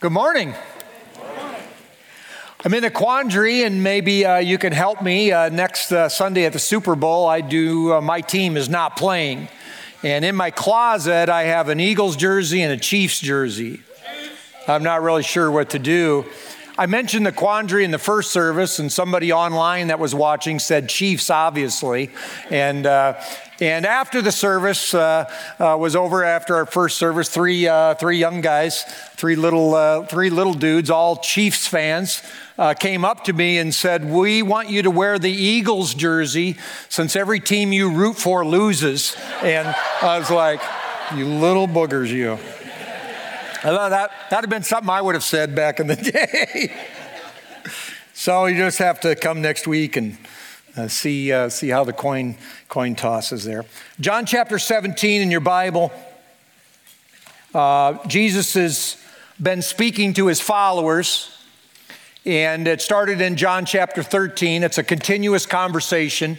Good 0.00 0.12
morning. 0.12 0.54
I'm 2.64 2.72
in 2.72 2.84
a 2.84 2.90
quandary, 2.90 3.64
and 3.64 3.82
maybe 3.82 4.24
uh, 4.24 4.36
you 4.36 4.56
can 4.56 4.72
help 4.72 5.02
me. 5.02 5.32
Uh, 5.32 5.48
next 5.48 5.90
uh, 5.90 6.08
Sunday 6.08 6.44
at 6.44 6.52
the 6.52 6.60
Super 6.60 6.94
Bowl, 6.94 7.26
I 7.26 7.40
do. 7.40 7.94
Uh, 7.94 8.00
my 8.00 8.20
team 8.20 8.56
is 8.56 8.68
not 8.68 8.96
playing, 8.96 9.48
and 10.04 10.24
in 10.24 10.36
my 10.36 10.52
closet, 10.52 11.28
I 11.28 11.42
have 11.46 11.68
an 11.68 11.80
Eagles 11.80 12.14
jersey 12.14 12.62
and 12.62 12.72
a 12.72 12.76
Chiefs 12.76 13.18
jersey. 13.18 13.80
I'm 14.68 14.84
not 14.84 15.02
really 15.02 15.24
sure 15.24 15.50
what 15.50 15.70
to 15.70 15.80
do. 15.80 16.26
I 16.78 16.86
mentioned 16.86 17.26
the 17.26 17.32
quandary 17.32 17.82
in 17.82 17.90
the 17.90 17.98
first 17.98 18.30
service, 18.30 18.78
and 18.78 18.92
somebody 18.92 19.32
online 19.32 19.88
that 19.88 19.98
was 19.98 20.14
watching 20.14 20.60
said 20.60 20.88
Chiefs, 20.88 21.28
obviously. 21.28 22.12
And, 22.50 22.86
uh, 22.86 23.20
and 23.60 23.84
after 23.84 24.22
the 24.22 24.30
service 24.30 24.94
uh, 24.94 25.28
uh, 25.58 25.76
was 25.78 25.96
over, 25.96 26.22
after 26.22 26.54
our 26.54 26.66
first 26.66 26.96
service, 26.96 27.28
three, 27.28 27.66
uh, 27.66 27.94
three 27.94 28.16
young 28.16 28.40
guys, 28.40 28.84
three 29.14 29.34
little, 29.34 29.74
uh, 29.74 30.04
three 30.04 30.30
little 30.30 30.54
dudes, 30.54 30.90
all 30.90 31.16
Chiefs 31.16 31.66
fans, 31.66 32.22
uh, 32.56 32.74
came 32.74 33.04
up 33.04 33.24
to 33.24 33.32
me 33.32 33.58
and 33.58 33.74
said, 33.74 34.08
We 34.08 34.42
want 34.42 34.70
you 34.70 34.82
to 34.82 34.92
wear 34.92 35.18
the 35.18 35.32
Eagles 35.32 35.94
jersey 35.94 36.56
since 36.88 37.16
every 37.16 37.40
team 37.40 37.72
you 37.72 37.90
root 37.90 38.16
for 38.16 38.46
loses. 38.46 39.16
And 39.42 39.66
I 40.02 40.20
was 40.20 40.30
like, 40.30 40.60
You 41.16 41.26
little 41.26 41.66
boogers, 41.66 42.10
you. 42.10 42.34
I 42.34 43.70
thought 43.74 43.88
that 43.88 44.12
that'd 44.30 44.44
have 44.44 44.50
been 44.50 44.62
something 44.62 44.88
I 44.88 45.02
would 45.02 45.16
have 45.16 45.24
said 45.24 45.56
back 45.56 45.80
in 45.80 45.88
the 45.88 45.96
day. 45.96 46.72
so 48.12 48.46
you 48.46 48.56
just 48.56 48.78
have 48.78 49.00
to 49.00 49.16
come 49.16 49.42
next 49.42 49.66
week 49.66 49.96
and 49.96 50.16
uh, 50.76 50.88
see 50.88 51.32
uh, 51.32 51.48
see 51.48 51.68
how 51.68 51.84
the 51.84 51.92
coin 51.92 52.36
coin 52.68 52.94
toss 52.94 53.32
is 53.32 53.44
there. 53.44 53.64
John 54.00 54.26
chapter 54.26 54.58
17 54.58 55.22
in 55.22 55.30
your 55.30 55.40
Bible. 55.40 55.92
Uh, 57.54 58.06
Jesus 58.06 58.54
has 58.54 58.96
been 59.40 59.62
speaking 59.62 60.14
to 60.14 60.26
his 60.26 60.40
followers, 60.40 61.30
and 62.24 62.68
it 62.68 62.82
started 62.82 63.20
in 63.20 63.36
John 63.36 63.64
chapter 63.64 64.02
13. 64.02 64.62
It's 64.62 64.78
a 64.78 64.84
continuous 64.84 65.46
conversation 65.46 66.38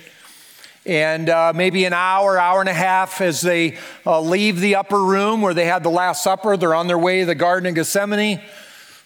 and 0.86 1.30
uh, 1.30 1.53
maybe 1.53 1.86
an 1.86 1.94
hour, 1.94 2.40
hour 2.40 2.62
and 2.62 2.70
a 2.70 2.73
half 2.73 3.22
as 3.22 3.42
they 3.42 3.78
uh, 4.06 4.20
leave 4.22 4.59
the 4.59 4.75
upper 4.75 5.02
room 5.02 5.42
where 5.42 5.53
they 5.53 5.66
had 5.66 5.84
the 5.84 5.90
Last 5.90 6.23
Supper. 6.23 6.58
They're 6.58 6.75
on 6.75 6.88
their 6.88 6.98
way 6.98 7.20
to 7.20 7.25
the 7.25 7.36
Garden 7.36 7.68
of 7.68 7.75
Gethsemane. 7.75 8.42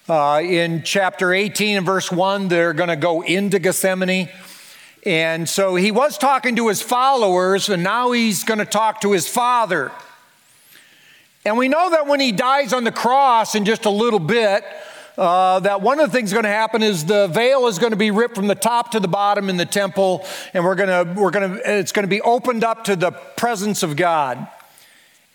Uh, 0.08 0.42
in 0.44 0.84
chapter 0.84 1.34
18 1.34 1.78
and 1.78 1.86
verse 1.86 2.12
1, 2.12 2.48
they're 2.48 2.74
going 2.74 2.90
to 2.90 2.96
go 2.96 3.22
into 3.22 3.60
Gethsemane. 3.60 4.30
And 5.06 5.50
so 5.50 5.76
he 5.76 5.92
was 5.92 6.18
talking 6.18 6.56
to 6.56 6.70
his 6.70 6.82
followers, 6.82 7.68
and 7.70 7.84
now 7.84 8.12
he's 8.12 8.44
going 8.44 8.60
to 8.60 8.66
talk 8.66 9.02
to 9.02 9.12
his 9.12 9.28
father. 9.28 9.92
And 11.46 11.58
we 11.58 11.68
know 11.68 11.90
that 11.90 12.08
when 12.08 12.22
he 12.22 12.32
dies 12.32 12.72
on 12.72 12.86
the 12.86 12.92
cross 12.92 13.54
in 13.54 13.66
just 13.66 13.84
a 13.86 13.90
little 13.90 14.20
bit, 14.20 14.64
uh, 15.18 15.60
that 15.60 15.82
one 15.82 16.00
of 16.00 16.10
the 16.10 16.18
things 16.18 16.32
going 16.32 16.44
to 16.44 16.50
happen 16.50 16.82
is 16.82 17.06
the 17.06 17.28
veil 17.28 17.68
is 17.68 17.80
going 17.80 17.92
to 17.92 17.98
be 17.98 18.12
ripped 18.12 18.36
from 18.36 18.48
the 18.48 18.56
top 18.56 18.92
to 18.92 19.00
the 19.00 19.08
bottom 19.08 19.50
in 19.50 19.58
the 19.58 19.66
temple, 19.66 20.26
and 20.54 20.64
we're 20.64 20.76
going 20.76 20.90
to, 20.90 21.20
we're 21.20 21.32
going 21.32 21.54
to, 21.54 21.80
it's 21.80 21.92
going 21.92 22.04
to 22.04 22.10
be 22.10 22.22
opened 22.22 22.64
up 22.64 22.86
to 22.86 22.96
the 22.96 23.12
presence 23.12 23.84
of 23.84 23.98
God. 23.98 24.48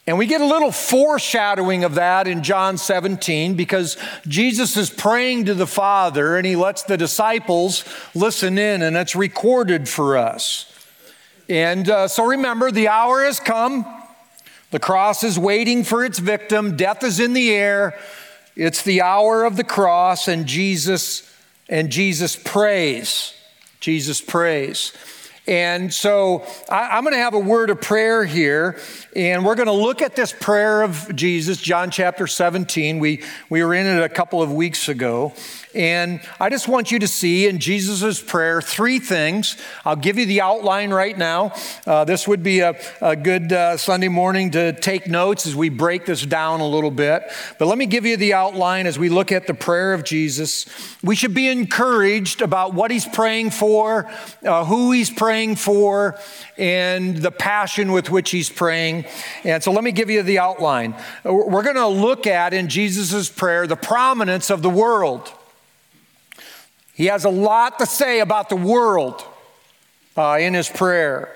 And 0.09 0.17
we 0.17 0.25
get 0.25 0.41
a 0.41 0.47
little 0.47 0.73
foreshadowing 0.73 1.85
of 1.85 1.97
that 1.97 2.27
in 2.27 2.43
John 2.43 2.79
17 2.79 3.57
because 3.57 3.99
Jesus 4.27 4.75
is 4.79 4.89
praying 4.89 5.45
to 5.45 5.55
the 5.55 5.67
Father 5.67 6.39
and 6.39 6.47
he 6.47 6.57
lets 6.57 6.83
the 6.83 6.97
disciples 6.97 7.85
listen 8.15 8.57
in, 8.57 8.81
and 8.81 8.97
it's 8.97 9.15
recorded 9.15 9.87
for 9.87 10.17
us. 10.17 10.73
And 11.47 11.91
uh, 11.91 12.09
so 12.09 12.25
remember, 12.25 12.71
the 12.71 12.89
hour 12.89 13.23
has 13.23 13.39
come. 13.39 13.85
The 14.71 14.79
cross 14.79 15.23
is 15.25 15.39
waiting 15.39 15.85
for 15.85 16.03
its 16.03 16.21
victim. 16.21 16.75
Death 16.75 17.05
is 17.05 17.21
in 17.21 17.35
the 17.35 17.51
air. 17.51 17.95
It's 18.57 18.81
the 18.81 19.03
hour 19.03 19.45
of 19.45 19.59
the 19.59 19.65
cross, 19.65 20.27
and 20.27 20.47
Jesus 20.47 21.31
and 21.69 21.91
Jesus 21.91 22.35
prays. 22.35 23.35
Jesus 23.79 24.23
prays. 24.23 24.95
And 25.49 25.93
so 25.93 26.45
I, 26.69 26.99
am 26.99 27.05
going 27.05 27.15
to 27.15 27.21
have 27.21 27.33
a 27.33 27.39
word 27.39 27.71
of 27.71 27.81
prayer 27.81 28.23
here, 28.23 28.79
and 29.17 29.47
we're 29.47 29.55
going 29.55 29.67
to 29.67 29.73
look 29.73 30.03
at 30.03 30.15
this 30.15 30.31
prayer 30.31 30.83
of 30.83 31.17
Jesus, 31.17 31.59
John 31.59 31.91
chapter 31.91 32.27
17. 32.27 32.99
We, 32.99 33.25
we 33.49 33.65
were 33.65 33.73
in 33.73 33.87
it 33.87 34.03
a 34.03 34.11
couple 34.11 34.43
of 34.43 34.53
weeks 34.53 34.91
ago. 34.91 35.33
And 35.75 36.21
I 36.41 36.49
just 36.49 36.67
want 36.67 36.91
you 36.91 36.99
to 37.01 37.09
see 37.09 37.47
in 37.47 37.59
Jesus' 37.59 38.23
prayer 38.23 38.63
three 38.63 38.99
things. 38.99 39.57
I'll 39.85 39.97
give 39.97 40.19
you 40.19 40.25
the 40.25 40.41
outline 40.41 40.91
right 40.91 41.17
now. 41.17 41.53
Uh, 41.87 42.05
this 42.05 42.27
would 42.27 42.43
be 42.43 42.61
a, 42.61 42.75
a 43.03 43.15
good 43.15 43.53
uh, 43.53 43.77
Sunday 43.77 44.09
morning 44.09 44.51
to 44.53 44.73
take 44.73 45.07
notes 45.07 45.47
as 45.47 45.55
we 45.55 45.69
break 45.69 46.07
this 46.07 46.25
down 46.25 46.61
a 46.61 46.67
little 46.67 46.91
bit. 46.91 47.23
But 47.59 47.67
let 47.67 47.77
me 47.77 47.85
give 47.85 48.07
you 48.07 48.17
the 48.17 48.33
outline 48.33 48.87
as 48.87 48.99
we 48.99 49.11
look 49.11 49.31
at 49.31 49.47
the 49.47 49.55
prayer 49.55 49.93
of 49.93 50.05
Jesus. 50.05 50.67
We 51.03 51.15
should 51.15 51.35
be 51.35 51.49
encouraged 51.49 52.41
about 52.41 52.73
what 52.73 52.91
he's 52.91 53.07
praying 53.07 53.51
for, 53.51 54.11
uh, 54.45 54.65
who 54.65 54.93
he's 54.93 55.11
praying 55.11 55.57
for, 55.57 56.19
and 56.57 57.19
the 57.19 57.31
passion 57.31 57.93
with 57.93 58.11
which 58.11 58.31
he's 58.31 58.49
praying. 58.49 59.05
And 59.45 59.63
so 59.63 59.71
let 59.73 59.85
me 59.85 59.93
give 59.93 60.09
you 60.09 60.23
the 60.23 60.39
outline. 60.39 60.95
We're 61.25 61.63
going 61.63 61.77
to 61.77 61.89
look 61.89 62.27
at 62.27 62.55
in 62.55 62.69
Jesus' 62.69 63.29
prayer 63.29 63.67
the 63.67 63.77
prominence 63.77 64.51
of 64.51 64.63
the 64.63 64.71
world. 64.71 65.31
He 66.99 67.07
has 67.07 67.25
a 67.25 67.31
lot 67.31 67.79
to 67.79 67.87
say 67.87 68.19
about 68.19 68.49
the 68.49 68.57
world 68.57 69.25
uh, 70.17 70.39
in 70.41 70.53
his 70.53 70.69
prayer. 70.69 71.33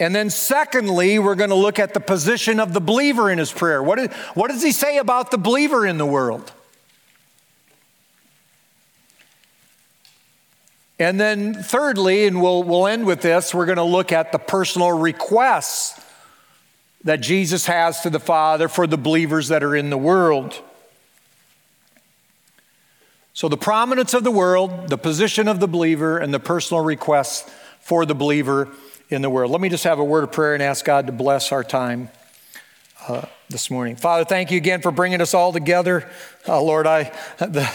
And 0.00 0.14
then, 0.14 0.30
secondly, 0.30 1.18
we're 1.18 1.34
going 1.34 1.50
to 1.50 1.56
look 1.56 1.78
at 1.78 1.92
the 1.92 2.00
position 2.00 2.58
of 2.58 2.72
the 2.72 2.80
believer 2.80 3.30
in 3.30 3.36
his 3.36 3.52
prayer. 3.52 3.82
What, 3.82 3.98
is, 3.98 4.08
what 4.32 4.50
does 4.50 4.62
he 4.62 4.72
say 4.72 4.96
about 4.96 5.30
the 5.30 5.36
believer 5.36 5.86
in 5.86 5.98
the 5.98 6.06
world? 6.06 6.50
And 10.98 11.20
then, 11.20 11.52
thirdly, 11.52 12.26
and 12.26 12.40
we'll, 12.40 12.62
we'll 12.62 12.86
end 12.86 13.04
with 13.04 13.20
this, 13.20 13.52
we're 13.52 13.66
going 13.66 13.76
to 13.76 13.82
look 13.82 14.10
at 14.10 14.32
the 14.32 14.38
personal 14.38 14.90
requests 14.90 16.02
that 17.04 17.20
Jesus 17.20 17.66
has 17.66 18.00
to 18.00 18.08
the 18.08 18.20
Father 18.20 18.68
for 18.68 18.86
the 18.86 18.96
believers 18.96 19.48
that 19.48 19.62
are 19.62 19.76
in 19.76 19.90
the 19.90 19.98
world. 19.98 20.62
So, 23.36 23.48
the 23.48 23.56
prominence 23.56 24.14
of 24.14 24.22
the 24.22 24.30
world, 24.30 24.88
the 24.90 24.96
position 24.96 25.48
of 25.48 25.58
the 25.58 25.66
believer, 25.66 26.18
and 26.18 26.32
the 26.32 26.38
personal 26.38 26.84
requests 26.84 27.50
for 27.80 28.06
the 28.06 28.14
believer 28.14 28.68
in 29.08 29.22
the 29.22 29.28
world. 29.28 29.50
Let 29.50 29.60
me 29.60 29.68
just 29.68 29.82
have 29.82 29.98
a 29.98 30.04
word 30.04 30.22
of 30.22 30.30
prayer 30.30 30.54
and 30.54 30.62
ask 30.62 30.84
God 30.84 31.08
to 31.08 31.12
bless 31.12 31.50
our 31.50 31.64
time 31.64 32.10
uh, 33.08 33.26
this 33.50 33.72
morning. 33.72 33.96
Father, 33.96 34.24
thank 34.24 34.52
you 34.52 34.56
again 34.56 34.82
for 34.82 34.92
bringing 34.92 35.20
us 35.20 35.34
all 35.34 35.52
together. 35.52 36.08
Uh, 36.46 36.62
Lord, 36.62 36.86
I, 36.86 37.12
the, 37.40 37.68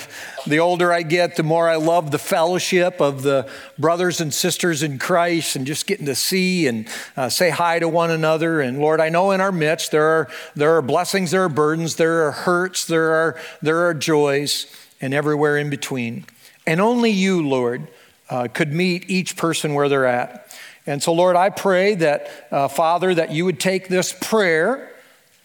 the 0.47 0.59
older 0.59 0.93
I 0.93 1.01
get, 1.01 1.35
the 1.35 1.43
more 1.43 1.67
I 1.67 1.75
love 1.75 2.11
the 2.11 2.19
fellowship 2.19 3.01
of 3.01 3.21
the 3.21 3.51
brothers 3.77 4.21
and 4.21 4.33
sisters 4.33 4.81
in 4.81 4.97
Christ 4.97 5.57
and 5.57 5.67
just 5.67 5.87
getting 5.87 6.05
to 6.05 6.15
see 6.15 6.67
and 6.67 6.87
uh, 7.17 7.27
say 7.27 7.49
hi 7.49 7.79
to 7.79 7.89
one 7.89 8.11
another. 8.11 8.61
And 8.61 8.79
Lord, 8.79 9.01
I 9.01 9.09
know 9.09 9.31
in 9.31 9.41
our 9.41 9.51
midst 9.51 9.91
there 9.91 10.05
are, 10.05 10.29
there 10.55 10.77
are 10.77 10.81
blessings, 10.81 11.31
there 11.31 11.43
are 11.43 11.49
burdens, 11.49 11.97
there 11.97 12.27
are 12.27 12.31
hurts, 12.31 12.85
there 12.85 13.11
are, 13.11 13.37
there 13.61 13.85
are 13.87 13.93
joys 13.93 14.73
and 15.01 15.13
everywhere 15.13 15.57
in 15.57 15.69
between. 15.69 16.25
And 16.65 16.79
only 16.81 17.11
you, 17.11 17.47
Lord, 17.47 17.87
uh, 18.29 18.47
could 18.53 18.73
meet 18.73 19.09
each 19.09 19.37
person 19.37 19.73
where 19.73 19.89
they're 19.89 20.05
at. 20.05 20.55
And 20.85 21.01
so, 21.01 21.13
Lord, 21.13 21.35
I 21.35 21.49
pray 21.49 21.95
that, 21.95 22.47
uh, 22.51 22.67
Father, 22.67 23.13
that 23.13 23.31
you 23.31 23.45
would 23.45 23.59
take 23.59 23.89
this 23.89 24.13
prayer 24.13 24.91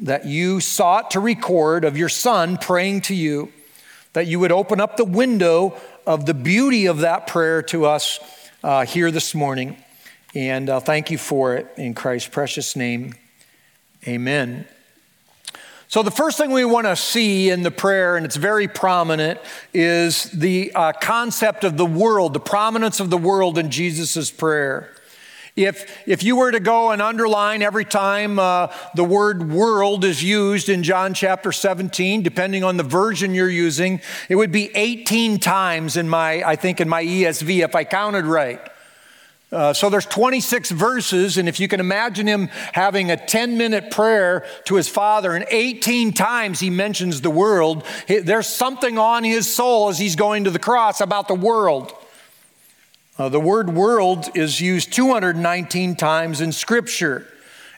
that 0.01 0.27
you 0.27 0.61
sought 0.61 1.13
to 1.13 1.21
record 1.21 1.85
of 1.85 1.97
your 1.97 2.09
son 2.09 2.57
praying 2.57 3.03
to 3.03 3.15
you, 3.15 3.53
that 4.13 4.27
you 4.27 4.39
would 4.41 4.53
open 4.53 4.81
up 4.81 4.97
the 4.97 5.05
window 5.05 5.79
of 6.07 6.27
the 6.27 6.35
beauty 6.35 6.87
of 6.87 6.99
that 6.99 7.27
prayer 7.27 7.63
to 7.63 7.87
us 7.87 8.19
uh, 8.63 8.85
here 8.85 9.11
this 9.11 9.35
morning. 9.35 9.77
And 10.35 10.69
uh, 10.69 10.81
thank 10.81 11.11
you 11.11 11.19
for 11.19 11.55
it 11.55 11.73
in 11.77 11.95
Christ's 11.95 12.29
precious 12.29 12.75
name. 12.75 13.15
Amen. 14.07 14.67
So, 15.89 16.03
the 16.03 16.11
first 16.11 16.39
thing 16.39 16.51
we 16.51 16.65
want 16.65 16.87
to 16.87 16.97
see 16.97 17.51
in 17.51 17.63
the 17.63 17.71
prayer, 17.71 18.17
and 18.17 18.25
it's 18.25 18.37
very 18.37 18.69
prominent, 18.69 19.39
is 19.73 20.25
the 20.31 20.73
uh, 20.75 20.93
concept 20.93 21.63
of 21.63 21.77
the 21.77 21.87
world, 21.87 22.33
the 22.33 22.41
prominence 22.41 23.01
of 23.01 23.11
the 23.11 23.19
world 23.19 23.59
in 23.59 23.71
Jesus' 23.71 24.31
prayer. 24.31 24.95
If, 25.57 26.03
if 26.09 26.25
you 26.25 26.35
were 26.35 26.51
to 26.51 26.59
go 26.59 26.91
and 26.91 27.01
underline 27.01 27.63
every 27.63 27.85
time 27.85 28.41
uh, 28.41 28.75
the 28.97 29.05
word 29.05 29.53
world 29.53 30.05
is 30.05 30.23
used 30.23 30.69
in 30.69 30.83
John 30.83 31.15
chapter 31.15 31.53
17, 31.53 32.23
depending 32.23 32.65
on 32.65 32.77
the 32.77 32.83
version 32.83 33.35
you're 33.35 33.49
using, 33.49 34.01
it 34.29 34.35
would 34.35 34.51
be 34.51 34.75
18 34.75 35.39
times 35.39 35.97
in 35.97 36.09
my, 36.09 36.43
I 36.43 36.57
think 36.57 36.81
in 36.81 36.89
my 36.89 37.05
ESV, 37.05 37.63
if 37.63 37.77
I 37.77 37.85
counted 37.85 38.25
right. 38.25 38.61
Uh, 39.55 39.73
so 39.73 39.89
there's 39.89 40.07
26 40.07 40.73
verses, 40.73 41.39
and 41.39 41.49
if 41.49 41.61
you 41.61 41.69
can 41.69 41.79
imagine 41.79 42.27
him 42.27 42.49
having 42.73 43.13
a 43.13 43.17
10 43.17 43.57
minute 43.57 43.89
prayer 43.89 44.45
to 44.65 44.75
his 44.75 44.89
father, 44.89 45.33
and 45.33 45.47
18 45.49 46.13
times 46.13 46.59
he 46.59 46.71
mentions 46.71 47.21
the 47.21 47.31
world, 47.31 47.85
there's 48.09 48.49
something 48.49 48.99
on 48.99 49.23
his 49.23 49.53
soul 49.53 49.89
as 49.89 49.99
he's 49.99 50.17
going 50.17 50.43
to 50.45 50.51
the 50.51 50.59
cross 50.59 51.01
about 51.01 51.29
the 51.29 51.37
world. 51.37 51.95
Uh, 53.17 53.29
the 53.29 53.39
word 53.39 53.71
world 53.71 54.29
is 54.37 54.61
used 54.61 54.93
219 54.93 55.95
times 55.95 56.41
in 56.41 56.51
Scripture. 56.51 57.25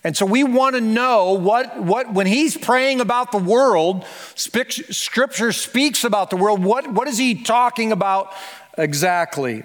And 0.03 0.17
so 0.17 0.25
we 0.25 0.45
want 0.45 0.77
to 0.77 0.81
know 0.81 1.35
what, 1.35 1.79
what 1.83 2.11
when 2.15 2.27
he's 2.27 2.57
praying 2.57 3.01
about 3.01 3.33
the 3.33 3.39
world, 3.39 4.07
scripture 4.35 5.53
speaks 5.53 6.05
about 6.05 6.31
the 6.31 6.37
world, 6.37 6.63
what, 6.63 6.91
what 6.91 7.07
is 7.07 7.19
he 7.19 7.43
talking 7.43 7.93
about 7.93 8.33
exactly? 8.79 9.65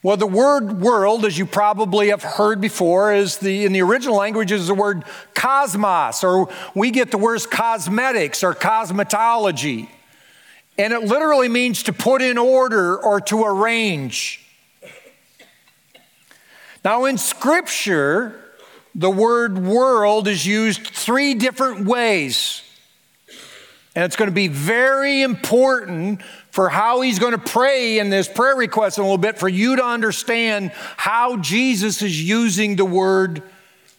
Well, 0.00 0.16
the 0.16 0.28
word 0.28 0.80
world, 0.80 1.24
as 1.24 1.36
you 1.36 1.44
probably 1.44 2.10
have 2.10 2.22
heard 2.22 2.60
before, 2.60 3.12
is 3.12 3.38
the 3.38 3.64
in 3.64 3.72
the 3.72 3.82
original 3.82 4.14
language 4.14 4.52
is 4.52 4.68
the 4.68 4.74
word 4.74 5.02
cosmos, 5.34 6.22
or 6.22 6.48
we 6.72 6.92
get 6.92 7.10
the 7.10 7.18
words 7.18 7.46
cosmetics 7.46 8.44
or 8.44 8.54
cosmetology. 8.54 9.88
And 10.78 10.92
it 10.92 11.02
literally 11.02 11.48
means 11.48 11.82
to 11.84 11.92
put 11.92 12.22
in 12.22 12.38
order 12.38 12.96
or 12.96 13.20
to 13.22 13.42
arrange. 13.42 14.44
Now, 16.84 17.06
in 17.06 17.18
Scripture, 17.18 18.40
the 18.94 19.10
word 19.10 19.58
world 19.58 20.28
is 20.28 20.46
used 20.46 20.86
three 20.86 21.34
different 21.34 21.86
ways. 21.86 22.62
And 23.96 24.04
it's 24.04 24.14
going 24.14 24.30
to 24.30 24.34
be 24.34 24.46
very 24.46 25.22
important 25.22 26.22
for 26.58 26.68
how 26.68 27.02
he's 27.02 27.20
going 27.20 27.30
to 27.30 27.38
pray 27.38 28.00
in 28.00 28.10
this 28.10 28.26
prayer 28.26 28.56
request 28.56 28.98
in 28.98 29.02
a 29.02 29.04
little 29.04 29.16
bit 29.16 29.38
for 29.38 29.48
you 29.48 29.76
to 29.76 29.84
understand 29.84 30.72
how 30.96 31.36
Jesus 31.36 32.02
is 32.02 32.20
using 32.20 32.74
the 32.74 32.84
word 32.84 33.44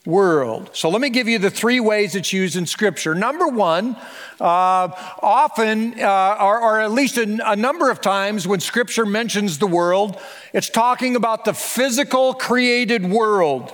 world. 0.06 0.70
So 0.74 0.90
let 0.90 1.00
me 1.00 1.10
give 1.10 1.30
you 1.30 1.40
the 1.40 1.50
three 1.50 1.80
ways 1.80 2.16
it's 2.16 2.34
used 2.34 2.58
in 2.58 2.66
Scripture. 2.66 3.16
Number 3.16 3.48
one, 3.48 3.96
uh, 4.42 4.90
often, 5.22 6.02
uh, 6.02 6.38
or, 6.42 6.60
or, 6.60 6.82
at 6.82 6.92
least 6.92 7.18
a, 7.18 7.50
a 7.50 7.56
number 7.56 7.90
of 7.90 8.02
times 8.02 8.46
when 8.46 8.60
Scripture 8.60 9.06
mentions 9.06 9.60
the 9.60 9.68
world, 9.68 10.20
it's 10.52 10.70
talking 10.70 11.16
about 11.16 11.46
the 11.46 11.54
physical 11.54 12.34
created 12.34 13.10
world. 13.10 13.74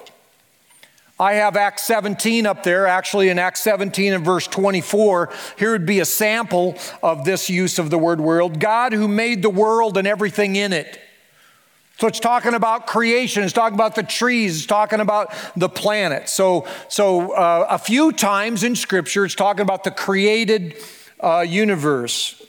I 1.17 1.33
have 1.33 1.56
Acts 1.56 1.83
17 1.83 2.45
up 2.45 2.63
there, 2.63 2.88
actually 2.88 3.29
in 3.29 3.39
Acts 3.39 3.62
17 3.62 4.13
and 4.13 4.25
verse 4.25 4.47
24. 4.47 5.31
Here 5.57 5.71
would 5.71 5.85
be 5.85 6.01
a 6.01 6.06
sample 6.06 6.77
of 7.01 7.23
this 7.23 7.50
use 7.50 7.79
of 7.79 7.89
the 7.89 7.97
word 7.97 8.19
world 8.19 8.59
God 8.59 8.91
who 8.91 9.07
made 9.07 9.41
the 9.41 9.50
world 9.50 9.97
and 9.97 10.07
everything 10.07 10.57
in 10.57 10.73
it. 10.73 11.00
So 12.00 12.07
it's 12.07 12.19
talking 12.19 12.53
about 12.53 12.88
creation, 12.88 13.44
it's 13.44 13.53
talking 13.53 13.75
about 13.75 13.95
the 13.95 14.03
trees, 14.03 14.57
it's 14.57 14.65
talking 14.65 15.00
about 15.00 15.33
the 15.56 15.69
planet. 15.69 16.27
So, 16.27 16.67
so 16.89 17.31
uh, 17.31 17.68
a 17.69 17.77
few 17.77 18.11
times 18.11 18.65
in 18.65 18.75
Scripture, 18.75 19.23
it's 19.23 19.35
talking 19.35 19.61
about 19.61 19.85
the 19.85 19.91
created 19.91 20.75
uh, 21.21 21.45
universe. 21.47 22.45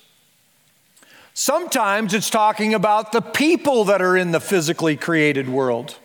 Sometimes 1.35 2.13
it's 2.15 2.31
talking 2.31 2.75
about 2.75 3.13
the 3.13 3.21
people 3.21 3.85
that 3.85 4.03
are 4.03 4.17
in 4.17 4.33
the 4.33 4.41
physically 4.41 4.97
created 4.97 5.49
world. 5.49 5.97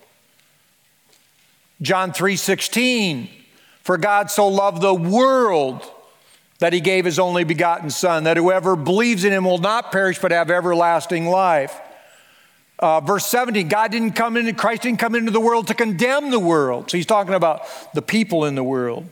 John 1.82 2.12
3:16 2.14 3.30
For 3.82 3.98
God 3.98 4.30
so 4.30 4.48
loved 4.48 4.82
the 4.82 4.94
world 4.94 5.90
that 6.60 6.74
he 6.74 6.80
gave 6.80 7.06
his 7.06 7.18
only 7.18 7.44
begotten 7.44 7.90
son 7.90 8.26
that 8.26 8.38
whoever 8.38 8.76
believes 8.76 9.24
in 9.24 9.34
him 9.34 9.46
will 9.46 9.58
not 9.58 9.92
perish 9.92 10.20
but 10.20 10.32
have 10.32 10.52
everlasting 10.52 11.28
life. 11.28 11.76
Uh, 12.78 13.00
verse 13.00 13.28
17, 13.28 13.68
God 13.68 13.92
didn't 13.92 14.14
come 14.14 14.38
into, 14.38 14.54
Christ 14.54 14.84
didn't 14.84 15.00
come 15.00 15.14
into 15.14 15.32
the 15.32 15.40
world 15.40 15.68
to 15.68 15.76
condemn 15.76 16.32
the 16.32 16.40
world. 16.40 16.90
So 16.90 16.98
he's 16.98 17.06
talking 17.06 17.36
about 17.36 17.68
the 17.94 18.02
people 18.02 18.46
in 18.46 18.56
the 18.56 18.64
world. 18.64 19.06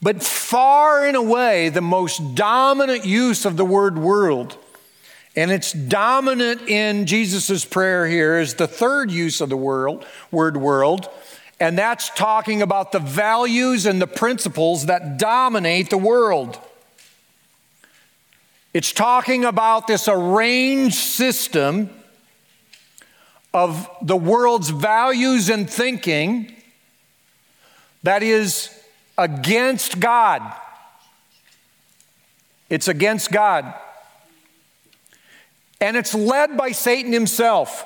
But 0.00 0.22
far 0.22 1.04
and 1.04 1.16
away, 1.16 1.68
the 1.68 1.80
most 1.80 2.36
dominant 2.36 3.04
use 3.04 3.44
of 3.44 3.56
the 3.56 3.64
word 3.64 3.98
world, 3.98 4.56
and 5.34 5.50
it's 5.50 5.72
dominant 5.72 6.62
in 6.62 7.06
Jesus' 7.06 7.64
prayer 7.64 8.06
here, 8.06 8.38
is 8.38 8.54
the 8.54 8.68
third 8.68 9.10
use 9.10 9.40
of 9.40 9.48
the 9.48 9.56
world, 9.56 10.06
word 10.30 10.56
world, 10.56 11.08
and 11.60 11.76
that's 11.76 12.10
talking 12.10 12.62
about 12.62 12.92
the 12.92 13.00
values 13.00 13.84
and 13.86 14.00
the 14.00 14.06
principles 14.06 14.86
that 14.86 15.18
dominate 15.18 15.90
the 15.90 15.98
world. 15.98 16.58
It's 18.72 18.92
talking 18.92 19.44
about 19.44 19.86
this 19.86 20.06
arranged 20.08 20.94
system 20.94 21.90
of 23.52 23.90
the 24.02 24.16
world's 24.16 24.70
values 24.70 25.48
and 25.48 25.68
thinking 25.68 26.54
that 28.04 28.22
is 28.22 28.70
against 29.16 29.98
God. 29.98 30.42
It's 32.70 32.86
against 32.86 33.32
God. 33.32 33.74
And 35.80 35.96
it's 35.96 36.14
led 36.14 36.56
by 36.56 36.72
Satan 36.72 37.12
himself. 37.12 37.84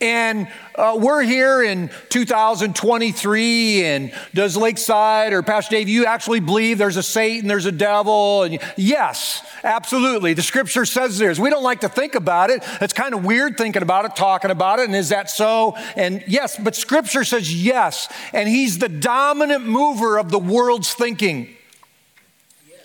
And 0.00 0.46
uh, 0.76 0.96
we're 1.00 1.22
here 1.22 1.60
in 1.60 1.90
2023, 2.10 3.84
and 3.84 4.12
does 4.32 4.56
Lakeside 4.56 5.32
or 5.32 5.42
Pastor 5.42 5.74
Dave, 5.74 5.88
you 5.88 6.06
actually 6.06 6.38
believe 6.38 6.78
there's 6.78 6.96
a 6.96 7.02
Satan, 7.02 7.48
there's 7.48 7.66
a 7.66 7.72
devil? 7.72 8.44
And 8.44 8.60
yes, 8.76 9.44
absolutely. 9.64 10.34
The 10.34 10.42
scripture 10.42 10.84
says 10.84 11.18
there's. 11.18 11.40
We 11.40 11.50
don't 11.50 11.64
like 11.64 11.80
to 11.80 11.88
think 11.88 12.14
about 12.14 12.50
it. 12.50 12.62
It's 12.80 12.92
kind 12.92 13.12
of 13.12 13.24
weird 13.24 13.58
thinking 13.58 13.82
about 13.82 14.04
it, 14.04 14.14
talking 14.14 14.52
about 14.52 14.78
it, 14.78 14.84
and 14.84 14.94
is 14.94 15.08
that 15.08 15.30
so? 15.30 15.76
And 15.96 16.22
yes, 16.28 16.56
but 16.56 16.76
scripture 16.76 17.24
says 17.24 17.52
yes. 17.52 18.08
And 18.32 18.48
he's 18.48 18.78
the 18.78 18.88
dominant 18.88 19.66
mover 19.66 20.16
of 20.16 20.30
the 20.30 20.38
world's 20.38 20.94
thinking. 20.94 21.56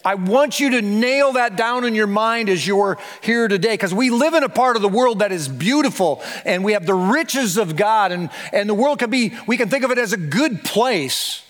I 0.05 0.15
want 0.15 0.59
you 0.59 0.71
to 0.71 0.81
nail 0.81 1.33
that 1.33 1.55
down 1.55 1.85
in 1.85 1.95
your 1.95 2.07
mind 2.07 2.49
as 2.49 2.65
you're 2.67 2.97
here 3.21 3.47
today 3.47 3.73
because 3.73 3.93
we 3.93 4.09
live 4.09 4.33
in 4.33 4.43
a 4.43 4.49
part 4.49 4.75
of 4.75 4.81
the 4.81 4.89
world 4.89 5.19
that 5.19 5.31
is 5.31 5.47
beautiful 5.47 6.21
and 6.43 6.63
we 6.63 6.73
have 6.73 6.85
the 6.85 6.93
riches 6.93 7.57
of 7.57 7.75
God 7.75 8.11
and, 8.11 8.29
and 8.51 8.69
the 8.69 8.73
world 8.73 8.99
can 8.99 9.09
be, 9.09 9.33
we 9.47 9.55
can 9.55 9.69
think 9.69 9.85
of 9.85 9.91
it 9.91 9.97
as 9.97 10.11
a 10.11 10.17
good 10.17 10.63
place, 10.65 11.43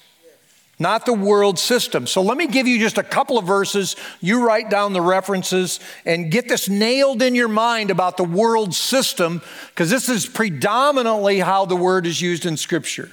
not 0.78 1.08
the 1.08 1.14
world 1.14 1.58
system. 1.58 2.06
So 2.06 2.22
let 2.22 2.38
me 2.38 2.46
give 2.46 2.68
you 2.68 2.78
just 2.78 3.00
a 3.00 3.04
couple 3.04 3.40
of 3.40 3.46
verses. 3.46 3.96
You 4.22 4.46
write 4.46 4.70
down 4.70 4.94
the 4.94 5.02
references 5.02 5.80
and 6.06 6.30
get 6.30 6.48
this 6.48 6.70
nailed 6.70 7.24
in 7.24 7.34
your 7.34 7.48
mind 7.48 7.90
about 7.90 8.18
the 8.18 8.24
world 8.24 8.76
system 8.76 9.42
because 9.70 9.90
this 9.90 10.10
is 10.10 10.28
predominantly 10.28 11.40
how 11.40 11.66
the 11.66 11.76
word 11.76 12.06
is 12.06 12.22
used 12.22 12.46
in 12.46 12.58
Scripture. 12.58 13.12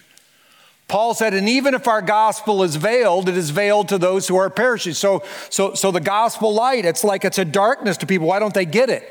Paul 0.90 1.14
said, 1.14 1.34
and 1.34 1.48
even 1.48 1.74
if 1.74 1.86
our 1.86 2.02
gospel 2.02 2.64
is 2.64 2.74
veiled, 2.74 3.28
it 3.28 3.36
is 3.36 3.50
veiled 3.50 3.90
to 3.90 3.96
those 3.96 4.26
who 4.26 4.34
are 4.34 4.50
perishing. 4.50 4.92
So, 4.92 5.22
so, 5.48 5.74
so 5.74 5.92
the 5.92 6.00
gospel 6.00 6.52
light, 6.52 6.84
it's 6.84 7.04
like 7.04 7.24
it's 7.24 7.38
a 7.38 7.44
darkness 7.44 7.96
to 7.98 8.06
people. 8.06 8.26
Why 8.26 8.40
don't 8.40 8.52
they 8.52 8.64
get 8.64 8.90
it? 8.90 9.04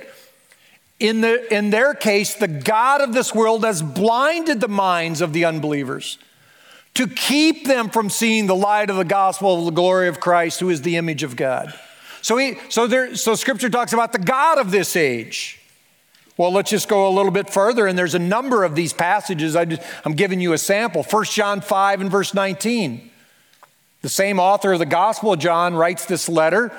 In, 1.00 1.22
the, 1.22 1.56
in 1.56 1.70
their 1.70 1.94
case, 1.94 2.36
the 2.36 2.50
God 2.50 3.00
of 3.00 3.14
this 3.14 3.34
world 3.34 3.64
has 3.64 3.82
blinded 3.82 4.60
the 4.60 4.68
minds 4.68 5.22
of 5.22 5.32
the 5.32 5.46
unbelievers 5.46 6.18
to 6.96 7.08
keep 7.08 7.66
them 7.66 7.90
from 7.90 8.10
seeing 8.10 8.48
the 8.48 8.56
light 8.58 8.90
of 8.90 8.98
the 8.98 9.06
gospel 9.06 9.60
of 9.60 9.64
the 9.64 9.72
glory 9.72 10.10
of 10.10 10.20
Christ, 10.20 10.60
who 10.60 10.70
is 10.70 10.82
the 10.82 10.98
image 10.98 11.24
of 11.24 11.38
God. 11.38 11.74
So, 12.22 12.36
he, 12.36 12.58
so, 12.68 12.88
there, 12.88 13.16
so 13.16 13.36
scripture 13.36 13.70
talks 13.70 13.94
about 13.94 14.12
the 14.12 14.20
God 14.20 14.58
of 14.58 14.72
this 14.72 14.98
age. 14.98 15.59
Well, 16.40 16.54
let's 16.54 16.70
just 16.70 16.88
go 16.88 17.06
a 17.06 17.12
little 17.12 17.34
bit 17.34 17.50
further, 17.50 17.86
and 17.86 18.00
there's 18.00 18.16
a 18.16 18.20
number 18.20 18.64
of 18.64 18.74
these 18.74 18.94
passages. 18.94 19.58
I 19.58 19.78
am 20.06 20.14
giving 20.14 20.40
you 20.40 20.54
a 20.54 20.58
sample. 20.58 21.04
1 21.04 21.26
John 21.26 21.60
5 21.60 22.00
and 22.00 22.10
verse 22.10 22.34
19. 22.34 23.12
The 24.04 24.08
same 24.08 24.40
author 24.40 24.72
of 24.72 24.80
the 24.80 24.86
Gospel 24.86 25.36
John 25.36 25.76
writes 25.76 26.06
this 26.06 26.30
letter, 26.30 26.72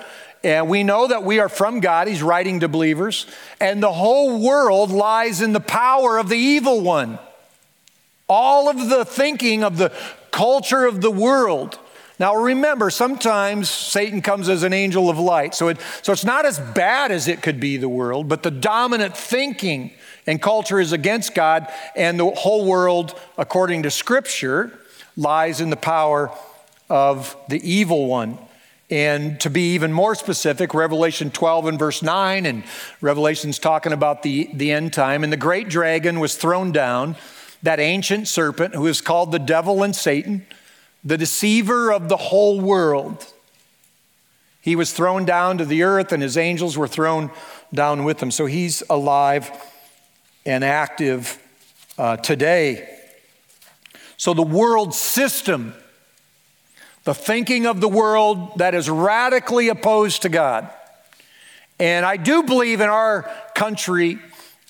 and 0.43 0.67
we 0.67 0.83
know 0.83 1.09
that 1.09 1.25
we 1.25 1.40
are 1.40 1.50
from 1.50 1.81
God. 1.81 2.09
He's 2.09 2.23
writing 2.23 2.61
to 2.61 2.69
believers, 2.69 3.26
and 3.61 3.83
the 3.83 3.93
whole 3.93 4.43
world 4.43 4.93
lies 4.93 5.43
in 5.43 5.52
the 5.52 5.61
power 5.61 6.17
of 6.17 6.31
the 6.31 6.38
evil 6.38 6.81
one. 6.81 7.19
All 8.31 8.71
of 8.71 8.88
the 8.88 9.05
thinking 9.05 9.62
of 9.62 9.76
the 9.76 9.93
culture 10.31 10.87
of 10.87 11.02
the 11.02 11.11
world 11.11 11.79
now 12.21 12.37
remember, 12.37 12.91
sometimes 12.91 13.71
Satan 13.71 14.21
comes 14.21 14.50
as 14.50 14.62
an 14.62 14.75
angel 14.75 15.09
of 15.09 15.19
light. 15.19 15.55
So, 15.55 15.69
it, 15.69 15.79
so 16.03 16.12
it's 16.12 16.25
not 16.25 16.45
as 16.45 16.61
bad 16.61 17.11
as 17.11 17.27
it 17.29 17.41
could 17.41 17.59
be 17.59 17.79
the 17.79 17.89
world, 17.89 18.29
but 18.29 18.43
the 18.43 18.50
dominant 18.50 19.17
thinking 19.17 19.91
and 20.27 20.41
culture 20.41 20.79
is 20.79 20.93
against 20.93 21.35
God, 21.35 21.67
and 21.97 22.21
the 22.21 22.27
whole 22.27 22.67
world, 22.67 23.19
according 23.39 23.85
to 23.85 23.91
Scripture, 23.91 24.79
lies 25.17 25.62
in 25.62 25.71
the 25.71 25.77
power 25.77 26.31
of 26.91 27.35
the 27.49 27.59
evil 27.69 28.07
one. 28.07 28.37
And 28.91 29.41
to 29.41 29.49
be 29.49 29.73
even 29.75 29.91
more 29.91 30.15
specific, 30.15 30.75
Revelation 30.75 31.31
12 31.31 31.67
and 31.69 31.79
verse 31.79 32.03
9, 32.03 32.45
and 32.45 32.65
Revelation's 33.00 33.59
talking 33.59 33.93
about 33.93 34.23
the, 34.23 34.50
the 34.53 34.73
end 34.73 34.93
time. 34.93 35.25
And 35.25 35.33
the 35.33 35.39
great 35.39 35.71
dragon 35.71 36.21
was 36.21 36.35
thrown 36.35 36.71
down, 36.71 37.17
that 37.62 37.81
ancient 37.81 38.29
serpent 38.29 38.75
who 38.75 38.87
is 38.87 39.00
called 39.00 39.33
the 39.33 39.39
devil 39.39 39.83
and 39.83 39.97
Satan 39.97 40.45
the 41.04 41.16
deceiver 41.16 41.92
of 41.92 42.09
the 42.09 42.16
whole 42.16 42.61
world. 42.61 43.26
He 44.61 44.76
was 44.76 44.92
thrown 44.92 45.25
down 45.25 45.59
to 45.59 45.64
the 45.64 45.83
earth, 45.83 46.12
and 46.12 46.23
his 46.23 46.37
angels 46.37 46.76
were 46.76 46.88
thrown 46.88 47.30
down 47.73 48.04
with 48.04 48.23
him. 48.23 48.30
So 48.30 48.47
he's 48.47 48.83
alive 48.90 49.50
and 50.45 50.62
active 50.62 51.38
uh, 51.97 52.16
today. 52.19 52.88
So 54.16 54.35
the 54.35 54.42
world 54.42 54.95
system, 54.95 55.75
the 57.04 57.14
thinking 57.14 57.66
of 57.66 57.80
the 57.80 57.88
world 57.88 58.59
that 58.59 58.75
is 58.75 58.90
radically 58.90 59.69
opposed 59.69 60.23
to 60.23 60.28
God. 60.28 60.69
And 61.78 62.04
I 62.04 62.19
do 62.19 62.42
believe 62.42 62.83
in 62.83 62.90
our 62.90 63.30
country 63.54 64.19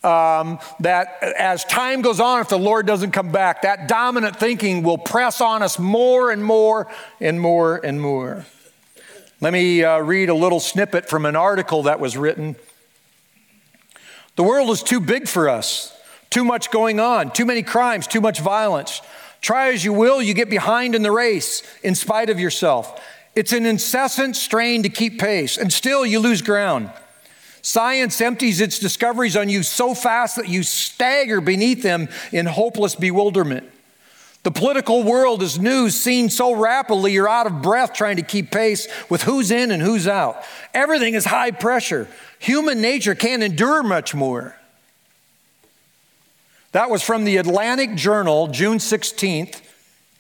um, 0.03 0.59
that 0.81 1.23
as 1.23 1.65
time 1.65 2.01
goes 2.01 2.21
on, 2.21 2.41
if 2.41 2.49
the 2.49 2.59
Lord 2.59 2.87
doesn't 2.87 3.11
come 3.11 3.33
back, 3.33 3.63
that 3.63 3.89
dominant 3.89 4.37
thinking 4.37 4.83
will 4.83 4.99
press 4.99 5.41
on 5.41 5.63
us 5.63 5.79
more 5.79 6.31
and 6.31 6.45
more 6.45 6.91
and 7.21 7.41
more 7.41 7.77
and 7.77 8.01
more. 8.01 8.47
Let 9.43 9.53
me 9.53 9.83
uh, 9.83 9.99
read 10.01 10.29
a 10.29 10.35
little 10.35 10.61
snippet 10.61 11.09
from 11.09 11.27
an 11.27 11.37
article 11.37 11.85
that 11.85 12.01
was 12.01 12.17
written. 12.17 12.57
The 14.37 14.43
world 14.43 14.71
is 14.71 14.83
too 14.83 15.01
big 15.01 15.29
for 15.29 15.49
us, 15.49 15.99
too 16.31 16.45
much 16.45 16.71
going 16.71 17.01
on, 17.01 17.31
too 17.31 17.45
many 17.45 17.63
crimes, 17.63 18.07
too 18.07 18.21
much 18.21 18.41
violence. 18.41 19.03
Try 19.41 19.73
as 19.73 19.85
you 19.85 19.93
will, 19.93 20.21
you 20.23 20.35
get 20.35 20.51
behind 20.51 20.95
in 20.95 21.03
the 21.03 21.11
race 21.11 21.63
in 21.83 21.95
spite 21.95 22.31
of 22.31 22.39
yourself. 22.39 23.01
It's 23.35 23.53
an 23.53 23.65
incessant 23.65 24.37
strain 24.37 24.83
to 24.83 24.89
keep 24.89 25.19
pace, 25.19 25.57
and 25.57 25.73
still 25.73 26.05
you 26.05 26.21
lose 26.21 26.43
ground. 26.43 26.91
Science 27.63 28.21
empties 28.21 28.61
its 28.61 28.79
discoveries 28.79 29.37
on 29.37 29.49
you 29.49 29.63
so 29.63 29.95
fast 29.95 30.37
that 30.37 30.49
you 30.49 30.63
stagger 30.63 31.41
beneath 31.41 31.83
them 31.83 32.09
in 32.33 32.47
hopeless 32.47 32.95
bewilderment. 32.95 33.71
The 34.43 34.51
political 34.51 35.03
world 35.03 35.43
is 35.43 35.59
news 35.59 35.95
seen 35.95 36.31
so 36.31 36.55
rapidly 36.55 37.13
you're 37.13 37.29
out 37.29 37.47
of 37.47 37.61
breath 37.61 37.93
trying 37.93 38.17
to 38.17 38.23
keep 38.23 38.51
pace 38.51 38.89
with 39.11 39.23
who's 39.23 39.51
in 39.51 39.71
and 39.71 39.83
who's 39.83 40.09
out. 40.09 40.43
Everything 40.73 41.13
is 41.13 41.27
high 41.27 41.51
pressure. 41.51 42.09
Human 42.39 42.81
nature 42.81 43.15
can't 43.15 43.43
endure 43.43 43.83
much 43.83 44.15
more. 44.15 44.57
That 46.73 46.89
was 46.89 47.03
from 47.03 47.25
the 47.25 47.37
Atlantic 47.37 47.97
Journal, 47.97 48.47
June 48.47 48.79
16th, 48.79 49.61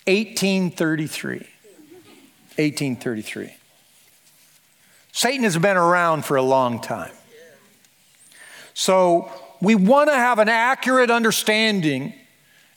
1833. 0.07 1.47
1833. 2.57 3.55
Satan 5.13 5.45
has 5.45 5.57
been 5.57 5.77
around 5.77 6.25
for 6.25 6.37
a 6.37 6.43
long 6.43 6.81
time. 6.81 7.13
So 8.81 9.31
we 9.61 9.75
want 9.75 10.09
to 10.09 10.17
have 10.17 10.39
an 10.39 10.49
accurate 10.49 11.11
understanding 11.11 12.15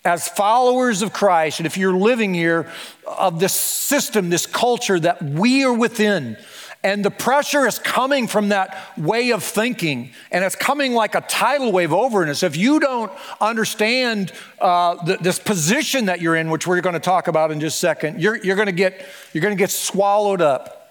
as 0.04 0.28
followers 0.28 1.02
of 1.02 1.14
Christ, 1.14 1.62
and 1.62 1.66
if 1.66 1.78
you're 1.78 1.96
living 1.96 2.34
here, 2.34 2.70
of 3.08 3.40
this 3.40 3.54
system, 3.54 4.30
this 4.30 4.46
culture 4.46 5.00
that 5.00 5.24
we 5.24 5.64
are 5.64 5.74
within. 5.74 6.36
And 6.84 7.06
the 7.06 7.10
pressure 7.10 7.66
is 7.66 7.80
coming 7.80 8.28
from 8.28 8.50
that 8.50 8.78
way 8.98 9.32
of 9.32 9.46
thinking, 9.46 10.12
and 10.30 10.44
it's 10.44 10.58
coming 10.58 10.94
like 10.94 11.16
a 11.16 11.22
tidal 11.22 11.72
wave 11.72 11.94
over 11.94 12.28
us. 12.28 12.44
If 12.44 12.58
you 12.58 12.82
don't 12.82 13.10
understand 13.40 14.34
uh, 14.60 15.16
this 15.22 15.40
position 15.40 16.08
that 16.08 16.20
you're 16.20 16.36
in, 16.36 16.50
which 16.50 16.68
we're 16.68 16.82
going 16.82 16.96
to 16.96 17.00
talk 17.00 17.30
about 17.30 17.50
in 17.50 17.62
just 17.62 17.78
a 17.78 17.80
second, 17.80 18.22
you're, 18.22 18.36
you're 18.44 18.58
going 18.58 18.66
to 18.66 18.74
get 18.74 19.06
you're 19.32 19.42
going 19.42 19.56
to 19.56 19.62
get 19.64 19.72
swallowed 19.72 20.42
up 20.42 20.83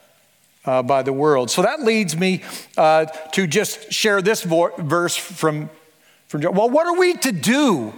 uh, 0.64 0.82
by 0.82 1.02
the 1.02 1.12
world. 1.12 1.50
So 1.50 1.62
that 1.62 1.80
leads 1.80 2.16
me 2.16 2.42
uh, 2.76 3.06
to 3.32 3.46
just 3.46 3.92
share 3.92 4.22
this 4.22 4.42
vo- 4.42 4.72
verse 4.78 5.16
from, 5.16 5.70
from 6.28 6.40
John. 6.42 6.54
Well, 6.54 6.70
what 6.70 6.86
are 6.86 6.98
we 6.98 7.14
to 7.14 7.32
do? 7.32 7.92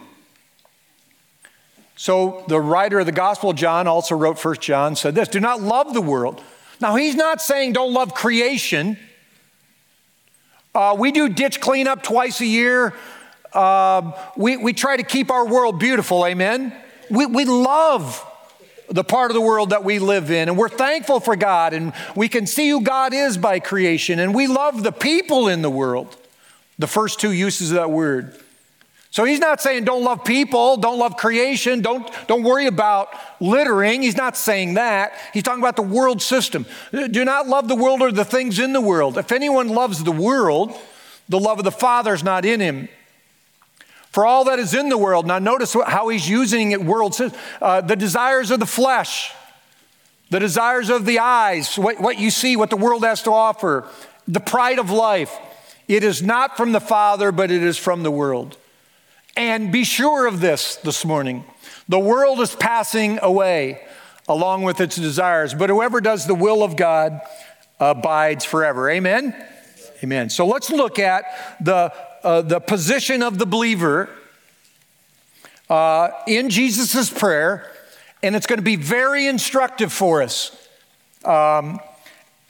So 1.96 2.44
the 2.48 2.60
writer 2.60 3.00
of 3.00 3.06
the 3.06 3.12
Gospel, 3.12 3.52
John, 3.52 3.86
also 3.86 4.16
wrote 4.16 4.38
First 4.38 4.60
John, 4.60 4.96
said 4.96 5.14
this 5.14 5.28
Do 5.28 5.40
not 5.40 5.60
love 5.60 5.94
the 5.94 6.02
world. 6.02 6.42
Now, 6.80 6.96
he's 6.96 7.14
not 7.14 7.40
saying 7.40 7.72
don't 7.72 7.92
love 7.92 8.14
creation. 8.14 8.98
Uh, 10.74 10.96
we 10.98 11.12
do 11.12 11.28
ditch 11.28 11.60
cleanup 11.60 12.02
twice 12.02 12.40
a 12.40 12.46
year. 12.46 12.94
Uh, 13.52 14.10
we, 14.36 14.56
we 14.56 14.72
try 14.72 14.96
to 14.96 15.04
keep 15.04 15.30
our 15.30 15.46
world 15.46 15.78
beautiful, 15.78 16.26
amen? 16.26 16.76
We, 17.10 17.26
we 17.26 17.44
love 17.44 18.26
the 18.88 19.04
part 19.04 19.30
of 19.30 19.34
the 19.34 19.40
world 19.40 19.70
that 19.70 19.84
we 19.84 19.98
live 19.98 20.30
in. 20.30 20.48
And 20.48 20.58
we're 20.58 20.68
thankful 20.68 21.20
for 21.20 21.36
God, 21.36 21.72
and 21.72 21.92
we 22.14 22.28
can 22.28 22.46
see 22.46 22.68
who 22.68 22.82
God 22.82 23.14
is 23.14 23.36
by 23.38 23.60
creation, 23.60 24.18
and 24.18 24.34
we 24.34 24.46
love 24.46 24.82
the 24.82 24.92
people 24.92 25.48
in 25.48 25.62
the 25.62 25.70
world. 25.70 26.16
The 26.78 26.86
first 26.86 27.20
two 27.20 27.32
uses 27.32 27.70
of 27.70 27.76
that 27.76 27.90
word. 27.90 28.38
So 29.10 29.22
he's 29.22 29.38
not 29.38 29.60
saying 29.60 29.84
don't 29.84 30.02
love 30.02 30.24
people, 30.24 30.76
don't 30.76 30.98
love 30.98 31.16
creation, 31.16 31.82
don't, 31.82 32.10
don't 32.26 32.42
worry 32.42 32.66
about 32.66 33.14
littering. 33.40 34.02
He's 34.02 34.16
not 34.16 34.36
saying 34.36 34.74
that. 34.74 35.12
He's 35.32 35.44
talking 35.44 35.62
about 35.62 35.76
the 35.76 35.82
world 35.82 36.20
system. 36.20 36.66
Do 36.90 37.24
not 37.24 37.46
love 37.46 37.68
the 37.68 37.76
world 37.76 38.02
or 38.02 38.10
the 38.10 38.24
things 38.24 38.58
in 38.58 38.72
the 38.72 38.80
world. 38.80 39.16
If 39.16 39.30
anyone 39.30 39.68
loves 39.68 40.02
the 40.02 40.10
world, 40.10 40.76
the 41.28 41.38
love 41.38 41.58
of 41.58 41.64
the 41.64 41.70
Father 41.70 42.12
is 42.12 42.24
not 42.24 42.44
in 42.44 42.58
him 42.58 42.88
for 44.14 44.24
all 44.24 44.44
that 44.44 44.60
is 44.60 44.74
in 44.74 44.90
the 44.90 44.96
world. 44.96 45.26
Now, 45.26 45.40
notice 45.40 45.74
how 45.88 46.08
he's 46.08 46.28
using 46.28 46.70
it 46.70 46.84
world 46.84 47.20
uh, 47.60 47.80
the 47.80 47.96
desires 47.96 48.52
of 48.52 48.60
the 48.60 48.66
flesh, 48.66 49.32
the 50.30 50.38
desires 50.38 50.88
of 50.88 51.04
the 51.04 51.18
eyes, 51.18 51.76
what, 51.76 52.00
what 52.00 52.16
you 52.16 52.30
see, 52.30 52.54
what 52.54 52.70
the 52.70 52.76
world 52.76 53.02
has 53.02 53.24
to 53.24 53.32
offer, 53.32 53.88
the 54.28 54.38
pride 54.38 54.78
of 54.78 54.88
life. 54.88 55.36
It 55.88 56.04
is 56.04 56.22
not 56.22 56.56
from 56.56 56.70
the 56.70 56.80
Father, 56.80 57.32
but 57.32 57.50
it 57.50 57.64
is 57.64 57.76
from 57.76 58.04
the 58.04 58.10
world. 58.12 58.56
And 59.36 59.72
be 59.72 59.82
sure 59.82 60.28
of 60.28 60.40
this 60.40 60.76
this 60.76 61.04
morning 61.04 61.44
the 61.88 61.98
world 61.98 62.38
is 62.38 62.54
passing 62.54 63.18
away 63.20 63.84
along 64.28 64.62
with 64.62 64.80
its 64.80 64.94
desires, 64.94 65.54
but 65.54 65.70
whoever 65.70 66.00
does 66.00 66.24
the 66.28 66.36
will 66.36 66.62
of 66.62 66.76
God 66.76 67.20
abides 67.80 68.44
forever. 68.44 68.88
Amen? 68.88 69.34
Amen. 70.04 70.30
So 70.30 70.46
let's 70.46 70.70
look 70.70 71.00
at 71.00 71.24
the 71.60 71.92
uh, 72.24 72.42
the 72.42 72.58
position 72.58 73.22
of 73.22 73.38
the 73.38 73.46
believer 73.46 74.08
uh, 75.68 76.10
in 76.26 76.50
Jesus' 76.50 77.10
prayer, 77.10 77.70
and 78.22 78.34
it's 78.34 78.46
going 78.46 78.58
to 78.58 78.64
be 78.64 78.76
very 78.76 79.26
instructive 79.26 79.92
for 79.92 80.22
us. 80.22 80.68
Um, 81.24 81.78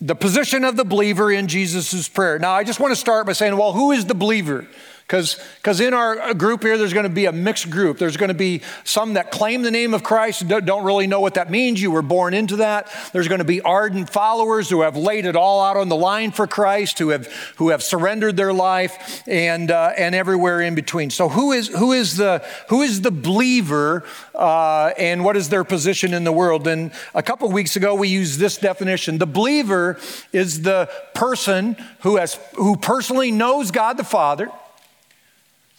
the 0.00 0.14
position 0.14 0.64
of 0.64 0.76
the 0.76 0.84
believer 0.84 1.30
in 1.30 1.48
Jesus' 1.48 2.08
prayer. 2.08 2.38
Now, 2.38 2.52
I 2.52 2.64
just 2.64 2.80
want 2.80 2.92
to 2.92 2.96
start 2.96 3.26
by 3.26 3.32
saying, 3.32 3.56
well, 3.56 3.72
who 3.72 3.92
is 3.92 4.06
the 4.06 4.14
believer? 4.14 4.66
Because 5.06 5.80
in 5.80 5.92
our 5.92 6.32
group 6.32 6.62
here, 6.62 6.78
there's 6.78 6.94
going 6.94 7.04
to 7.04 7.10
be 7.10 7.26
a 7.26 7.32
mixed 7.32 7.68
group. 7.68 7.98
There's 7.98 8.16
going 8.16 8.28
to 8.28 8.34
be 8.34 8.62
some 8.84 9.14
that 9.14 9.30
claim 9.30 9.60
the 9.60 9.70
name 9.70 9.92
of 9.92 10.02
Christ, 10.02 10.48
don't 10.48 10.84
really 10.84 11.06
know 11.06 11.20
what 11.20 11.34
that 11.34 11.50
means. 11.50 11.80
You 11.80 11.90
were 11.90 12.02
born 12.02 12.32
into 12.32 12.56
that. 12.56 12.90
There's 13.12 13.28
going 13.28 13.40
to 13.40 13.44
be 13.44 13.60
ardent 13.60 14.08
followers 14.08 14.70
who 14.70 14.80
have 14.80 14.96
laid 14.96 15.26
it 15.26 15.36
all 15.36 15.62
out 15.62 15.76
on 15.76 15.90
the 15.90 15.96
line 15.96 16.30
for 16.30 16.46
Christ, 16.46 16.98
who 16.98 17.10
have, 17.10 17.26
who 17.56 17.68
have 17.68 17.82
surrendered 17.82 18.38
their 18.38 18.52
life, 18.54 19.22
and, 19.26 19.70
uh, 19.70 19.92
and 19.96 20.14
everywhere 20.14 20.62
in 20.62 20.74
between. 20.74 21.10
So, 21.10 21.28
who 21.28 21.52
is, 21.52 21.68
who 21.68 21.92
is, 21.92 22.16
the, 22.16 22.42
who 22.68 22.80
is 22.80 23.02
the 23.02 23.10
believer 23.10 24.04
uh, 24.34 24.92
and 24.96 25.22
what 25.22 25.36
is 25.36 25.50
their 25.50 25.64
position 25.64 26.14
in 26.14 26.24
the 26.24 26.32
world? 26.32 26.66
And 26.66 26.92
a 27.14 27.22
couple 27.22 27.50
weeks 27.52 27.76
ago, 27.76 27.94
we 27.94 28.08
used 28.08 28.38
this 28.40 28.56
definition 28.56 29.18
the 29.18 29.26
believer 29.26 29.98
is 30.32 30.62
the 30.62 30.88
person 31.14 31.76
who, 32.00 32.16
has, 32.16 32.38
who 32.54 32.76
personally 32.76 33.30
knows 33.30 33.70
God 33.70 33.98
the 33.98 34.04
Father 34.04 34.50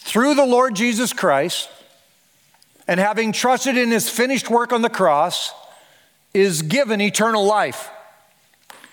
through 0.05 0.35
the 0.35 0.45
Lord 0.45 0.75
Jesus 0.75 1.13
Christ 1.13 1.67
and 2.87 2.99
having 2.99 3.31
trusted 3.31 3.75
in 3.75 3.89
his 3.89 4.07
finished 4.07 4.51
work 4.51 4.71
on 4.71 4.83
the 4.83 4.89
cross 4.89 5.51
is 6.31 6.61
given 6.61 7.01
eternal 7.01 7.43
life. 7.43 7.89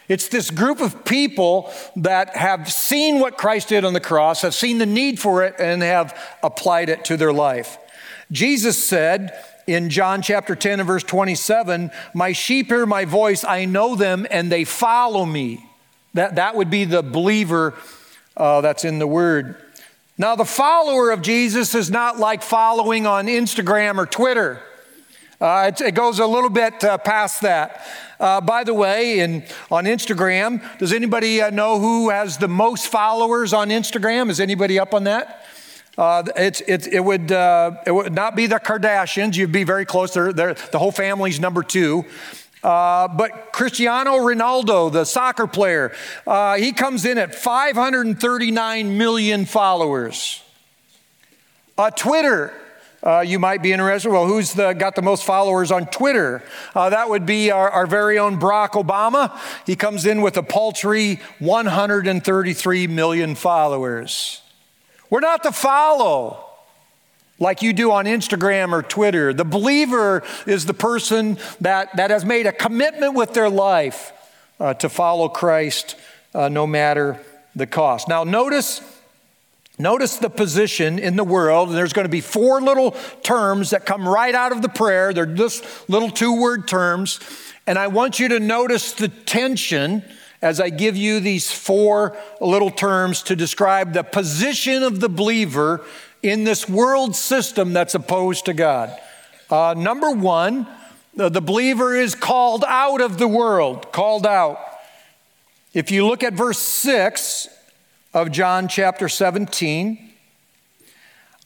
It's 0.09 0.29
this 0.29 0.51
group 0.51 0.81
of 0.81 1.05
people 1.05 1.71
that 1.97 2.35
have 2.35 2.73
seen 2.73 3.21
what 3.21 3.37
Christ 3.37 3.69
did 3.69 3.85
on 3.85 3.93
the 3.93 4.01
cross, 4.01 4.41
have 4.41 4.55
seen 4.55 4.79
the 4.79 4.87
need 4.87 5.21
for 5.21 5.45
it, 5.45 5.55
and 5.59 5.83
have 5.83 6.19
applied 6.43 6.89
it 6.89 7.05
to 7.05 7.19
their 7.19 7.33
life. 7.33 7.77
Jesus 8.31 8.83
said 8.83 9.39
in 9.67 9.91
John 9.91 10.23
chapter 10.23 10.57
10 10.57 10.81
and 10.81 10.87
verse 10.87 11.05
27 11.05 11.91
My 12.15 12.33
sheep 12.33 12.69
hear 12.69 12.87
my 12.87 13.05
voice, 13.05 13.45
I 13.45 13.67
know 13.67 13.97
them, 13.97 14.27
and 14.31 14.51
they 14.51 14.65
follow 14.65 15.27
me. 15.27 15.69
That, 16.15 16.37
that 16.37 16.57
would 16.57 16.71
be 16.71 16.87
the 16.87 17.03
believer 17.03 17.75
uh, 18.35 18.63
that's 18.63 18.85
in 18.85 18.99
the 18.99 19.07
word. 19.07 19.57
Now, 20.19 20.37
the 20.37 20.45
follower 20.45 21.11
of 21.11 21.23
Jesus 21.23 21.75
is 21.75 21.91
not 21.91 22.19
like 22.19 22.43
following 22.43 23.07
on 23.07 23.29
Instagram 23.29 23.97
or 23.97 24.05
Twitter. 24.05 24.61
Uh, 25.41 25.71
it, 25.73 25.81
it, 25.81 25.95
goes 25.95 26.19
a 26.19 26.27
little 26.27 26.51
bit 26.51 26.85
uh, 26.85 26.99
past 26.99 27.41
that. 27.41 27.85
Uh, 28.21 28.41
by 28.41 28.63
the 28.63 28.75
way, 28.75 29.21
in, 29.21 29.43
on 29.71 29.87
Instagram, 29.87 30.63
does 30.79 30.93
anybody 30.93 31.41
uh, 31.41 31.51
know 31.51 31.81
who 31.81 32.11
has 32.11 32.37
the 32.37 32.47
most 32.47 32.89
followers 32.89 33.53
on 33.55 33.71
Instagram? 33.71 34.29
Is 34.29 34.39
anybody 34.39 34.79
up 34.79 34.93
on 34.93 35.05
that? 35.05 35.47
Uh, 35.97 36.23
it's, 36.37 36.61
it, 36.61 36.87
it, 36.87 37.01
would, 37.01 37.33
uh, 37.33 37.73
it 37.87 37.93
would 37.93 38.13
not 38.13 38.37
be 38.37 38.47
the 38.47 38.61
Kardashians. 38.61 39.35
You'd 39.35 39.51
be 39.51 39.65
very 39.65 39.87
close. 39.87 40.13
They're, 40.13 40.33
they're, 40.33 40.55
the 40.55 40.79
whole 40.79 40.93
family's 40.93 41.41
number 41.41 41.63
two. 41.63 42.05
Uh, 42.63 43.09
but 43.09 43.53
Cristiano 43.53 44.19
Ronaldo, 44.19 44.93
the 44.93 45.05
soccer 45.05 45.47
player, 45.47 45.93
uh, 46.27 46.57
he 46.57 46.73
comes 46.73 47.05
in 47.05 47.19
at 47.19 47.35
539 47.35 48.97
million 48.97 49.45
followers. 49.47 50.43
Uh, 51.77 51.91
Twitter, 51.91 52.53
uh, 53.03 53.21
you 53.21 53.41
might 53.41 53.63
be 53.63 53.73
interested. 53.73 54.11
Well, 54.11 54.27
who's 54.27 54.53
the, 54.53 54.75
got 54.75 54.95
the 54.95 55.03
most 55.03 55.25
followers 55.25 55.73
on 55.73 55.87
Twitter? 55.87 56.43
Uh, 56.75 56.91
that 56.91 57.11
would 57.11 57.27
be 57.27 57.51
our, 57.51 57.69
our, 57.69 57.87
very 57.87 58.19
own 58.19 58.39
Barack 58.39 58.71
Obama. 58.71 59.37
He 59.67 59.75
comes 59.75 60.07
in 60.07 60.23
with 60.23 60.37
a 60.37 60.43
paltry 60.43 61.21
133 61.41 62.87
million 62.87 63.35
followers. 63.35 64.41
We're 65.11 65.21
not 65.21 65.43
to 65.43 65.53
follow 65.53 66.42
like 67.39 67.63
you 67.63 67.73
do 67.73 67.91
on 67.91 68.05
Instagram 68.05 68.73
or 68.73 68.83
Twitter. 68.83 69.33
The 69.33 69.45
believer 69.45 70.23
is 70.47 70.67
the 70.67 70.75
person 70.75 71.39
that, 71.61 71.97
that 71.97 72.11
has 72.11 72.25
made 72.25 72.47
a 72.47 72.53
commitment 72.53 73.15
with 73.15 73.35
their 73.35 73.51
life 73.51 74.13
uh, 74.61 74.75
to 74.75 74.89
follow 74.89 75.29
Christ 75.29 75.97
uh, 76.35 76.49
no 76.49 76.67
matter 76.67 77.19
the 77.55 77.67
cost. 77.67 78.09
Now, 78.09 78.25
notice 78.25 78.81
Notice 79.79 80.19
the 80.19 80.29
position 80.29 80.99
in 80.99 81.17
the 81.17 81.25
world, 81.25 81.71
and 81.71 81.77
there's 81.77 81.95
going 81.95 82.05
to 82.05 82.11
be 82.11 82.21
four 82.21 82.61
little 82.61 82.93
terms 83.23 83.71
that 83.71 83.87
come 83.87 84.07
right 84.07 84.35
out 84.35 84.53
of 84.53 84.61
the 84.61 84.69
prayer. 84.69 85.15
They're 85.15 85.27
just 85.27 85.65
little 85.89 86.11
two 86.11 86.41
word 86.41 86.69
terms. 86.69 87.19
And 87.67 87.79
I 87.79 87.87
want 87.87 88.21
you 88.21 88.29
to 88.29 88.39
notice 88.39 88.93
the 88.93 89.09
tension 89.09 90.05
as 90.43 90.61
I 90.61 90.69
give 90.69 90.97
you 90.97 91.21
these 91.21 91.51
four 91.51 92.17
little 92.41 92.71
terms 92.71 93.23
to 93.25 93.35
describe 93.35 93.93
the 93.93 94.03
position 94.03 94.83
of 94.83 95.01
the 95.01 95.09
believer 95.09 95.85
in 96.23 96.45
this 96.45 96.69
world 96.69 97.17
system 97.17 97.73
that's 97.73 97.95
opposed 97.95 98.47
to 98.47 98.55
God. 98.55 98.97
Uh, 99.51 99.75
number 99.77 100.11
one, 100.11 100.67
the, 101.15 101.29
the 101.29 101.41
believer 101.43 101.95
is 101.95 102.15
called 102.15 102.65
out 102.67 103.01
of 103.01 103.19
the 103.19 103.29
world, 103.29 103.93
called 103.93 104.27
out. 104.27 104.59
If 105.75 105.91
you 105.91 106.07
look 106.07 106.23
at 106.23 106.35
verse 106.35 106.59
6 106.59 107.49
of 108.15 108.31
John 108.31 108.69
chapter 108.69 109.09
17, 109.09 110.11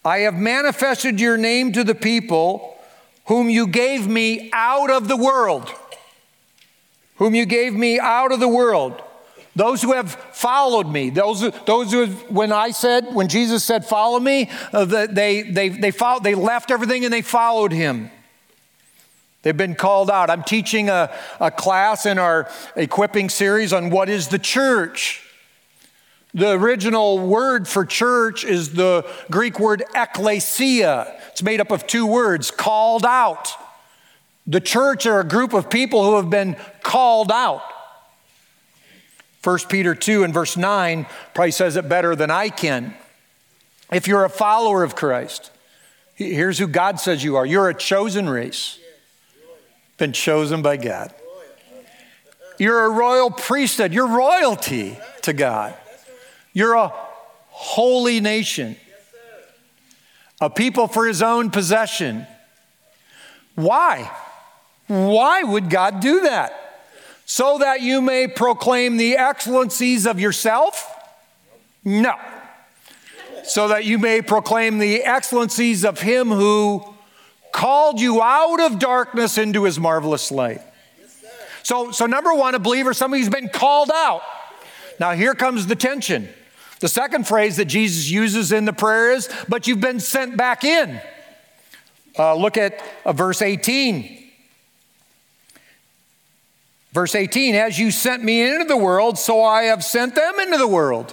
I 0.05 0.19
have 0.19 0.35
manifested 0.35 1.21
your 1.21 1.37
name 1.37 1.73
to 1.73 1.83
the 1.83 1.95
people 1.95 2.79
whom 3.27 3.51
you 3.51 3.67
gave 3.67 4.07
me 4.07 4.51
out 4.53 4.91
of 4.91 5.09
the 5.09 5.17
world. 5.17 5.73
Whom 7.17 7.35
you 7.35 7.47
gave 7.47 7.73
me 7.75 7.99
out 7.99 8.31
of 8.31 8.41
the 8.41 8.49
world. 8.49 9.03
Those 9.57 9.81
who 9.81 9.95
have 9.95 10.13
followed 10.13 10.87
me, 10.87 11.09
those, 11.09 11.41
those 11.65 11.91
who, 11.91 12.09
when 12.29 12.53
I 12.53 12.73
said, 12.73 13.15
when 13.15 13.27
Jesus 13.27 13.65
said, 13.65 13.87
follow 13.87 14.21
me, 14.21 14.51
uh, 14.71 14.85
they, 14.85 15.43
they, 15.43 15.71
they, 15.71 15.91
followed, 15.91 16.25
they 16.25 16.35
left 16.35 16.71
everything 16.71 17.05
and 17.05 17.13
they 17.13 17.23
followed 17.23 17.73
him. 17.73 18.11
They've 19.43 19.57
been 19.57 19.75
called 19.75 20.11
out. 20.11 20.29
I'm 20.29 20.43
teaching 20.43 20.91
a, 20.91 21.11
a 21.41 21.51
class 21.51 22.05
in 22.05 22.19
our 22.19 22.51
equipping 22.75 23.31
series 23.31 23.73
on 23.73 23.89
what 23.89 24.11
is 24.11 24.29
the 24.29 24.39
church. 24.39 25.23
The 26.35 26.51
original 26.51 27.19
word 27.19 27.67
for 27.67 27.87
church 27.87 28.45
is 28.45 28.75
the 28.75 29.11
Greek 29.31 29.59
word 29.59 29.85
ekklesia. 29.95 31.19
It's 31.31 31.43
made 31.43 31.63
up 31.63 31.71
of 31.71 31.87
two 31.87 32.07
words, 32.07 32.51
called 32.51 33.07
out. 33.07 33.49
The 34.47 34.61
church 34.61 35.07
are 35.07 35.21
a 35.21 35.25
group 35.25 35.55
of 35.55 35.71
people 35.71 36.05
who 36.05 36.17
have 36.17 36.29
been 36.29 36.57
called 36.83 37.33
out. 37.33 37.63
1 39.47 39.59
Peter 39.69 39.95
2 39.95 40.25
and 40.25 40.35
verse 40.35 40.57
9 40.57 41.07
probably 41.33 41.53
says 41.53 41.77
it 41.77 41.89
better 41.89 42.17
than 42.17 42.33
I 42.33 42.49
can. 42.49 42.97
If 43.93 44.09
you're 44.09 44.25
a 44.25 44.29
follower 44.29 44.83
of 44.83 44.97
Christ, 44.97 45.53
here's 46.17 46.59
who 46.59 46.67
God 46.67 46.99
says 46.99 47.23
you 47.23 47.37
are 47.37 47.47
you're 47.47 47.69
a 47.69 47.75
chosen 47.75 48.29
race, 48.29 48.81
been 49.99 50.13
chosen 50.13 50.63
by 50.63 50.79
God. 50.79 51.15
You're 52.59 52.87
a 52.87 52.91
royal 52.91 53.31
priesthood, 53.31 53.93
you're 53.93 54.09
royalty 54.09 54.99
to 55.23 55.33
God. 55.33 55.77
You're 56.53 56.75
a 56.75 56.93
holy 57.51 58.19
nation, 58.19 58.75
a 60.41 60.51
people 60.51 60.89
for 60.89 61.07
his 61.07 61.23
own 61.23 61.51
possession. 61.51 62.27
Why? 63.55 64.11
Why 64.89 65.45
would 65.45 65.71
God 65.71 66.01
do 66.01 66.23
that? 66.23 66.66
So 67.27 67.59
that 67.59 67.83
you 67.83 68.01
may 68.01 68.29
proclaim 68.29 68.97
the 68.97 69.17
excellencies 69.17 70.07
of 70.07 70.19
yourself? 70.19 70.91
No. 71.85 72.15
So 73.45 73.69
that 73.69 73.85
you 73.85 73.99
may 73.99 74.23
proclaim 74.23 74.79
the 74.79 75.03
excellencies 75.03 75.85
of 75.85 76.01
him 76.01 76.29
who 76.29 76.85
called 77.53 78.01
you 78.01 78.23
out 78.23 78.61
of 78.61 78.79
darkness 78.79 79.39
into 79.39 79.65
his 79.65 79.79
marvelous 79.79 80.31
light. 80.31 80.61
So, 81.65 81.91
so 81.91 82.07
number 82.07 82.33
one, 82.33 82.55
a 82.55 82.61
believer, 82.61 82.95
somebody 82.95 83.23
who's 83.23 83.29
been 83.29 83.49
called 83.49 83.91
out. 83.93 84.23
Now, 85.01 85.13
here 85.13 85.35
comes 85.35 85.67
the 85.67 85.75
tension. 85.75 86.29
The 86.79 86.89
second 86.89 87.27
phrase 87.27 87.57
that 87.57 87.65
Jesus 87.65 88.09
uses 88.09 88.53
in 88.53 88.67
the 88.67 88.73
prayer 88.73 89.13
is, 89.13 89.29
but 89.49 89.67
you've 89.67 89.81
been 89.81 89.99
sent 89.99 90.37
back 90.37 90.63
in. 90.63 91.01
Uh, 92.17 92.35
look 92.37 92.57
at 92.57 92.81
uh, 93.05 93.13
verse 93.13 93.43
18. 93.43 94.26
Verse 96.97 97.15
18, 97.15 97.55
as 97.55 97.79
you 97.79 97.91
sent 97.91 98.25
me 98.25 98.41
into 98.41 98.65
the 98.65 98.77
world, 98.79 99.19
so 99.19 99.45
I 99.45 99.65
have 99.65 99.85
sent 99.85 100.15
them 100.15 100.41
into 100.41 100.57
the 100.57 100.67
world. 100.67 101.13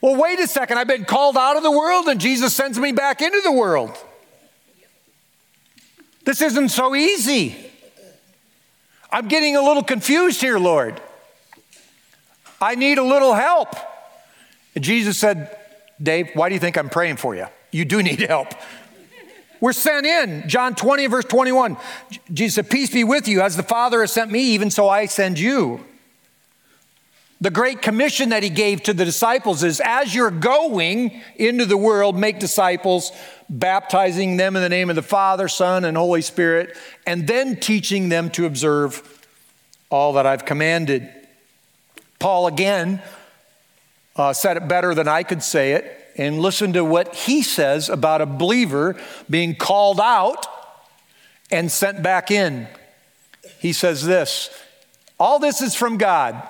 Well, 0.00 0.14
wait 0.14 0.38
a 0.38 0.46
second. 0.46 0.78
I've 0.78 0.86
been 0.86 1.04
called 1.04 1.36
out 1.36 1.56
of 1.56 1.64
the 1.64 1.72
world 1.72 2.06
and 2.06 2.20
Jesus 2.20 2.54
sends 2.54 2.78
me 2.78 2.92
back 2.92 3.20
into 3.20 3.40
the 3.42 3.50
world. 3.50 3.98
This 6.24 6.40
isn't 6.40 6.68
so 6.68 6.94
easy. 6.94 7.56
I'm 9.10 9.26
getting 9.26 9.56
a 9.56 9.60
little 9.60 9.82
confused 9.82 10.40
here, 10.40 10.60
Lord. 10.60 11.02
I 12.60 12.76
need 12.76 12.98
a 12.98 13.02
little 13.02 13.34
help. 13.34 13.74
And 14.76 14.84
Jesus 14.84 15.18
said, 15.18 15.58
Dave, 16.00 16.30
why 16.34 16.48
do 16.48 16.54
you 16.54 16.60
think 16.60 16.78
I'm 16.78 16.90
praying 16.90 17.16
for 17.16 17.34
you? 17.34 17.46
You 17.72 17.84
do 17.84 18.04
need 18.04 18.20
help. 18.28 18.54
We're 19.60 19.72
sent 19.72 20.06
in. 20.06 20.48
John 20.48 20.74
20, 20.74 21.06
verse 21.06 21.26
21. 21.26 21.76
Jesus 22.32 22.54
said, 22.54 22.70
Peace 22.70 22.90
be 22.90 23.04
with 23.04 23.28
you. 23.28 23.42
As 23.42 23.56
the 23.56 23.62
Father 23.62 24.00
has 24.00 24.12
sent 24.12 24.30
me, 24.30 24.40
even 24.40 24.70
so 24.70 24.88
I 24.88 25.06
send 25.06 25.38
you. 25.38 25.84
The 27.42 27.50
great 27.50 27.80
commission 27.80 28.30
that 28.30 28.42
he 28.42 28.50
gave 28.50 28.82
to 28.84 28.92
the 28.92 29.04
disciples 29.04 29.62
is 29.62 29.80
as 29.82 30.14
you're 30.14 30.30
going 30.30 31.22
into 31.36 31.64
the 31.64 31.76
world, 31.76 32.16
make 32.16 32.38
disciples, 32.38 33.12
baptizing 33.48 34.36
them 34.36 34.56
in 34.56 34.62
the 34.62 34.68
name 34.68 34.90
of 34.90 34.96
the 34.96 35.02
Father, 35.02 35.48
Son, 35.48 35.84
and 35.84 35.96
Holy 35.96 36.20
Spirit, 36.20 36.76
and 37.06 37.26
then 37.26 37.56
teaching 37.56 38.10
them 38.10 38.30
to 38.30 38.44
observe 38.44 39.26
all 39.90 40.14
that 40.14 40.26
I've 40.26 40.44
commanded. 40.44 41.08
Paul 42.18 42.46
again 42.46 43.02
uh, 44.16 44.34
said 44.34 44.58
it 44.58 44.68
better 44.68 44.94
than 44.94 45.08
I 45.08 45.22
could 45.22 45.42
say 45.42 45.72
it 45.72 45.99
and 46.20 46.38
listen 46.38 46.74
to 46.74 46.84
what 46.84 47.14
he 47.14 47.42
says 47.42 47.88
about 47.88 48.20
a 48.20 48.26
believer 48.26 48.94
being 49.30 49.54
called 49.54 49.98
out 49.98 50.46
and 51.50 51.72
sent 51.72 52.02
back 52.02 52.30
in. 52.30 52.68
He 53.58 53.72
says 53.72 54.04
this 54.04 54.50
All 55.18 55.38
this 55.38 55.62
is 55.62 55.74
from 55.74 55.96
God, 55.96 56.46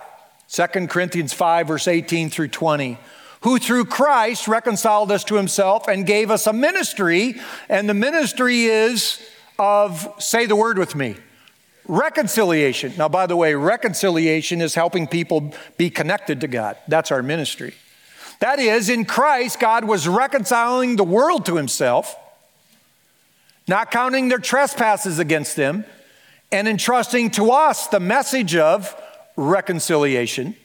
2 0.49 0.67
Corinthians 0.89 1.33
5, 1.33 1.69
verse 1.69 1.87
18 1.89 2.31
through 2.31 2.49
20 2.49 2.99
who 3.43 3.59
through 3.59 3.87
Christ 3.87 4.47
reconciled 4.47 5.11
us 5.11 5.25
to 5.25 5.37
himself 5.37 5.89
and 5.89 6.05
gave 6.05 6.31
us 6.31 6.47
a 6.47 6.53
ministry. 6.53 7.41
And 7.71 7.89
the 7.89 7.95
ministry 7.95 8.65
is 8.65 9.19
of, 9.59 10.13
say 10.19 10.45
the 10.45 10.57
word 10.57 10.77
with 10.77 10.95
me, 10.95 11.17
reconciliation. 11.89 12.93
Now, 12.99 13.09
by 13.09 13.27
the 13.27 13.37
way, 13.37 13.55
reconciliation 13.55 14.61
is 14.61 14.75
helping 14.75 15.07
people 15.07 15.55
be 15.79 15.89
connected 15.89 16.43
to 16.43 16.49
God. 16.49 16.77
That's 16.87 17.11
our 17.11 17.23
ministry. 17.23 17.73
That 18.41 18.59
is, 18.59 18.89
in 18.89 19.05
Christ, 19.05 19.61
God 19.61 19.85
was 19.85 20.09
reconciling 20.09 20.97
the 20.97 21.05
world 21.05 21.47
to 21.47 21.57
himself, 21.57 22.17
not 23.69 23.91
counting 23.91 24.29
their 24.29 24.39
trespasses 24.39 25.19
against 25.19 25.57
them, 25.57 25.85
and 26.51 26.67
entrusting 26.67 27.31
to 27.33 27.53
us 27.53 27.87
the 27.89 28.01
message 28.01 28.57
of 28.57 28.95
reconciliation. 29.37 30.57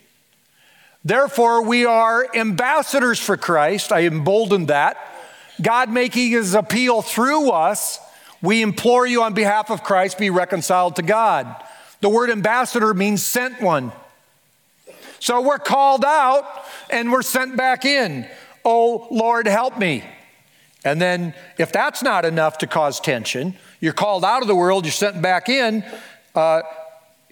Therefore, 1.03 1.61
we 1.63 1.85
are 1.85 2.27
ambassadors 2.35 3.19
for 3.19 3.37
Christ. 3.37 3.91
I 3.91 4.05
emboldened 4.05 4.69
that. 4.69 4.97
God 5.61 5.89
making 5.89 6.31
his 6.31 6.55
appeal 6.55 7.01
through 7.01 7.51
us, 7.51 7.99
we 8.41 8.61
implore 8.61 9.05
you 9.05 9.21
on 9.21 9.33
behalf 9.33 9.69
of 9.69 9.83
Christ, 9.83 10.17
be 10.17 10.29
reconciled 10.29 10.95
to 10.95 11.01
God. 11.01 11.63
The 12.01 12.09
word 12.09 12.29
ambassador 12.29 12.93
means 12.93 13.21
sent 13.23 13.61
one. 13.61 13.91
So 15.19 15.41
we're 15.41 15.59
called 15.59 16.03
out 16.05 16.45
and 16.89 17.11
we're 17.11 17.21
sent 17.21 17.57
back 17.57 17.85
in. 17.85 18.27
Oh, 18.63 19.07
Lord, 19.11 19.47
help 19.47 19.77
me. 19.77 20.03
And 20.83 21.01
then, 21.01 21.33
if 21.57 21.71
that's 21.71 22.03
not 22.03 22.25
enough 22.25 22.59
to 22.59 22.67
cause 22.67 22.99
tension, 22.99 23.55
you're 23.79 23.93
called 23.93 24.23
out 24.23 24.41
of 24.41 24.47
the 24.47 24.55
world, 24.55 24.85
you're 24.85 24.91
sent 24.91 25.21
back 25.21 25.49
in. 25.49 25.83
Uh, 26.33 26.61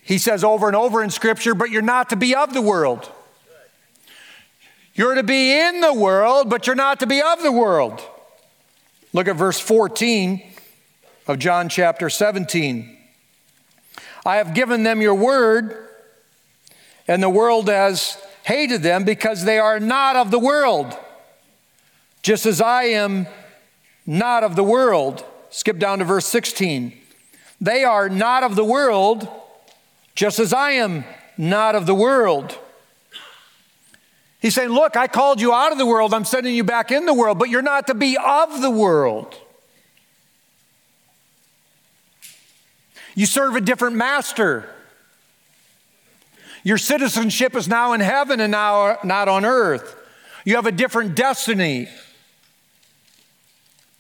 he 0.02 0.18
says 0.18 0.44
over 0.44 0.68
and 0.68 0.76
over 0.76 1.04
in 1.04 1.10
Scripture, 1.10 1.54
but 1.54 1.70
you're 1.70 1.82
not 1.82 2.10
to 2.10 2.16
be 2.16 2.36
of 2.36 2.54
the 2.54 2.62
world. 2.62 3.10
You're 4.96 5.16
to 5.16 5.24
be 5.24 5.52
in 5.52 5.82
the 5.82 5.94
world, 5.94 6.50
but 6.50 6.68
you're 6.68 6.76
not 6.76 7.00
to 7.00 7.08
be 7.08 7.22
of 7.22 7.42
the 7.42 7.52
world. 7.52 8.02
Look 9.12 9.28
at 9.28 9.36
verse 9.36 9.60
14 9.60 10.44
of 11.28 11.40
John 11.40 11.70
chapter 11.70 12.10
17. 12.10 12.98
I 14.26 14.38
have 14.38 14.54
given 14.54 14.84
them 14.84 15.02
your 15.02 15.16
word 15.16 15.84
and 17.08 17.22
the 17.22 17.30
world 17.30 17.68
has 17.68 18.18
hated 18.44 18.84
them 18.84 19.04
because 19.04 19.46
they 19.46 19.58
are 19.60 19.80
not 19.80 20.16
of 20.16 20.32
the 20.32 20.40
world, 20.40 20.98
just 22.22 22.46
as 22.46 22.62
I 22.62 22.84
am 22.84 23.28
not 24.06 24.44
of 24.44 24.56
the 24.56 24.64
world. 24.64 25.26
Skip 25.50 25.78
down 25.78 26.00
to 26.00 26.06
verse 26.06 26.26
16. 26.28 26.94
They 27.62 27.84
are 27.84 28.10
not 28.10 28.44
of 28.44 28.56
the 28.56 28.66
world, 28.66 29.28
just 30.16 30.40
as 30.40 30.54
I 30.54 30.72
am 30.72 31.06
not 31.38 31.76
of 31.76 31.86
the 31.86 31.96
world. 31.96 32.58
He's 34.42 34.56
saying, 34.56 34.70
Look, 34.70 34.98
I 34.98 35.08
called 35.08 35.40
you 35.40 35.54
out 35.54 35.72
of 35.72 35.78
the 35.78 35.86
world, 35.86 36.14
I'm 36.14 36.26
sending 36.26 36.54
you 36.54 36.66
back 36.66 36.92
in 36.92 37.06
the 37.06 37.14
world, 37.14 37.40
but 37.40 37.50
you're 37.50 37.62
not 37.62 37.88
to 37.88 37.94
be 37.94 38.18
of 38.18 38.62
the 38.62 38.70
world. 38.70 39.38
You 43.16 43.26
serve 43.26 43.56
a 43.56 43.62
different 43.62 43.96
master. 43.96 44.73
Your 46.64 46.78
citizenship 46.78 47.56
is 47.56 47.68
now 47.68 47.94
in 47.94 48.00
heaven 48.00 48.40
and 48.40 48.52
now 48.52 48.98
not 49.04 49.28
on 49.28 49.46
earth. 49.46 49.96
You 50.46 50.56
have 50.56 50.66
a 50.66 50.72
different 50.72 51.16
destiny. 51.16 51.90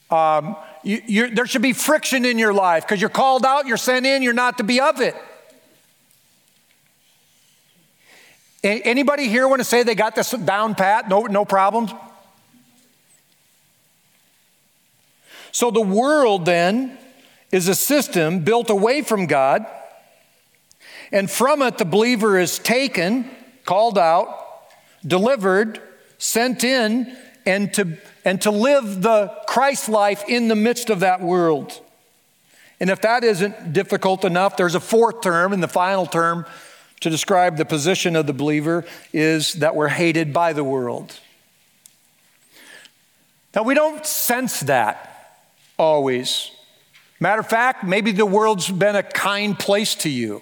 Um, 0.10 0.56
you, 0.84 1.30
there 1.30 1.45
should 1.45 1.62
be 1.62 1.73
friction 1.73 2.26
in 2.26 2.38
your 2.38 2.54
life 2.54 2.84
because 2.84 2.99
you're 2.99 3.10
called 3.10 3.45
out, 3.45 3.67
you're 3.67 3.78
sent 3.78 4.06
in, 4.06 4.21
you're 4.21 4.34
not 4.34 4.58
to 4.58 4.63
be 4.63 4.80
of 4.80 5.02
it. 5.02 5.15
Anybody 8.63 9.28
here 9.28 9.47
want 9.47 9.60
to 9.60 9.65
say 9.65 9.84
they 9.84 9.95
got 9.95 10.15
this 10.15 10.32
down 10.32 10.76
pat? 10.76 11.10
No, 11.10 11.23
no 11.23 11.43
problems? 11.43 11.91
So 15.52 15.69
the 15.69 15.82
world 15.82 16.45
then 16.45 16.97
is 17.52 17.67
a 17.67 17.76
system 17.76 18.39
built 18.39 18.69
away 18.69 19.02
from 19.02 19.28
God, 19.28 19.65
and 21.12 21.30
from 21.30 21.62
it 21.62 21.78
the 21.78 21.86
believer 21.86 22.38
is 22.38 22.60
taken, 22.60 23.30
called 23.66 23.98
out, 23.98 24.28
delivered, 25.06 25.82
sent 26.18 26.63
in, 26.63 27.16
and 27.46 27.74
to, 27.74 27.98
and 28.24 28.42
to 28.42 28.52
live 28.52 29.02
the 29.02 29.28
Christ 29.48 29.89
life 29.89 30.24
in 30.28 30.48
the 30.48 30.56
midst 30.56 30.89
of 30.89 31.02
that 31.02 31.22
world. 31.22 31.80
And 32.80 32.89
if 32.89 33.02
that 33.02 33.24
isn't 33.24 33.74
difficult 33.74 34.26
enough, 34.26 34.58
there's 34.58 34.76
a 34.76 34.80
fourth 34.80 35.22
term, 35.22 35.54
and 35.54 35.62
the 35.62 35.68
final 35.68 36.06
term 36.06 36.46
to 37.02 37.10
describe 37.10 37.58
the 37.58 37.66
position 37.66 38.16
of 38.16 38.28
the 38.28 38.34
believer 38.34 38.86
is 39.12 39.54
that 39.56 39.76
we're 39.76 39.89
hated 39.89 40.34
by 40.34 40.54
the 40.54 40.63
world. 40.63 41.20
Now, 43.56 43.63
we 43.63 43.74
don't 43.74 44.06
sense 44.06 44.62
that 44.62 45.39
always. 45.78 46.52
Matter 47.20 47.42
of 47.42 47.48
fact, 47.48 47.84
maybe 47.84 48.12
the 48.12 48.26
world's 48.26 48.72
been 48.72 48.96
a 48.96 49.04
kind 49.04 49.58
place 49.58 49.96
to 49.96 50.10
you. 50.10 50.42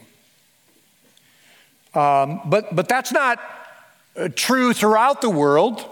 Um, 1.94 2.42
but, 2.46 2.76
but 2.76 2.88
that's 2.88 3.12
not 3.12 3.40
uh, 4.16 4.30
true 4.36 4.74
throughout 4.74 5.22
the 5.22 5.30
world. 5.30 5.86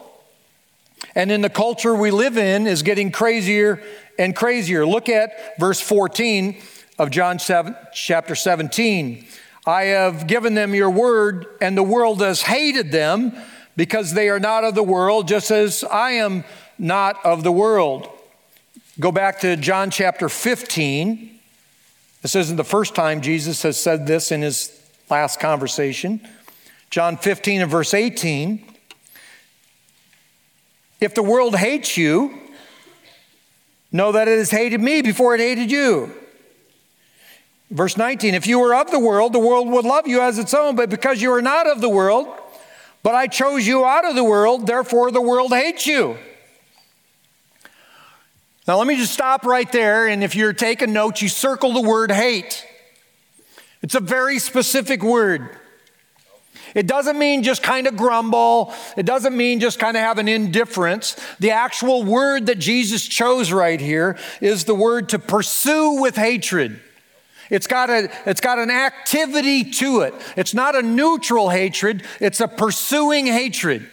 And 1.15 1.31
in 1.31 1.41
the 1.41 1.49
culture 1.49 1.95
we 1.95 2.11
live 2.11 2.37
in 2.37 2.67
is 2.67 2.83
getting 2.83 3.11
crazier 3.11 3.81
and 4.17 4.35
crazier. 4.35 4.85
Look 4.85 5.09
at 5.09 5.59
verse 5.59 5.79
14 5.79 6.61
of 6.97 7.09
John 7.09 7.39
7, 7.39 7.75
chapter 7.93 8.35
17. 8.35 9.25
I 9.65 9.83
have 9.83 10.27
given 10.27 10.55
them 10.55 10.73
your 10.73 10.89
word, 10.89 11.45
and 11.61 11.77
the 11.77 11.83
world 11.83 12.21
has 12.21 12.41
hated 12.41 12.91
them 12.91 13.33
because 13.75 14.13
they 14.13 14.29
are 14.29 14.39
not 14.39 14.63
of 14.63 14.75
the 14.75 14.83
world, 14.83 15.27
just 15.27 15.51
as 15.51 15.83
I 15.83 16.11
am 16.11 16.43
not 16.77 17.23
of 17.25 17.43
the 17.43 17.51
world. 17.51 18.09
Go 18.99 19.11
back 19.11 19.39
to 19.41 19.55
John 19.55 19.91
chapter 19.91 20.27
15. 20.27 21.39
This 22.21 22.35
isn't 22.35 22.57
the 22.57 22.63
first 22.63 22.95
time 22.95 23.21
Jesus 23.21 23.61
has 23.63 23.79
said 23.79 24.07
this 24.07 24.31
in 24.31 24.41
his 24.41 24.78
last 25.09 25.39
conversation. 25.39 26.21
John 26.89 27.17
15 27.17 27.61
and 27.61 27.71
verse 27.71 27.93
18. 27.93 28.65
If 31.01 31.15
the 31.15 31.23
world 31.23 31.55
hates 31.55 31.97
you, 31.97 32.39
know 33.91 34.11
that 34.11 34.27
it 34.27 34.37
has 34.37 34.51
hated 34.51 34.81
me 34.81 35.01
before 35.01 35.35
it 35.35 35.41
hated 35.41 35.71
you. 35.71 36.13
Verse 37.71 37.97
19 37.97 38.33
If 38.33 38.47
you 38.47 38.59
were 38.59 38.73
of 38.73 38.91
the 38.91 38.99
world, 38.99 39.33
the 39.33 39.39
world 39.39 39.69
would 39.69 39.85
love 39.85 40.07
you 40.07 40.21
as 40.21 40.39
its 40.39 40.53
own, 40.53 40.75
but 40.75 40.89
because 40.89 41.21
you 41.21 41.31
are 41.33 41.41
not 41.41 41.67
of 41.67 41.81
the 41.81 41.89
world, 41.89 42.27
but 43.03 43.15
I 43.15 43.27
chose 43.27 43.65
you 43.65 43.85
out 43.85 44.05
of 44.05 44.15
the 44.15 44.23
world, 44.23 44.67
therefore 44.67 45.11
the 45.11 45.21
world 45.21 45.51
hates 45.51 45.87
you. 45.87 46.17
Now, 48.67 48.77
let 48.77 48.85
me 48.85 48.97
just 48.97 49.13
stop 49.13 49.45
right 49.45 49.71
there. 49.71 50.07
And 50.07 50.23
if 50.23 50.35
you're 50.35 50.53
taking 50.53 50.93
notes, 50.93 51.23
you 51.23 51.27
circle 51.27 51.73
the 51.73 51.81
word 51.81 52.11
hate. 52.11 52.67
It's 53.81 53.95
a 53.95 53.99
very 53.99 54.39
specific 54.39 55.03
word. 55.03 55.57
It 56.75 56.85
doesn't 56.85 57.17
mean 57.17 57.43
just 57.43 57.63
kind 57.63 57.87
of 57.87 57.97
grumble. 57.97 58.73
It 58.95 59.05
doesn't 59.05 59.35
mean 59.35 59.59
just 59.59 59.79
kind 59.79 59.97
of 59.97 60.03
have 60.03 60.17
an 60.17 60.27
indifference. 60.27 61.15
The 61.39 61.51
actual 61.51 62.03
word 62.03 62.47
that 62.47 62.59
Jesus 62.59 63.05
chose 63.05 63.51
right 63.51 63.79
here 63.79 64.17
is 64.41 64.65
the 64.65 64.75
word 64.75 65.09
to 65.09 65.19
pursue 65.19 66.01
with 66.01 66.15
hatred. 66.15 66.79
It's 67.49 67.65
got, 67.65 67.89
a, 67.89 68.11
it's 68.27 68.41
got 68.41 68.59
an 68.59 68.69
activity 68.69 69.63
to 69.63 70.01
it. 70.01 70.13
It's 70.35 70.53
not 70.53 70.75
a 70.75 70.83
neutral 70.83 71.49
hatred, 71.49 72.03
it's 72.19 72.39
a 72.39 72.47
pursuing 72.47 73.25
hatred. 73.25 73.89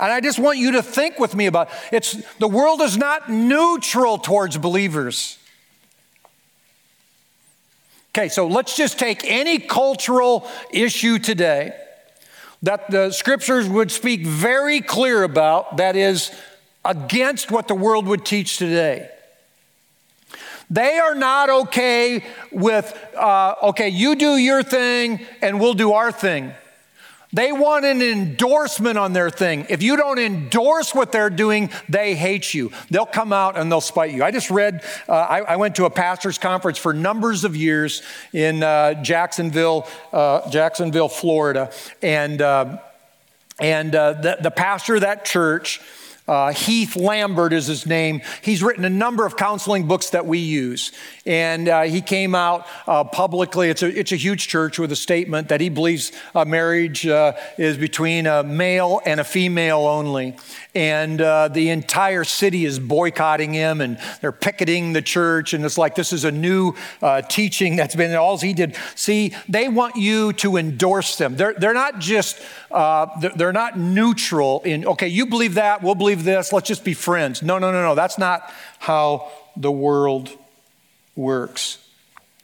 And 0.00 0.10
I 0.10 0.20
just 0.20 0.38
want 0.38 0.58
you 0.58 0.72
to 0.72 0.82
think 0.82 1.18
with 1.18 1.34
me 1.36 1.46
about 1.46 1.68
it. 1.68 1.96
it's 1.96 2.36
the 2.38 2.48
world 2.48 2.80
is 2.80 2.96
not 2.96 3.30
neutral 3.30 4.18
towards 4.18 4.56
believers. 4.58 5.38
Okay, 8.16 8.28
so 8.28 8.46
let's 8.46 8.76
just 8.76 8.96
take 8.96 9.24
any 9.24 9.58
cultural 9.58 10.48
issue 10.70 11.18
today 11.18 11.72
that 12.62 12.88
the 12.88 13.10
scriptures 13.10 13.68
would 13.68 13.90
speak 13.90 14.24
very 14.24 14.80
clear 14.80 15.24
about 15.24 15.78
that 15.78 15.96
is 15.96 16.30
against 16.84 17.50
what 17.50 17.66
the 17.66 17.74
world 17.74 18.06
would 18.06 18.24
teach 18.24 18.56
today. 18.56 19.10
They 20.70 20.96
are 20.98 21.16
not 21.16 21.50
okay 21.50 22.24
with, 22.52 22.96
uh, 23.16 23.56
okay, 23.64 23.88
you 23.88 24.14
do 24.14 24.36
your 24.36 24.62
thing 24.62 25.26
and 25.42 25.58
we'll 25.58 25.74
do 25.74 25.94
our 25.94 26.12
thing. 26.12 26.52
They 27.34 27.50
want 27.50 27.84
an 27.84 28.00
endorsement 28.00 28.96
on 28.96 29.12
their 29.12 29.28
thing. 29.28 29.66
If 29.68 29.82
you 29.82 29.96
don't 29.96 30.20
endorse 30.20 30.94
what 30.94 31.10
they're 31.10 31.30
doing, 31.30 31.68
they 31.88 32.14
hate 32.14 32.54
you. 32.54 32.70
They'll 32.90 33.06
come 33.06 33.32
out 33.32 33.58
and 33.58 33.70
they'll 33.72 33.80
spite 33.80 34.12
you. 34.12 34.22
I 34.22 34.30
just 34.30 34.52
read, 34.52 34.84
uh, 35.08 35.12
I, 35.14 35.40
I, 35.40 35.56
went 35.56 35.74
to 35.76 35.84
a 35.84 35.90
pastor's 35.90 36.38
conference 36.38 36.78
for 36.78 36.92
numbers 36.92 37.42
of 37.42 37.56
years 37.56 38.02
in 38.32 38.62
uh, 38.62 39.02
Jacksonville, 39.02 39.88
uh, 40.12 40.48
Jacksonville, 40.48 41.08
Florida. 41.08 41.72
And, 42.02 42.40
uh, 42.40 42.78
and 43.58 43.92
uh, 43.96 44.12
the, 44.12 44.38
the 44.40 44.50
pastor 44.52 44.94
of 44.94 45.00
that 45.00 45.24
church, 45.24 45.80
uh, 46.26 46.52
Heath 46.52 46.96
Lambert 46.96 47.52
is 47.52 47.66
his 47.66 47.84
name. 47.84 48.22
He's 48.40 48.62
written 48.62 48.86
a 48.86 48.90
number 48.90 49.26
of 49.26 49.36
counseling 49.36 49.86
books 49.86 50.10
that 50.10 50.24
we 50.24 50.38
use. 50.38 50.90
And 51.26 51.68
uh, 51.68 51.82
he 51.82 52.00
came 52.00 52.34
out 52.34 52.66
uh, 52.86 53.04
publicly. 53.04 53.68
It's 53.68 53.82
a, 53.82 53.98
it's 53.98 54.12
a 54.12 54.16
huge 54.16 54.48
church 54.48 54.78
with 54.78 54.90
a 54.90 54.96
statement 54.96 55.48
that 55.48 55.60
he 55.60 55.68
believes 55.68 56.12
marriage 56.46 57.06
uh, 57.06 57.34
is 57.58 57.76
between 57.76 58.26
a 58.26 58.42
male 58.42 59.02
and 59.04 59.20
a 59.20 59.24
female 59.24 59.80
only. 59.80 60.34
And 60.74 61.20
uh, 61.20 61.48
the 61.48 61.68
entire 61.68 62.24
city 62.24 62.64
is 62.64 62.78
boycotting 62.78 63.52
him 63.52 63.80
and 63.80 63.98
they're 64.20 64.32
picketing 64.32 64.94
the 64.94 65.02
church. 65.02 65.52
And 65.52 65.64
it's 65.64 65.78
like 65.78 65.94
this 65.94 66.12
is 66.12 66.24
a 66.24 66.32
new 66.32 66.74
uh, 67.02 67.20
teaching 67.22 67.76
that's 67.76 67.94
been 67.94 68.14
all 68.16 68.38
he 68.38 68.54
did. 68.54 68.76
See, 68.94 69.34
they 69.48 69.68
want 69.68 69.96
you 69.96 70.32
to 70.34 70.56
endorse 70.56 71.16
them. 71.16 71.36
They're, 71.36 71.54
they're 71.54 71.74
not 71.74 71.98
just, 72.00 72.40
they're 72.70 73.52
not 73.52 73.78
neutral 73.78 74.62
in, 74.64 74.86
okay, 74.86 75.08
you 75.08 75.26
believe 75.26 75.54
that, 75.54 75.82
we'll 75.82 75.94
believe 75.94 76.13
believe 76.14 76.24
this, 76.24 76.52
let's 76.52 76.68
just 76.68 76.84
be 76.84 76.94
friends. 76.94 77.42
No, 77.42 77.58
no, 77.58 77.72
no, 77.72 77.82
no. 77.82 77.94
That's 77.94 78.18
not 78.18 78.50
how 78.78 79.30
the 79.56 79.70
world 79.70 80.30
works. 81.16 81.78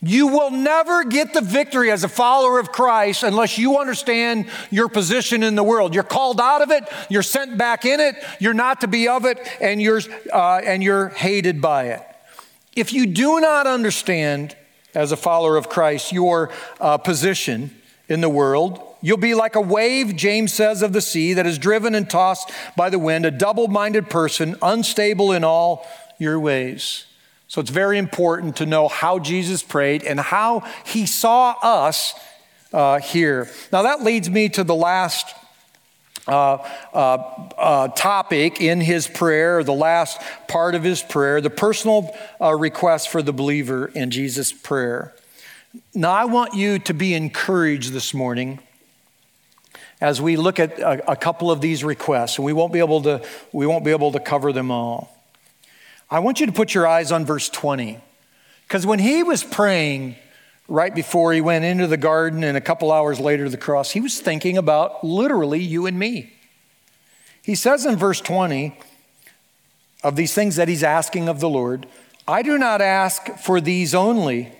You 0.02 0.28
will 0.28 0.50
never 0.50 1.04
get 1.04 1.34
the 1.34 1.42
victory 1.42 1.90
as 1.90 2.04
a 2.04 2.08
follower 2.08 2.58
of 2.58 2.72
Christ 2.72 3.22
unless 3.22 3.58
you 3.58 3.78
understand 3.78 4.46
your 4.70 4.88
position 4.88 5.42
in 5.42 5.56
the 5.56 5.62
world. 5.62 5.94
You're 5.94 6.04
called 6.04 6.40
out 6.40 6.62
of 6.62 6.70
it, 6.70 6.84
you're 7.10 7.22
sent 7.22 7.58
back 7.58 7.84
in 7.84 8.00
it, 8.00 8.14
you're 8.38 8.54
not 8.54 8.80
to 8.80 8.88
be 8.88 9.08
of 9.08 9.26
it, 9.26 9.38
and 9.60 9.82
you're, 9.82 10.00
uh, 10.32 10.62
and 10.64 10.82
you're 10.82 11.08
hated 11.10 11.60
by 11.60 11.88
it. 11.88 12.02
If 12.74 12.94
you 12.94 13.06
do 13.06 13.40
not 13.40 13.66
understand, 13.66 14.56
as 14.94 15.12
a 15.12 15.16
follower 15.16 15.58
of 15.58 15.68
Christ, 15.68 16.12
your 16.12 16.50
uh, 16.80 16.96
position 16.96 17.70
in 18.08 18.22
the 18.22 18.28
world, 18.30 18.80
You'll 19.02 19.16
be 19.16 19.34
like 19.34 19.56
a 19.56 19.60
wave, 19.60 20.14
James 20.16 20.52
says, 20.52 20.82
of 20.82 20.92
the 20.92 21.00
sea 21.00 21.34
that 21.34 21.46
is 21.46 21.58
driven 21.58 21.94
and 21.94 22.08
tossed 22.08 22.50
by 22.76 22.90
the 22.90 22.98
wind, 22.98 23.24
a 23.24 23.30
double 23.30 23.68
minded 23.68 24.10
person, 24.10 24.56
unstable 24.60 25.32
in 25.32 25.42
all 25.42 25.86
your 26.18 26.38
ways. 26.38 27.06
So 27.48 27.60
it's 27.60 27.70
very 27.70 27.98
important 27.98 28.56
to 28.56 28.66
know 28.66 28.88
how 28.88 29.18
Jesus 29.18 29.62
prayed 29.62 30.04
and 30.04 30.20
how 30.20 30.68
he 30.84 31.06
saw 31.06 31.56
us 31.62 32.14
uh, 32.72 33.00
here. 33.00 33.48
Now, 33.72 33.82
that 33.82 34.02
leads 34.02 34.28
me 34.30 34.48
to 34.50 34.64
the 34.64 34.74
last. 34.74 35.34
Uh, 36.28 36.58
uh, 36.92 37.16
uh, 37.58 37.88
topic 37.88 38.60
in 38.60 38.80
his 38.80 39.08
prayer, 39.08 39.64
the 39.64 39.72
last 39.72 40.20
part 40.46 40.76
of 40.76 40.84
his 40.84 41.02
prayer, 41.02 41.40
the 41.40 41.50
personal 41.50 42.14
uh, 42.40 42.54
request 42.54 43.08
for 43.08 43.20
the 43.20 43.32
believer 43.32 43.86
in 43.94 44.12
Jesus' 44.12 44.52
prayer. 44.52 45.12
Now, 45.92 46.12
I 46.12 46.26
want 46.26 46.54
you 46.54 46.78
to 46.80 46.94
be 46.94 47.14
encouraged 47.14 47.92
this 47.92 48.14
morning 48.14 48.60
as 50.00 50.20
we 50.20 50.36
look 50.36 50.58
at 50.58 50.78
a, 50.78 51.12
a 51.12 51.16
couple 51.16 51.50
of 51.50 51.60
these 51.60 51.84
requests, 51.84 52.38
and 52.38 52.44
we 52.44 52.52
won't 52.52 52.72
be 52.72 52.78
able 52.78 53.02
to, 53.02 53.22
we 53.52 53.66
won't 53.66 53.84
be 53.84 53.90
able 53.90 54.12
to 54.12 54.20
cover 54.20 54.52
them 54.52 54.70
all. 54.70 55.16
I 56.10 56.20
want 56.20 56.40
you 56.40 56.46
to 56.46 56.52
put 56.52 56.74
your 56.74 56.86
eyes 56.86 57.12
on 57.12 57.24
verse 57.24 57.48
20. 57.48 58.00
Because 58.66 58.86
when 58.86 58.98
he 58.98 59.22
was 59.22 59.44
praying 59.44 60.16
right 60.68 60.94
before 60.94 61.32
he 61.32 61.40
went 61.40 61.64
into 61.64 61.86
the 61.86 61.96
garden 61.96 62.44
and 62.44 62.56
a 62.56 62.60
couple 62.60 62.90
hours 62.90 63.20
later 63.20 63.44
to 63.44 63.50
the 63.50 63.56
cross, 63.56 63.90
he 63.90 64.00
was 64.00 64.20
thinking 64.20 64.56
about 64.56 65.04
literally 65.04 65.60
you 65.60 65.86
and 65.86 65.98
me. 65.98 66.32
He 67.42 67.54
says 67.54 67.84
in 67.84 67.96
verse 67.96 68.20
20 68.20 68.78
of 70.02 70.16
these 70.16 70.34
things 70.34 70.56
that 70.56 70.68
he's 70.68 70.82
asking 70.82 71.28
of 71.28 71.40
the 71.40 71.48
Lord, 71.48 71.86
I 72.26 72.42
do 72.42 72.56
not 72.58 72.80
ask 72.80 73.36
for 73.38 73.60
these 73.60 73.94
only, 73.94 74.52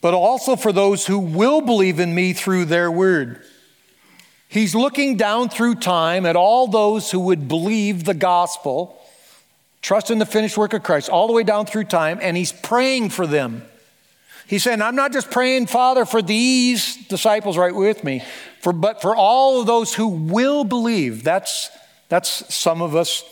but 0.00 0.14
also 0.14 0.54
for 0.54 0.72
those 0.72 1.06
who 1.06 1.18
will 1.18 1.60
believe 1.60 1.98
in 1.98 2.14
me 2.14 2.32
through 2.32 2.66
their 2.66 2.90
word 2.90 3.42
He's 4.50 4.74
looking 4.74 5.16
down 5.16 5.48
through 5.48 5.76
time 5.76 6.26
at 6.26 6.34
all 6.34 6.66
those 6.66 7.12
who 7.12 7.20
would 7.20 7.46
believe 7.46 8.02
the 8.02 8.14
gospel, 8.14 9.00
trust 9.80 10.10
in 10.10 10.18
the 10.18 10.26
finished 10.26 10.58
work 10.58 10.72
of 10.72 10.82
Christ, 10.82 11.08
all 11.08 11.28
the 11.28 11.32
way 11.32 11.44
down 11.44 11.66
through 11.66 11.84
time, 11.84 12.18
and 12.20 12.36
he's 12.36 12.50
praying 12.50 13.10
for 13.10 13.28
them. 13.28 13.62
He's 14.48 14.64
saying, 14.64 14.82
I'm 14.82 14.96
not 14.96 15.12
just 15.12 15.30
praying, 15.30 15.68
Father, 15.68 16.04
for 16.04 16.20
these 16.20 16.96
disciples 17.06 17.56
right 17.56 17.72
with 17.72 18.02
me, 18.02 18.24
for, 18.60 18.72
but 18.72 19.00
for 19.00 19.14
all 19.14 19.60
of 19.60 19.68
those 19.68 19.94
who 19.94 20.08
will 20.08 20.64
believe. 20.64 21.22
That's, 21.22 21.70
that's 22.08 22.52
some 22.52 22.82
of 22.82 22.96
us 22.96 23.22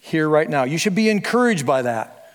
here 0.00 0.28
right 0.28 0.50
now. 0.50 0.64
You 0.64 0.78
should 0.78 0.96
be 0.96 1.08
encouraged 1.08 1.64
by 1.64 1.82
that. 1.82 2.32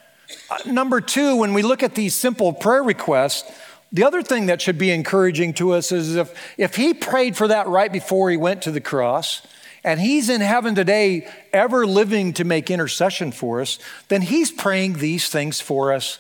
Uh, 0.50 0.72
number 0.72 1.02
two, 1.02 1.36
when 1.36 1.54
we 1.54 1.64
look 1.64 1.84
at 1.84 1.96
these 1.96 2.16
simple 2.16 2.54
prayer 2.54 2.82
requests, 2.82 3.44
the 3.92 4.04
other 4.04 4.22
thing 4.22 4.48
that 4.48 4.62
should 4.62 4.78
be 4.78 4.92
encouraging 4.92 5.54
to 5.56 5.72
us 5.72 5.92
is 5.92 6.16
if, 6.16 6.34
if 6.58 6.76
he 6.76 6.94
prayed 6.94 7.38
for 7.38 7.48
that 7.48 7.68
right 7.68 7.92
before 7.92 8.30
he 8.30 8.38
went 8.38 8.62
to 8.64 8.72
the 8.72 8.82
cross, 8.82 9.42
and 9.86 10.00
he's 10.00 10.30
in 10.30 10.42
heaven 10.42 10.74
today, 10.74 11.32
ever 11.54 11.86
living 11.86 12.34
to 12.34 12.44
make 12.44 12.72
intercession 12.72 13.32
for 13.32 13.62
us, 13.62 13.78
then 14.08 14.24
he's 14.24 14.52
praying 14.52 14.94
these 14.94 15.30
things 15.30 15.62
for 15.62 15.94
us 15.94 16.18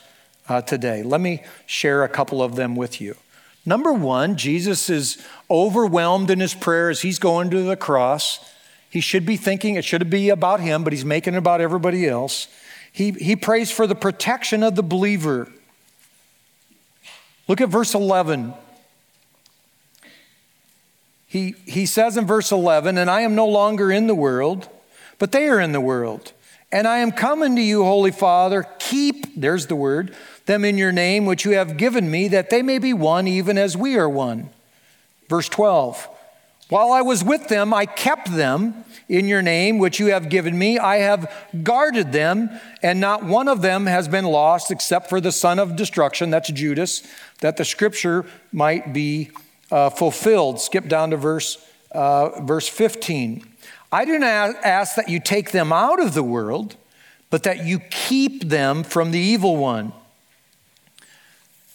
uh, 0.47 0.61
today. 0.61 1.01
Let 1.01 1.19
me 1.19 1.43
share 1.65 2.03
a 2.03 2.09
couple 2.09 2.43
of 2.43 2.55
them 2.55 2.75
with 2.75 3.01
you. 3.01 3.15
Number 3.65 3.91
one, 3.91 4.37
Jesus 4.37 4.87
is 4.87 5.17
overwhelmed 5.49 6.29
in 6.29 6.39
his 6.39 6.53
prayer 6.53 6.91
as 6.91 7.01
he's 7.01 7.17
going 7.17 7.49
to 7.49 7.63
the 7.63 7.75
cross. 7.75 8.53
He 8.91 9.01
should 9.01 9.25
be 9.25 9.35
thinking 9.35 9.73
it 9.73 9.83
should 9.83 10.07
be 10.11 10.29
about 10.29 10.59
him, 10.59 10.83
but 10.83 10.93
he's 10.93 11.03
making 11.03 11.33
it 11.33 11.37
about 11.37 11.59
everybody 11.59 12.07
else. 12.07 12.47
He, 12.91 13.11
he 13.11 13.35
prays 13.35 13.71
for 13.71 13.87
the 13.87 13.95
protection 13.95 14.61
of 14.61 14.75
the 14.75 14.83
believer. 14.83 15.51
Look 17.47 17.61
at 17.61 17.69
verse 17.69 17.93
11. 17.93 18.53
He, 21.27 21.55
he 21.65 21.85
says 21.85 22.17
in 22.17 22.25
verse 22.25 22.51
11, 22.51 22.97
And 22.97 23.09
I 23.09 23.21
am 23.21 23.35
no 23.35 23.45
longer 23.45 23.91
in 23.91 24.07
the 24.07 24.15
world, 24.15 24.69
but 25.19 25.31
they 25.31 25.47
are 25.47 25.59
in 25.59 25.73
the 25.73 25.81
world. 25.81 26.31
And 26.71 26.87
I 26.87 26.97
am 26.99 27.11
coming 27.11 27.55
to 27.55 27.61
you, 27.61 27.83
Holy 27.83 28.11
Father. 28.11 28.65
Keep, 28.79 29.39
there's 29.39 29.67
the 29.67 29.75
word, 29.75 30.15
them 30.45 30.65
in 30.65 30.77
your 30.77 30.91
name, 30.91 31.25
which 31.25 31.45
you 31.45 31.51
have 31.51 31.77
given 31.77 32.09
me, 32.09 32.27
that 32.29 32.49
they 32.49 32.61
may 32.61 32.79
be 32.79 32.93
one, 32.93 33.27
even 33.27 33.57
as 33.57 33.77
we 33.77 33.97
are 33.97 34.09
one. 34.09 34.49
Verse 35.29 35.49
12. 35.49 36.07
While 36.69 36.91
I 36.91 37.01
was 37.01 37.23
with 37.23 37.47
them, 37.47 37.73
I 37.73 37.85
kept 37.85 38.31
them 38.31 38.85
in 39.07 39.27
your 39.27 39.43
name, 39.43 39.77
which 39.77 39.99
you 39.99 40.07
have 40.07 40.29
given 40.29 40.57
me. 40.57 40.79
I 40.79 40.97
have 40.97 41.31
guarded 41.63 42.11
them, 42.11 42.49
and 42.81 42.99
not 42.99 43.23
one 43.23 43.47
of 43.47 43.61
them 43.61 43.85
has 43.85 44.07
been 44.07 44.25
lost 44.25 44.71
except 44.71 45.07
for 45.07 45.21
the 45.21 45.31
son 45.31 45.59
of 45.59 45.75
destruction, 45.75 46.31
that's 46.31 46.49
Judas, 46.49 47.03
that 47.41 47.57
the 47.57 47.65
scripture 47.65 48.25
might 48.51 48.93
be 48.93 49.29
uh, 49.71 49.91
fulfilled. 49.91 50.59
Skip 50.59 50.87
down 50.87 51.11
to 51.11 51.17
verse, 51.17 51.63
uh, 51.91 52.41
verse 52.41 52.67
15. 52.67 53.45
I 53.91 54.05
do 54.05 54.17
not 54.17 54.55
ask 54.63 54.95
that 54.95 55.07
you 55.07 55.19
take 55.19 55.51
them 55.51 55.71
out 55.71 56.01
of 56.01 56.15
the 56.15 56.23
world, 56.23 56.75
but 57.29 57.43
that 57.43 57.63
you 57.63 57.79
keep 57.91 58.49
them 58.49 58.83
from 58.83 59.11
the 59.11 59.19
evil 59.19 59.55
one. 59.55 59.93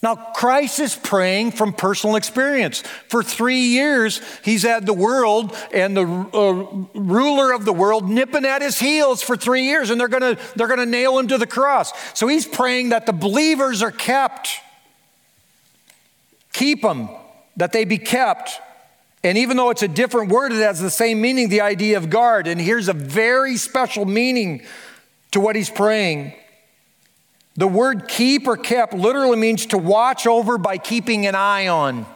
Now, 0.02 0.14
Christ 0.14 0.78
is 0.80 0.96
praying 0.96 1.52
from 1.52 1.74
personal 1.74 2.16
experience. 2.16 2.80
For 3.08 3.22
three 3.22 3.60
years, 3.60 4.22
he's 4.42 4.62
had 4.62 4.86
the 4.86 4.94
world 4.94 5.54
and 5.74 5.94
the 5.94 6.06
uh, 6.06 6.98
ruler 6.98 7.52
of 7.52 7.66
the 7.66 7.72
world 7.74 8.08
nipping 8.08 8.46
at 8.46 8.62
his 8.62 8.78
heels 8.78 9.22
for 9.22 9.36
three 9.36 9.64
years, 9.64 9.90
and 9.90 10.00
they're 10.00 10.08
gonna, 10.08 10.38
they're 10.56 10.68
gonna 10.68 10.86
nail 10.86 11.18
him 11.18 11.28
to 11.28 11.36
the 11.36 11.46
cross. 11.46 11.92
So 12.18 12.28
he's 12.28 12.46
praying 12.46 12.90
that 12.90 13.04
the 13.04 13.12
believers 13.12 13.82
are 13.82 13.90
kept. 13.90 14.48
Keep 16.54 16.80
them, 16.80 17.10
that 17.56 17.72
they 17.72 17.84
be 17.84 17.98
kept. 17.98 18.52
And 19.22 19.36
even 19.36 19.58
though 19.58 19.68
it's 19.68 19.82
a 19.82 19.88
different 19.88 20.32
word, 20.32 20.50
it 20.52 20.62
has 20.62 20.80
the 20.80 20.90
same 20.90 21.20
meaning, 21.20 21.50
the 21.50 21.60
idea 21.60 21.98
of 21.98 22.08
guard. 22.08 22.46
And 22.46 22.58
here's 22.58 22.88
a 22.88 22.94
very 22.94 23.58
special 23.58 24.06
meaning 24.06 24.62
to 25.32 25.40
what 25.40 25.56
he's 25.56 25.68
praying. 25.68 26.32
The 27.56 27.66
word 27.66 28.08
keep 28.08 28.46
or 28.46 28.56
kept 28.56 28.94
literally 28.94 29.36
means 29.36 29.66
to 29.66 29.78
watch 29.78 30.26
over 30.26 30.56
by 30.56 30.78
keeping 30.78 31.26
an 31.26 31.34
eye 31.34 31.68
on. 31.68 32.06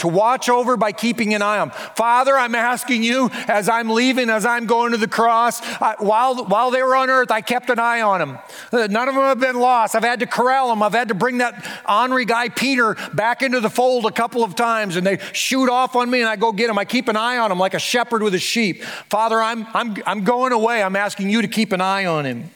To 0.00 0.08
watch 0.08 0.50
over 0.50 0.76
by 0.76 0.92
keeping 0.92 1.32
an 1.32 1.40
eye 1.40 1.58
on. 1.58 1.70
Father, 1.70 2.36
I'm 2.36 2.54
asking 2.54 3.02
you 3.02 3.30
as 3.48 3.66
I'm 3.66 3.88
leaving, 3.88 4.28
as 4.28 4.44
I'm 4.44 4.66
going 4.66 4.92
to 4.92 4.98
the 4.98 5.08
cross, 5.08 5.62
I, 5.80 5.94
while, 5.98 6.44
while 6.44 6.70
they 6.70 6.82
were 6.82 6.94
on 6.94 7.08
earth, 7.08 7.30
I 7.30 7.40
kept 7.40 7.70
an 7.70 7.78
eye 7.78 8.02
on 8.02 8.18
them. 8.18 8.38
Uh, 8.70 8.88
none 8.90 9.08
of 9.08 9.14
them 9.14 9.24
have 9.24 9.40
been 9.40 9.58
lost. 9.58 9.94
I've 9.94 10.04
had 10.04 10.20
to 10.20 10.26
corral 10.26 10.68
them. 10.68 10.82
I've 10.82 10.92
had 10.92 11.08
to 11.08 11.14
bring 11.14 11.38
that 11.38 11.66
ornery 11.88 12.26
guy, 12.26 12.50
Peter, 12.50 12.94
back 13.14 13.40
into 13.40 13.60
the 13.60 13.70
fold 13.70 14.04
a 14.04 14.10
couple 14.10 14.44
of 14.44 14.54
times, 14.54 14.96
and 14.96 15.06
they 15.06 15.18
shoot 15.32 15.70
off 15.70 15.96
on 15.96 16.10
me, 16.10 16.20
and 16.20 16.28
I 16.28 16.36
go 16.36 16.52
get 16.52 16.66
them. 16.66 16.78
I 16.78 16.84
keep 16.84 17.08
an 17.08 17.16
eye 17.16 17.38
on 17.38 17.48
them 17.48 17.58
like 17.58 17.72
a 17.72 17.78
shepherd 17.78 18.22
with 18.22 18.34
a 18.34 18.38
sheep. 18.38 18.84
Father, 19.08 19.40
I'm, 19.40 19.66
I'm, 19.72 19.96
I'm 20.04 20.24
going 20.24 20.52
away. 20.52 20.82
I'm 20.82 20.94
asking 20.94 21.30
you 21.30 21.40
to 21.40 21.48
keep 21.48 21.72
an 21.72 21.80
eye 21.80 22.04
on 22.04 22.26
him. 22.26 22.50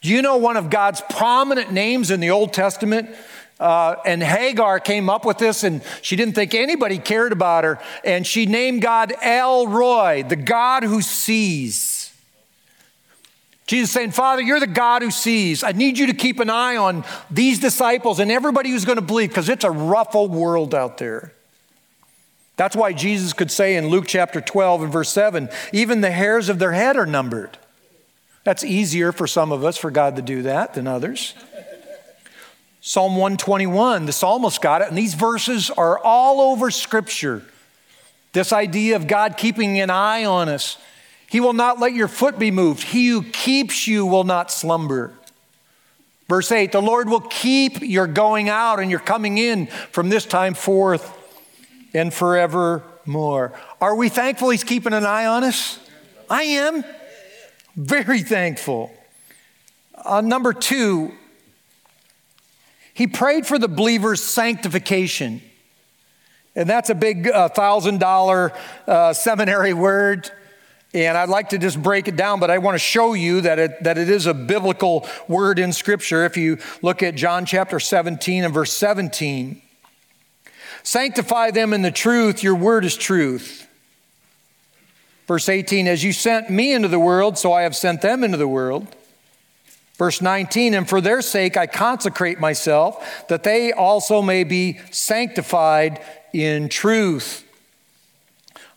Do 0.00 0.08
you 0.08 0.22
know 0.22 0.38
one 0.38 0.56
of 0.56 0.70
God's 0.70 1.02
prominent 1.10 1.72
names 1.72 2.10
in 2.10 2.20
the 2.20 2.30
Old 2.30 2.52
Testament? 2.52 3.14
Uh, 3.58 3.96
and 4.06 4.22
Hagar 4.22 4.80
came 4.80 5.10
up 5.10 5.26
with 5.26 5.36
this, 5.36 5.64
and 5.64 5.82
she 6.00 6.16
didn't 6.16 6.34
think 6.34 6.54
anybody 6.54 6.96
cared 6.96 7.32
about 7.32 7.64
her. 7.64 7.78
And 8.02 8.26
she 8.26 8.46
named 8.46 8.80
God 8.80 9.12
El 9.20 9.66
Roi, 9.66 10.24
the 10.26 10.36
God 10.36 10.82
who 10.82 11.02
sees. 11.02 12.10
Jesus 13.66 13.92
saying, 13.92 14.12
Father, 14.12 14.42
you're 14.42 14.58
the 14.58 14.66
God 14.66 15.02
who 15.02 15.10
sees. 15.10 15.62
I 15.62 15.72
need 15.72 15.98
you 15.98 16.06
to 16.06 16.14
keep 16.14 16.40
an 16.40 16.50
eye 16.50 16.76
on 16.76 17.04
these 17.30 17.60
disciples 17.60 18.18
and 18.18 18.28
everybody 18.30 18.70
who's 18.70 18.84
going 18.84 18.96
to 18.96 19.02
believe 19.02 19.28
because 19.28 19.48
it's 19.48 19.62
a 19.62 19.70
rough 19.70 20.16
old 20.16 20.32
world 20.32 20.74
out 20.74 20.98
there. 20.98 21.32
That's 22.56 22.74
why 22.74 22.92
Jesus 22.92 23.32
could 23.32 23.50
say 23.50 23.76
in 23.76 23.86
Luke 23.88 24.06
chapter 24.08 24.40
12 24.40 24.82
and 24.82 24.92
verse 24.92 25.10
7 25.10 25.48
even 25.72 26.00
the 26.00 26.10
hairs 26.10 26.48
of 26.48 26.58
their 26.58 26.72
head 26.72 26.96
are 26.96 27.06
numbered. 27.06 27.58
That's 28.50 28.64
easier 28.64 29.12
for 29.12 29.28
some 29.28 29.52
of 29.52 29.64
us 29.64 29.76
for 29.76 29.92
God 29.92 30.16
to 30.16 30.22
do 30.22 30.42
that 30.42 30.74
than 30.74 30.88
others. 30.88 31.34
Psalm 32.80 33.12
121, 33.12 34.06
the 34.06 34.12
psalmist 34.12 34.60
got 34.60 34.82
it, 34.82 34.88
and 34.88 34.98
these 34.98 35.14
verses 35.14 35.70
are 35.70 36.00
all 36.00 36.40
over 36.40 36.72
Scripture. 36.72 37.44
This 38.32 38.52
idea 38.52 38.96
of 38.96 39.06
God 39.06 39.36
keeping 39.36 39.78
an 39.78 39.88
eye 39.88 40.24
on 40.24 40.48
us. 40.48 40.78
He 41.28 41.38
will 41.38 41.52
not 41.52 41.78
let 41.78 41.94
your 41.94 42.08
foot 42.08 42.40
be 42.40 42.50
moved. 42.50 42.82
He 42.82 43.06
who 43.06 43.22
keeps 43.22 43.86
you 43.86 44.04
will 44.04 44.24
not 44.24 44.50
slumber. 44.50 45.12
Verse 46.28 46.50
8 46.50 46.72
The 46.72 46.82
Lord 46.82 47.08
will 47.08 47.20
keep 47.20 47.80
your 47.80 48.08
going 48.08 48.48
out 48.48 48.80
and 48.80 48.90
your 48.90 48.98
coming 48.98 49.38
in 49.38 49.68
from 49.92 50.08
this 50.08 50.26
time 50.26 50.54
forth 50.54 51.16
and 51.94 52.12
forevermore. 52.12 53.52
Are 53.80 53.94
we 53.94 54.08
thankful 54.08 54.50
He's 54.50 54.64
keeping 54.64 54.92
an 54.92 55.06
eye 55.06 55.26
on 55.26 55.44
us? 55.44 55.78
I 56.28 56.42
am. 56.42 56.84
Very 57.76 58.22
thankful. 58.22 58.92
Uh, 59.94 60.20
number 60.20 60.52
two, 60.52 61.12
he 62.94 63.06
prayed 63.06 63.46
for 63.46 63.58
the 63.58 63.68
believer's 63.68 64.22
sanctification. 64.22 65.42
And 66.54 66.68
that's 66.68 66.90
a 66.90 66.94
big 66.94 67.28
uh, 67.28 67.48
thousand 67.48 68.00
dollar 68.00 68.52
uh, 68.86 69.12
seminary 69.12 69.72
word. 69.72 70.30
And 70.92 71.16
I'd 71.16 71.28
like 71.28 71.50
to 71.50 71.58
just 71.58 71.80
break 71.80 72.08
it 72.08 72.16
down, 72.16 72.40
but 72.40 72.50
I 72.50 72.58
want 72.58 72.74
to 72.74 72.80
show 72.80 73.12
you 73.12 73.42
that 73.42 73.60
it, 73.60 73.84
that 73.84 73.96
it 73.96 74.10
is 74.10 74.26
a 74.26 74.34
biblical 74.34 75.08
word 75.28 75.60
in 75.60 75.72
Scripture. 75.72 76.24
If 76.24 76.36
you 76.36 76.58
look 76.82 77.02
at 77.02 77.14
John 77.14 77.46
chapter 77.46 77.78
17 77.78 78.42
and 78.42 78.52
verse 78.52 78.72
17, 78.72 79.62
sanctify 80.82 81.52
them 81.52 81.72
in 81.72 81.82
the 81.82 81.92
truth, 81.92 82.42
your 82.42 82.56
word 82.56 82.84
is 82.84 82.96
truth. 82.96 83.68
Verse 85.30 85.48
18, 85.48 85.86
as 85.86 86.02
you 86.02 86.12
sent 86.12 86.50
me 86.50 86.72
into 86.72 86.88
the 86.88 86.98
world, 86.98 87.38
so 87.38 87.52
I 87.52 87.62
have 87.62 87.76
sent 87.76 88.02
them 88.02 88.24
into 88.24 88.36
the 88.36 88.48
world. 88.48 88.88
Verse 89.94 90.20
19, 90.20 90.74
and 90.74 90.88
for 90.88 91.00
their 91.00 91.22
sake 91.22 91.56
I 91.56 91.68
consecrate 91.68 92.40
myself, 92.40 93.28
that 93.28 93.44
they 93.44 93.70
also 93.70 94.22
may 94.22 94.42
be 94.42 94.80
sanctified 94.90 96.00
in 96.32 96.68
truth. 96.68 97.48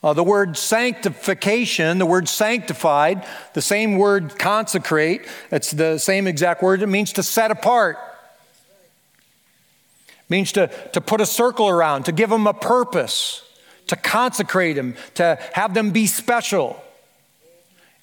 Uh, 0.04 0.14
the 0.14 0.24
word 0.24 0.56
sanctification, 0.56 1.98
the 1.98 2.06
word 2.06 2.30
sanctified, 2.30 3.26
the 3.56 3.62
same 3.64 3.98
word 3.98 4.38
consecrate, 4.38 5.28
it's 5.50 5.72
the 5.72 5.98
same 5.98 6.28
exact 6.28 6.62
word. 6.62 6.84
It 6.84 6.88
means 6.88 7.14
to 7.14 7.24
set 7.24 7.50
apart, 7.50 7.98
it 10.20 10.30
means 10.30 10.52
to, 10.52 10.68
to 10.92 11.02
put 11.02 11.20
a 11.20 11.26
circle 11.26 11.68
around, 11.68 12.04
to 12.04 12.12
give 12.12 12.30
them 12.30 12.46
a 12.46 12.54
purpose 12.54 13.44
to 13.88 13.96
consecrate 13.96 14.76
them, 14.76 14.96
to 15.16 15.38
have 15.54 15.74
them 15.74 15.92
be 15.92 16.08
special. 16.08 16.82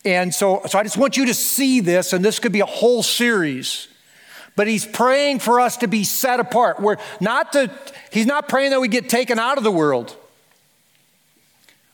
And 0.04 0.34
so, 0.34 0.62
so 0.66 0.78
I 0.78 0.82
just 0.82 0.96
want 0.96 1.16
you 1.16 1.26
to 1.26 1.34
see 1.34 1.80
this, 1.80 2.12
and 2.12 2.24
this 2.24 2.38
could 2.38 2.52
be 2.52 2.60
a 2.60 2.66
whole 2.66 3.02
series. 3.02 3.88
But 4.56 4.66
he's 4.66 4.84
praying 4.84 5.38
for 5.38 5.60
us 5.60 5.78
to 5.78 5.88
be 5.88 6.04
set 6.04 6.40
apart. 6.40 6.80
We're 6.80 6.96
not 7.20 7.52
to, 7.52 7.70
he's 8.10 8.26
not 8.26 8.48
praying 8.48 8.70
that 8.70 8.80
we 8.80 8.88
get 8.88 9.08
taken 9.08 9.38
out 9.38 9.58
of 9.58 9.64
the 9.64 9.70
world. 9.70 10.16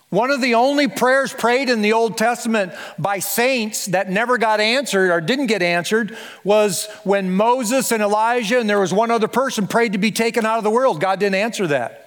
One 0.09 0.31
of 0.31 0.41
the 0.41 0.55
only 0.55 0.87
prayers 0.87 1.33
prayed 1.33 1.69
in 1.69 1.83
the 1.83 1.93
Old 1.93 2.17
Testament 2.17 2.73
by 2.97 3.19
saints 3.19 3.87
that 3.87 4.09
never 4.09 4.39
got 4.39 4.61
answered 4.61 5.11
or 5.11 5.21
didn't 5.21 5.47
get 5.47 5.63
answered 5.63 6.17
was 6.45 6.89
when 7.03 7.35
Moses 7.35 7.91
and 7.91 8.03
Elijah 8.03 8.61
and 8.61 8.71
there 8.71 8.79
was 8.79 8.95
one 8.95 9.11
other 9.11 9.29
person 9.29 9.67
prayed 9.67 9.93
to 9.93 9.99
be 9.99 10.13
taken 10.13 10.47
out 10.47 10.59
of 10.59 10.65
the 10.65 10.71
world. 10.71 11.01
God 11.01 11.19
didn't 11.19 11.35
answer 11.35 11.67
that. 11.67 12.06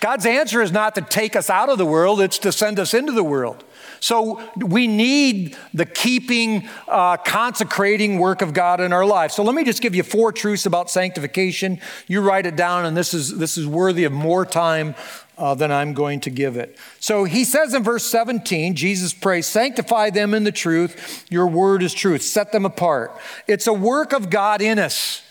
God's 0.00 0.26
answer 0.26 0.62
is 0.62 0.72
not 0.72 0.94
to 0.96 1.00
take 1.00 1.36
us 1.36 1.48
out 1.48 1.68
of 1.68 1.78
the 1.78 1.86
world, 1.86 2.20
it's 2.20 2.38
to 2.40 2.52
send 2.52 2.78
us 2.78 2.94
into 2.94 3.12
the 3.12 3.24
world. 3.24 3.64
So 4.00 4.42
we 4.56 4.86
need 4.86 5.56
the 5.72 5.86
keeping, 5.86 6.68
uh, 6.86 7.16
consecrating 7.16 8.18
work 8.18 8.42
of 8.42 8.52
God 8.52 8.80
in 8.80 8.92
our 8.92 9.06
lives. 9.06 9.34
So 9.34 9.42
let 9.42 9.54
me 9.54 9.64
just 9.64 9.80
give 9.80 9.94
you 9.94 10.02
four 10.02 10.32
truths 10.32 10.66
about 10.66 10.90
sanctification. 10.90 11.80
You 12.06 12.20
write 12.20 12.46
it 12.46 12.56
down, 12.56 12.84
and 12.84 12.96
this 12.96 13.14
is, 13.14 13.38
this 13.38 13.56
is 13.56 13.66
worthy 13.66 14.04
of 14.04 14.12
more 14.12 14.44
time 14.44 14.94
uh, 15.38 15.54
than 15.54 15.70
I'm 15.70 15.92
going 15.92 16.20
to 16.20 16.30
give 16.30 16.56
it. 16.56 16.78
So 17.00 17.24
he 17.24 17.44
says 17.44 17.74
in 17.74 17.82
verse 17.82 18.04
17, 18.04 18.74
Jesus 18.74 19.12
prays, 19.12 19.46
Sanctify 19.46 20.10
them 20.10 20.34
in 20.34 20.44
the 20.44 20.52
truth. 20.52 21.26
Your 21.30 21.46
word 21.46 21.82
is 21.82 21.92
truth. 21.92 22.22
Set 22.22 22.52
them 22.52 22.64
apart. 22.64 23.12
It's 23.46 23.66
a 23.66 23.72
work 23.72 24.12
of 24.12 24.30
God 24.30 24.60
in 24.60 24.78
us. 24.78 25.22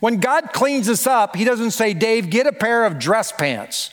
When 0.00 0.18
God 0.18 0.52
cleans 0.52 0.88
us 0.88 1.06
up, 1.06 1.36
He 1.36 1.44
doesn't 1.44 1.70
say, 1.72 1.94
Dave, 1.94 2.30
get 2.30 2.46
a 2.46 2.52
pair 2.52 2.84
of 2.84 2.98
dress 2.98 3.32
pants. 3.32 3.90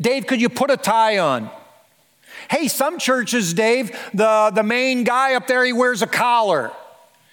Dave, 0.00 0.26
could 0.26 0.40
you 0.40 0.48
put 0.48 0.70
a 0.70 0.76
tie 0.76 1.18
on? 1.18 1.50
Hey, 2.50 2.68
some 2.68 2.98
churches, 2.98 3.54
Dave, 3.54 3.90
the, 4.12 4.52
the 4.54 4.62
main 4.62 5.04
guy 5.04 5.34
up 5.34 5.46
there, 5.46 5.64
he 5.64 5.72
wears 5.72 6.02
a 6.02 6.06
collar. 6.06 6.70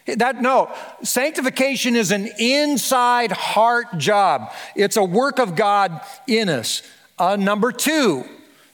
That 0.06 0.42
no, 0.42 0.74
sanctification 1.02 1.96
is 1.96 2.12
an 2.12 2.30
inside 2.38 3.32
heart 3.32 3.98
job. 3.98 4.52
It's 4.76 4.98
a 4.98 5.04
work 5.04 5.40
of 5.40 5.56
God 5.56 6.02
in 6.28 6.50
us. 6.50 6.82
Uh, 7.18 7.36
number 7.36 7.72
two, 7.72 8.26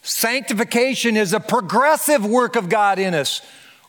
sanctification 0.01 1.17
is 1.17 1.33
a 1.33 1.39
progressive 1.39 2.25
work 2.25 2.55
of 2.55 2.69
God 2.69 2.99
in 2.99 3.13
us. 3.13 3.41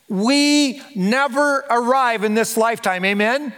We 0.08 0.82
never 0.94 1.64
arrive 1.70 2.24
in 2.24 2.34
this 2.34 2.56
lifetime. 2.56 3.04
Amen. 3.04 3.54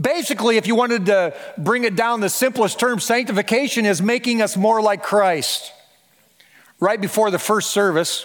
Basically, 0.00 0.56
if 0.56 0.66
you 0.66 0.74
wanted 0.74 1.06
to 1.06 1.34
bring 1.58 1.84
it 1.84 1.94
down 1.94 2.20
the 2.20 2.30
simplest 2.30 2.80
term, 2.80 3.00
sanctification 3.00 3.84
is 3.84 4.00
making 4.00 4.40
us 4.40 4.56
more 4.56 4.80
like 4.80 5.02
Christ. 5.02 5.72
Right 6.78 7.00
before 7.00 7.30
the 7.30 7.38
first 7.38 7.70
service, 7.70 8.24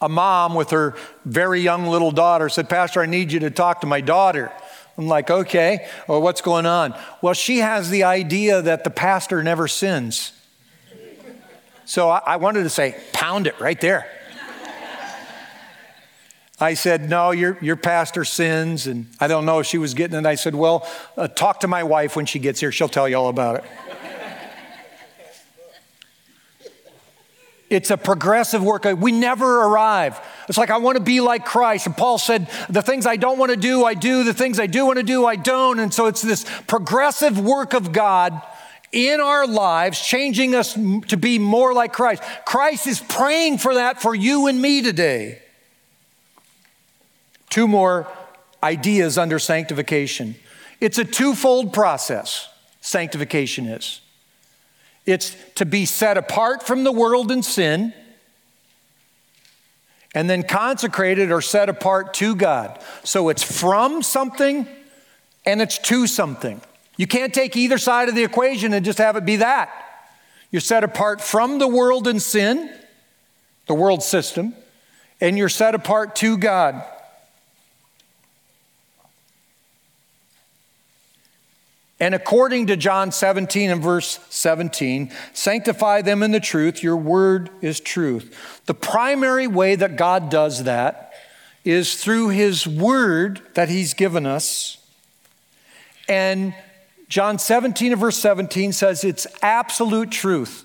a 0.00 0.08
mom 0.08 0.54
with 0.54 0.70
her 0.70 0.94
very 1.24 1.60
young 1.60 1.86
little 1.86 2.10
daughter 2.10 2.48
said, 2.48 2.68
Pastor, 2.68 3.00
I 3.00 3.06
need 3.06 3.30
you 3.30 3.40
to 3.40 3.50
talk 3.50 3.82
to 3.82 3.86
my 3.86 4.00
daughter. 4.00 4.50
I'm 4.98 5.06
like, 5.06 5.30
okay, 5.30 5.86
well, 6.08 6.20
what's 6.20 6.40
going 6.40 6.66
on? 6.66 6.98
Well, 7.22 7.34
she 7.34 7.58
has 7.58 7.90
the 7.90 8.04
idea 8.04 8.62
that 8.62 8.82
the 8.82 8.90
pastor 8.90 9.42
never 9.42 9.68
sins. 9.68 10.32
So 11.84 12.08
I, 12.08 12.36
wanted 12.36 12.64
to 12.64 12.70
say, 12.70 12.96
pound 13.12 13.46
it 13.46 13.60
right 13.60 13.80
there. 13.80 14.10
I 16.58 16.74
said, 16.74 17.10
No, 17.10 17.32
your, 17.32 17.58
your 17.60 17.76
pastor 17.76 18.24
sins. 18.24 18.86
And 18.86 19.06
I 19.20 19.26
don't 19.26 19.44
know 19.44 19.58
if 19.58 19.66
she 19.66 19.78
was 19.78 19.94
getting 19.94 20.18
it. 20.18 20.26
I 20.26 20.36
said, 20.36 20.54
Well, 20.54 20.88
uh, 21.16 21.28
talk 21.28 21.60
to 21.60 21.68
my 21.68 21.82
wife 21.82 22.16
when 22.16 22.26
she 22.26 22.38
gets 22.38 22.60
here. 22.60 22.72
She'll 22.72 22.88
tell 22.88 23.08
you 23.08 23.16
all 23.16 23.28
about 23.28 23.56
it. 23.56 23.64
it's 27.68 27.90
a 27.90 27.96
progressive 27.96 28.62
work. 28.62 28.84
We 28.84 29.12
never 29.12 29.62
arrive. 29.62 30.18
It's 30.48 30.56
like, 30.56 30.70
I 30.70 30.78
want 30.78 30.96
to 30.96 31.02
be 31.02 31.20
like 31.20 31.44
Christ. 31.44 31.86
And 31.86 31.96
Paul 31.96 32.16
said, 32.16 32.48
The 32.70 32.82
things 32.82 33.04
I 33.04 33.16
don't 33.16 33.38
want 33.38 33.50
to 33.50 33.56
do, 33.58 33.84
I 33.84 33.92
do. 33.92 34.24
The 34.24 34.34
things 34.34 34.58
I 34.58 34.66
do 34.66 34.86
want 34.86 34.96
to 34.96 35.02
do, 35.02 35.26
I 35.26 35.36
don't. 35.36 35.78
And 35.78 35.92
so 35.92 36.06
it's 36.06 36.22
this 36.22 36.46
progressive 36.66 37.38
work 37.38 37.74
of 37.74 37.92
God 37.92 38.40
in 38.92 39.20
our 39.20 39.46
lives, 39.46 40.00
changing 40.00 40.54
us 40.54 40.72
to 40.72 41.16
be 41.18 41.38
more 41.38 41.74
like 41.74 41.92
Christ. 41.92 42.22
Christ 42.46 42.86
is 42.86 43.00
praying 43.00 43.58
for 43.58 43.74
that 43.74 44.00
for 44.00 44.14
you 44.14 44.46
and 44.46 44.62
me 44.62 44.80
today. 44.80 45.42
Two 47.50 47.68
more 47.68 48.06
ideas 48.62 49.18
under 49.18 49.38
sanctification. 49.38 50.36
It's 50.80 50.98
a 50.98 51.04
twofold 51.04 51.72
process, 51.72 52.48
sanctification 52.80 53.66
is. 53.66 54.00
It's 55.06 55.36
to 55.54 55.64
be 55.64 55.86
set 55.86 56.18
apart 56.18 56.66
from 56.66 56.84
the 56.84 56.92
world 56.92 57.30
and 57.30 57.44
sin, 57.44 57.94
and 60.14 60.28
then 60.28 60.42
consecrated 60.42 61.30
or 61.30 61.40
set 61.40 61.68
apart 61.68 62.14
to 62.14 62.34
God. 62.34 62.82
So 63.04 63.28
it's 63.28 63.42
from 63.42 64.02
something 64.02 64.66
and 65.44 65.62
it's 65.62 65.78
to 65.78 66.06
something. 66.06 66.60
You 66.96 67.06
can't 67.06 67.34
take 67.34 67.56
either 67.56 67.78
side 67.78 68.08
of 68.08 68.14
the 68.14 68.24
equation 68.24 68.72
and 68.72 68.84
just 68.84 68.98
have 68.98 69.16
it 69.16 69.26
be 69.26 69.36
that. 69.36 69.70
You're 70.50 70.60
set 70.60 70.84
apart 70.84 71.20
from 71.20 71.58
the 71.58 71.68
world 71.68 72.08
and 72.08 72.20
sin, 72.20 72.72
the 73.66 73.74
world 73.74 74.02
system, 74.02 74.54
and 75.20 75.36
you're 75.36 75.50
set 75.50 75.74
apart 75.74 76.16
to 76.16 76.38
God. 76.38 76.82
And 81.98 82.14
according 82.14 82.66
to 82.66 82.76
John 82.76 83.10
17 83.10 83.70
and 83.70 83.82
verse 83.82 84.20
17, 84.28 85.10
sanctify 85.32 86.02
them 86.02 86.22
in 86.22 86.30
the 86.30 86.40
truth, 86.40 86.82
your 86.82 86.96
word 86.96 87.50
is 87.62 87.80
truth. 87.80 88.62
The 88.66 88.74
primary 88.74 89.46
way 89.46 89.76
that 89.76 89.96
God 89.96 90.28
does 90.28 90.64
that 90.64 91.14
is 91.64 92.02
through 92.02 92.28
his 92.28 92.66
word 92.66 93.40
that 93.54 93.70
he's 93.70 93.94
given 93.94 94.26
us. 94.26 94.76
And 96.06 96.54
John 97.08 97.38
17 97.38 97.92
and 97.92 98.00
verse 98.00 98.18
17 98.18 98.72
says 98.72 99.02
it's 99.02 99.26
absolute 99.42 100.10
truth. 100.10 100.64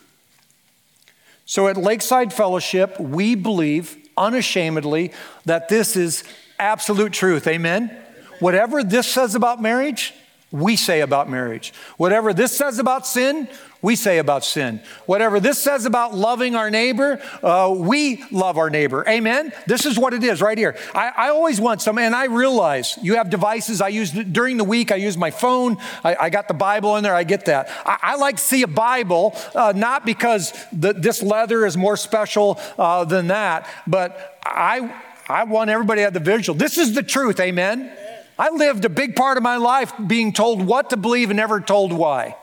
So 1.45 1.67
at 1.67 1.77
Lakeside 1.77 2.33
Fellowship, 2.33 2.99
we 2.99 3.35
believe 3.35 3.97
unashamedly 4.17 5.13
that 5.45 5.69
this 5.69 5.95
is 5.95 6.23
absolute 6.59 7.13
truth. 7.13 7.47
Amen? 7.47 7.95
Whatever 8.39 8.83
this 8.83 9.07
says 9.07 9.33
about 9.33 9.61
marriage, 9.61 10.13
we 10.51 10.75
say 10.75 11.01
about 11.01 11.29
marriage. 11.29 11.73
Whatever 11.97 12.33
this 12.33 12.55
says 12.55 12.77
about 12.77 13.07
sin, 13.07 13.47
we 13.81 13.95
say 13.95 14.19
about 14.19 14.43
sin. 14.43 14.81
Whatever 15.05 15.39
this 15.39 15.57
says 15.57 15.85
about 15.85 16.13
loving 16.13 16.55
our 16.55 16.69
neighbor, 16.69 17.21
uh, 17.41 17.73
we 17.75 18.23
love 18.31 18.57
our 18.57 18.69
neighbor. 18.69 19.03
Amen? 19.07 19.53
This 19.65 19.85
is 19.85 19.97
what 19.97 20.13
it 20.13 20.23
is 20.23 20.41
right 20.41 20.57
here. 20.57 20.77
I, 20.93 21.11
I, 21.17 21.29
always 21.29 21.59
want 21.59 21.81
some, 21.81 21.97
and 21.97 22.13
I 22.13 22.25
realize 22.25 22.99
you 23.01 23.15
have 23.15 23.29
devices. 23.29 23.81
I 23.81 23.87
use 23.87 24.11
during 24.11 24.57
the 24.57 24.63
week, 24.63 24.91
I 24.91 24.97
use 24.97 25.17
my 25.17 25.31
phone. 25.31 25.77
I, 26.03 26.15
I 26.19 26.29
got 26.29 26.47
the 26.47 26.53
Bible 26.53 26.97
in 26.97 27.03
there, 27.03 27.15
I 27.15 27.23
get 27.23 27.45
that. 27.45 27.69
I, 27.85 27.97
I 28.01 28.15
like 28.17 28.35
to 28.35 28.41
see 28.41 28.61
a 28.61 28.67
Bible, 28.67 29.35
uh, 29.55 29.73
not 29.75 30.05
because 30.05 30.53
the, 30.71 30.93
this 30.93 31.23
leather 31.23 31.65
is 31.65 31.75
more 31.75 31.97
special 31.97 32.59
uh, 32.77 33.05
than 33.05 33.27
that, 33.27 33.67
but 33.87 34.37
I, 34.45 34.93
I 35.27 35.45
want 35.45 35.69
everybody 35.69 35.99
to 35.99 36.03
have 36.03 36.13
the 36.13 36.19
visual. 36.19 36.57
This 36.57 36.77
is 36.77 36.93
the 36.93 37.03
truth. 37.03 37.39
Amen? 37.39 37.91
I 38.37 38.49
lived 38.49 38.85
a 38.85 38.89
big 38.89 39.15
part 39.15 39.37
of 39.37 39.43
my 39.43 39.57
life 39.57 39.93
being 40.07 40.33
told 40.33 40.61
what 40.61 40.89
to 40.89 40.97
believe 40.97 41.29
and 41.29 41.37
never 41.37 41.59
told 41.59 41.93
why. 41.93 42.35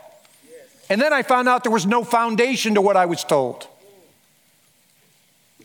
And 0.90 1.00
then 1.00 1.12
I 1.12 1.22
found 1.22 1.48
out 1.48 1.64
there 1.64 1.72
was 1.72 1.86
no 1.86 2.04
foundation 2.04 2.74
to 2.74 2.80
what 2.80 2.96
I 2.96 3.06
was 3.06 3.24
told. 3.24 3.66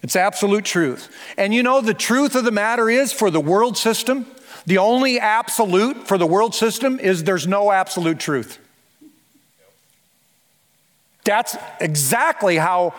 It's 0.01 0.15
absolute 0.17 0.65
truth. 0.65 1.09
And 1.37 1.53
you 1.53 1.63
know, 1.63 1.79
the 1.79 1.93
truth 1.93 2.35
of 2.35 2.43
the 2.43 2.51
matter 2.51 2.89
is 2.89 3.13
for 3.13 3.31
the 3.31 3.39
world 3.39 3.77
system, 3.77 4.25
the 4.65 4.77
only 4.77 5.19
absolute 5.19 6.07
for 6.07 6.17
the 6.17 6.27
world 6.27 6.53
system 6.53 6.99
is 6.99 7.23
there's 7.23 7.47
no 7.47 7.71
absolute 7.71 8.19
truth. 8.19 8.59
That's 11.23 11.55
exactly 11.79 12.57
how 12.57 12.93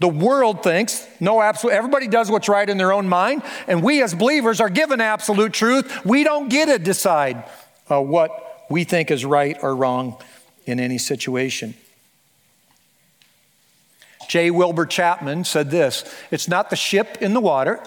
the 0.00 0.08
world 0.08 0.62
thinks 0.62 1.06
no 1.20 1.42
absolute, 1.42 1.74
everybody 1.74 2.08
does 2.08 2.30
what's 2.30 2.48
right 2.48 2.68
in 2.68 2.78
their 2.78 2.92
own 2.92 3.06
mind, 3.06 3.42
and 3.68 3.82
we 3.82 4.02
as 4.02 4.14
believers 4.14 4.60
are 4.60 4.70
given 4.70 5.00
absolute 5.00 5.52
truth. 5.52 6.04
We 6.04 6.24
don't 6.24 6.48
get 6.48 6.66
to 6.66 6.78
decide 6.78 7.44
uh, 7.88 8.00
what 8.00 8.64
we 8.70 8.84
think 8.84 9.10
is 9.10 9.26
right 9.26 9.58
or 9.62 9.76
wrong 9.76 10.16
in 10.64 10.80
any 10.80 10.96
situation. 10.96 11.74
J. 14.28 14.50
Wilbur 14.50 14.86
Chapman 14.86 15.44
said 15.44 15.70
this 15.70 16.04
It's 16.30 16.48
not 16.48 16.70
the 16.70 16.76
ship 16.76 17.18
in 17.20 17.34
the 17.34 17.40
water, 17.40 17.84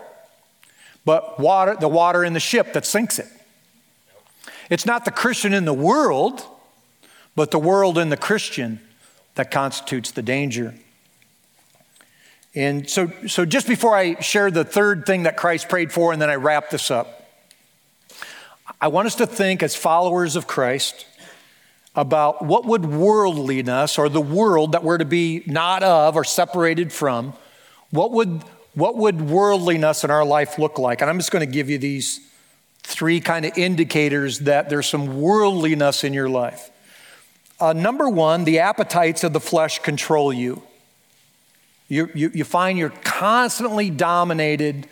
but 1.06 1.40
water, 1.40 1.76
the 1.80 1.88
water 1.88 2.24
in 2.24 2.34
the 2.34 2.40
ship 2.40 2.74
that 2.74 2.86
sinks 2.86 3.18
it. 3.18 3.28
It's 4.70 4.86
not 4.86 5.04
the 5.04 5.12
Christian 5.12 5.54
in 5.54 5.66
the 5.66 5.74
world, 5.74 6.44
but 7.36 7.50
the 7.50 7.60
world 7.60 7.98
in 7.98 8.10
the 8.10 8.18
Christian 8.18 8.80
that 9.34 9.50
constitutes 9.50 10.12
the 10.12 10.22
danger. 10.22 10.76
And 12.56 12.88
so, 12.90 13.12
so 13.28 13.46
just 13.46 13.68
before 13.68 13.96
I 13.96 14.20
share 14.20 14.52
the 14.52 14.64
third 14.64 15.06
thing 15.06 15.24
that 15.24 15.38
Christ 15.38 15.70
prayed 15.70 15.92
for, 15.92 16.14
and 16.14 16.22
then 16.22 16.30
I 16.30 16.36
wrap 16.36 16.70
this 16.70 16.92
up, 16.92 17.24
I 18.80 18.88
want 18.90 19.08
us 19.08 19.16
to 19.16 19.28
think 19.28 19.64
as 19.64 19.76
followers 19.76 20.36
of 20.36 20.46
Christ 20.46 21.06
about 21.96 22.44
what 22.44 22.66
would 22.66 22.86
worldliness 22.86 23.98
or 23.98 24.10
the 24.10 24.22
world 24.22 24.72
that 24.74 24.84
we're 24.84 24.98
to 24.98 25.06
be 25.06 25.44
not 25.46 25.84
of 25.84 26.16
or 26.16 26.24
separated 26.24 26.92
from, 26.92 27.34
what 27.92 28.12
would, 28.12 28.44
what 28.74 28.98
would 28.98 29.22
worldliness 29.22 30.04
in 30.04 30.12
our 30.12 30.26
life 30.26 30.58
look 30.58 30.78
like? 30.78 31.02
And 31.02 31.10
I'm 31.10 31.18
just 31.18 31.32
going 31.32 31.46
to 31.46 31.52
give 31.52 31.70
you 31.70 31.78
these 31.78 32.20
three 32.84 33.20
kind 33.20 33.46
of 33.46 33.58
indicators 33.58 34.40
that 34.40 34.70
there's 34.70 34.88
some 34.88 35.22
worldliness 35.22 36.04
in 36.04 36.14
your 36.14 36.30
life. 36.30 36.70
Uh, 37.60 37.74
number 37.74 38.10
one, 38.10 38.44
the 38.44 38.60
appetites 38.60 39.24
of 39.24 39.34
the 39.34 39.40
flesh 39.40 39.80
control 39.80 40.34
you. 40.34 40.64
You, 41.94 42.10
you, 42.16 42.32
you 42.34 42.44
find 42.44 42.80
you're 42.80 42.90
constantly 42.90 43.92
dominated 43.92 44.88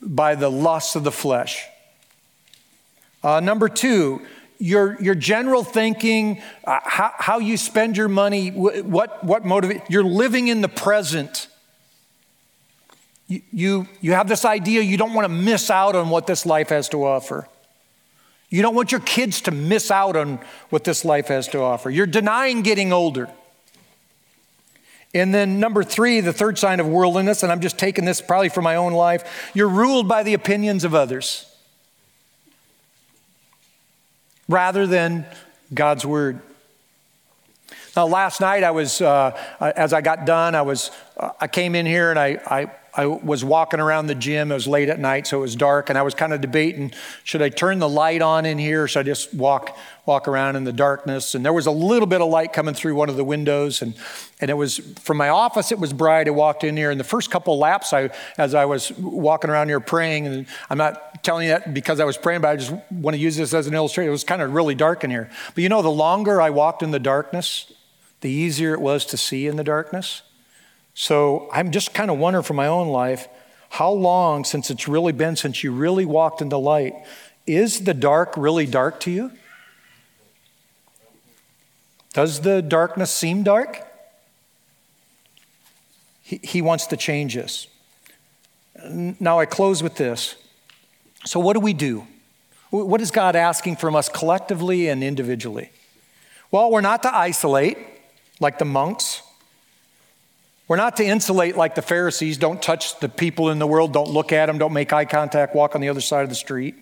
by 0.00 0.34
the 0.34 0.50
lusts 0.50 0.96
of 0.96 1.04
the 1.04 1.12
flesh. 1.12 1.66
Uh, 3.22 3.40
number 3.40 3.68
two, 3.68 4.22
your, 4.58 5.00
your 5.02 5.14
general 5.14 5.62
thinking, 5.62 6.40
uh, 6.64 6.80
how, 6.82 7.12
how 7.18 7.38
you 7.40 7.58
spend 7.58 7.98
your 7.98 8.08
money, 8.08 8.50
what, 8.50 9.22
what 9.22 9.44
motivate, 9.44 9.82
you're 9.90 10.02
living 10.02 10.48
in 10.48 10.62
the 10.62 10.68
present. 10.68 11.48
You, 13.26 13.42
you, 13.52 13.88
you 14.00 14.12
have 14.12 14.26
this 14.26 14.46
idea 14.46 14.80
you 14.80 14.96
don't 14.96 15.12
want 15.12 15.26
to 15.26 15.32
miss 15.32 15.70
out 15.70 15.94
on 15.94 16.08
what 16.08 16.26
this 16.26 16.46
life 16.46 16.70
has 16.70 16.88
to 16.90 17.04
offer. 17.04 17.46
You 18.48 18.62
don't 18.62 18.74
want 18.74 18.92
your 18.92 19.02
kids 19.02 19.42
to 19.42 19.50
miss 19.50 19.90
out 19.90 20.16
on 20.16 20.40
what 20.70 20.84
this 20.84 21.04
life 21.04 21.28
has 21.28 21.48
to 21.48 21.60
offer. 21.60 21.90
You're 21.90 22.06
denying 22.06 22.62
getting 22.62 22.94
older. 22.94 23.28
And 25.12 25.34
then, 25.34 25.58
number 25.58 25.82
three, 25.82 26.20
the 26.20 26.32
third 26.32 26.56
sign 26.58 26.78
of 26.78 26.86
worldliness, 26.86 27.42
and 27.42 27.50
I'm 27.50 27.60
just 27.60 27.78
taking 27.78 28.04
this 28.04 28.20
probably 28.20 28.48
from 28.48 28.64
my 28.64 28.76
own 28.76 28.92
life, 28.92 29.50
you're 29.54 29.68
ruled 29.68 30.06
by 30.06 30.22
the 30.22 30.34
opinions 30.34 30.84
of 30.84 30.94
others 30.94 31.46
rather 34.48 34.86
than 34.86 35.26
God's 35.72 36.06
word. 36.06 36.40
Now, 37.96 38.06
last 38.06 38.40
night 38.40 38.62
I 38.62 38.70
was, 38.70 39.00
uh, 39.00 39.36
as 39.60 39.92
I 39.92 40.00
got 40.00 40.26
done, 40.26 40.54
I 40.54 40.62
was, 40.62 40.92
uh, 41.16 41.30
I 41.40 41.48
came 41.48 41.74
in 41.74 41.86
here 41.86 42.10
and 42.10 42.18
I, 42.18 42.38
I 42.46 42.70
I 42.94 43.06
was 43.06 43.44
walking 43.44 43.78
around 43.78 44.08
the 44.08 44.14
gym. 44.14 44.50
It 44.50 44.54
was 44.54 44.66
late 44.66 44.88
at 44.88 44.98
night, 44.98 45.26
so 45.26 45.38
it 45.38 45.40
was 45.40 45.54
dark, 45.54 45.88
and 45.90 45.98
I 45.98 46.02
was 46.02 46.14
kind 46.14 46.32
of 46.32 46.40
debating: 46.40 46.92
should 47.24 47.42
I 47.42 47.48
turn 47.48 47.78
the 47.78 47.88
light 47.88 48.22
on 48.22 48.46
in 48.46 48.58
here, 48.58 48.84
or 48.84 48.88
should 48.88 49.00
I 49.00 49.02
just 49.04 49.32
walk 49.32 49.76
walk 50.06 50.26
around 50.26 50.56
in 50.56 50.64
the 50.64 50.72
darkness? 50.72 51.34
And 51.34 51.44
there 51.44 51.52
was 51.52 51.66
a 51.66 51.70
little 51.70 52.06
bit 52.06 52.20
of 52.20 52.28
light 52.28 52.52
coming 52.52 52.74
through 52.74 52.96
one 52.96 53.08
of 53.08 53.16
the 53.16 53.24
windows, 53.24 53.80
and 53.80 53.94
and 54.40 54.50
it 54.50 54.54
was 54.54 54.78
from 55.00 55.18
my 55.18 55.28
office. 55.28 55.70
It 55.70 55.78
was 55.78 55.92
bright. 55.92 56.26
I 56.26 56.30
walked 56.30 56.64
in 56.64 56.76
here, 56.76 56.90
and 56.90 56.98
the 56.98 57.04
first 57.04 57.30
couple 57.30 57.58
laps, 57.58 57.92
I 57.92 58.10
as 58.36 58.54
I 58.54 58.64
was 58.64 58.90
walking 58.98 59.50
around 59.50 59.68
here 59.68 59.80
praying, 59.80 60.26
and 60.26 60.46
I'm 60.68 60.78
not 60.78 61.22
telling 61.22 61.46
you 61.46 61.52
that 61.52 61.72
because 61.72 62.00
I 62.00 62.04
was 62.04 62.16
praying, 62.16 62.40
but 62.40 62.48
I 62.48 62.56
just 62.56 62.72
want 62.90 63.14
to 63.14 63.20
use 63.20 63.36
this 63.36 63.54
as 63.54 63.66
an 63.66 63.74
illustration. 63.74 64.08
It 64.08 64.12
was 64.12 64.24
kind 64.24 64.42
of 64.42 64.52
really 64.52 64.74
dark 64.74 65.04
in 65.04 65.10
here. 65.10 65.30
But 65.54 65.62
you 65.62 65.68
know, 65.68 65.82
the 65.82 65.90
longer 65.90 66.40
I 66.40 66.50
walked 66.50 66.82
in 66.82 66.90
the 66.90 66.98
darkness, 66.98 67.72
the 68.20 68.30
easier 68.30 68.74
it 68.74 68.80
was 68.80 69.04
to 69.06 69.16
see 69.16 69.46
in 69.46 69.56
the 69.56 69.64
darkness. 69.64 70.22
So 70.94 71.48
I'm 71.52 71.70
just 71.70 71.94
kind 71.94 72.10
of 72.10 72.18
wondering 72.18 72.44
for 72.44 72.54
my 72.54 72.66
own 72.66 72.88
life 72.88 73.28
how 73.70 73.92
long 73.92 74.44
since 74.44 74.68
it's 74.68 74.88
really 74.88 75.12
been 75.12 75.36
since 75.36 75.62
you 75.62 75.72
really 75.72 76.04
walked 76.04 76.42
in 76.42 76.48
the 76.48 76.58
light? 76.58 76.94
Is 77.46 77.84
the 77.84 77.94
dark 77.94 78.34
really 78.36 78.66
dark 78.66 79.00
to 79.00 79.10
you? 79.10 79.30
Does 82.12 82.40
the 82.40 82.60
darkness 82.60 83.12
seem 83.12 83.44
dark? 83.44 83.86
He, 86.22 86.40
he 86.42 86.62
wants 86.62 86.86
to 86.88 86.96
change 86.96 87.36
us. 87.36 87.68
Now 88.84 89.38
I 89.38 89.46
close 89.46 89.82
with 89.82 89.94
this. 89.94 90.34
So, 91.24 91.38
what 91.38 91.52
do 91.52 91.60
we 91.60 91.72
do? 91.72 92.06
What 92.70 93.00
is 93.00 93.10
God 93.10 93.36
asking 93.36 93.76
from 93.76 93.94
us 93.94 94.08
collectively 94.08 94.88
and 94.88 95.04
individually? 95.04 95.70
Well, 96.50 96.70
we're 96.70 96.80
not 96.80 97.02
to 97.02 97.14
isolate 97.14 97.78
like 98.40 98.58
the 98.58 98.64
monks. 98.64 99.22
We're 100.70 100.76
not 100.76 100.98
to 100.98 101.04
insulate 101.04 101.56
like 101.56 101.74
the 101.74 101.82
Pharisees. 101.82 102.38
Don't 102.38 102.62
touch 102.62 103.00
the 103.00 103.08
people 103.08 103.50
in 103.50 103.58
the 103.58 103.66
world. 103.66 103.92
Don't 103.92 104.10
look 104.10 104.30
at 104.30 104.46
them. 104.46 104.56
Don't 104.56 104.72
make 104.72 104.92
eye 104.92 105.04
contact. 105.04 105.52
Walk 105.52 105.74
on 105.74 105.80
the 105.80 105.88
other 105.88 106.00
side 106.00 106.22
of 106.22 106.28
the 106.28 106.36
street. 106.36 106.76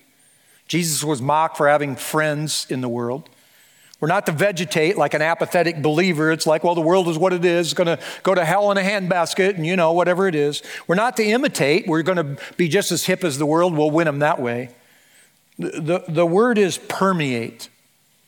Jesus 0.67 1.03
was 1.03 1.23
mocked 1.23 1.57
for 1.57 1.67
having 1.67 1.97
friends 1.97 2.67
in 2.69 2.83
the 2.83 2.89
world. 2.91 3.31
We're 3.99 4.09
not 4.09 4.27
to 4.27 4.33
vegetate 4.33 4.99
like 4.99 5.15
an 5.15 5.23
apathetic 5.23 5.81
believer. 5.81 6.31
It's 6.31 6.47
like, 6.47 6.65
well, 6.65 6.75
the 6.75 6.83
world 6.83 7.09
is 7.09 7.17
what 7.17 7.33
it 7.33 7.47
is. 7.47 7.69
It's 7.69 7.75
going 7.75 7.87
to 7.87 7.99
go 8.25 8.35
to 8.35 8.45
hell 8.45 8.71
in 8.71 8.77
a 8.77 8.83
handbasket 8.83 9.55
and, 9.55 9.67
you 9.67 9.75
know, 9.75 9.93
whatever 9.93 10.29
it 10.29 10.35
is. 10.35 10.63
We're 10.87 10.95
not 10.95 11.17
to 11.17 11.25
imitate. 11.25 11.87
We're 11.87 12.03
going 12.03 12.37
to 12.37 12.43
be 12.59 12.69
just 12.69 12.93
as 12.93 13.07
hip 13.07 13.25
as 13.25 13.39
the 13.39 13.47
world. 13.47 13.75
We'll 13.75 13.91
win 13.91 14.05
them 14.05 14.19
that 14.19 14.39
way. 14.39 14.69
The, 15.59 15.81
the, 15.81 16.05
the 16.09 16.27
word 16.27 16.59
is 16.59 16.77
permeate. 16.77 17.71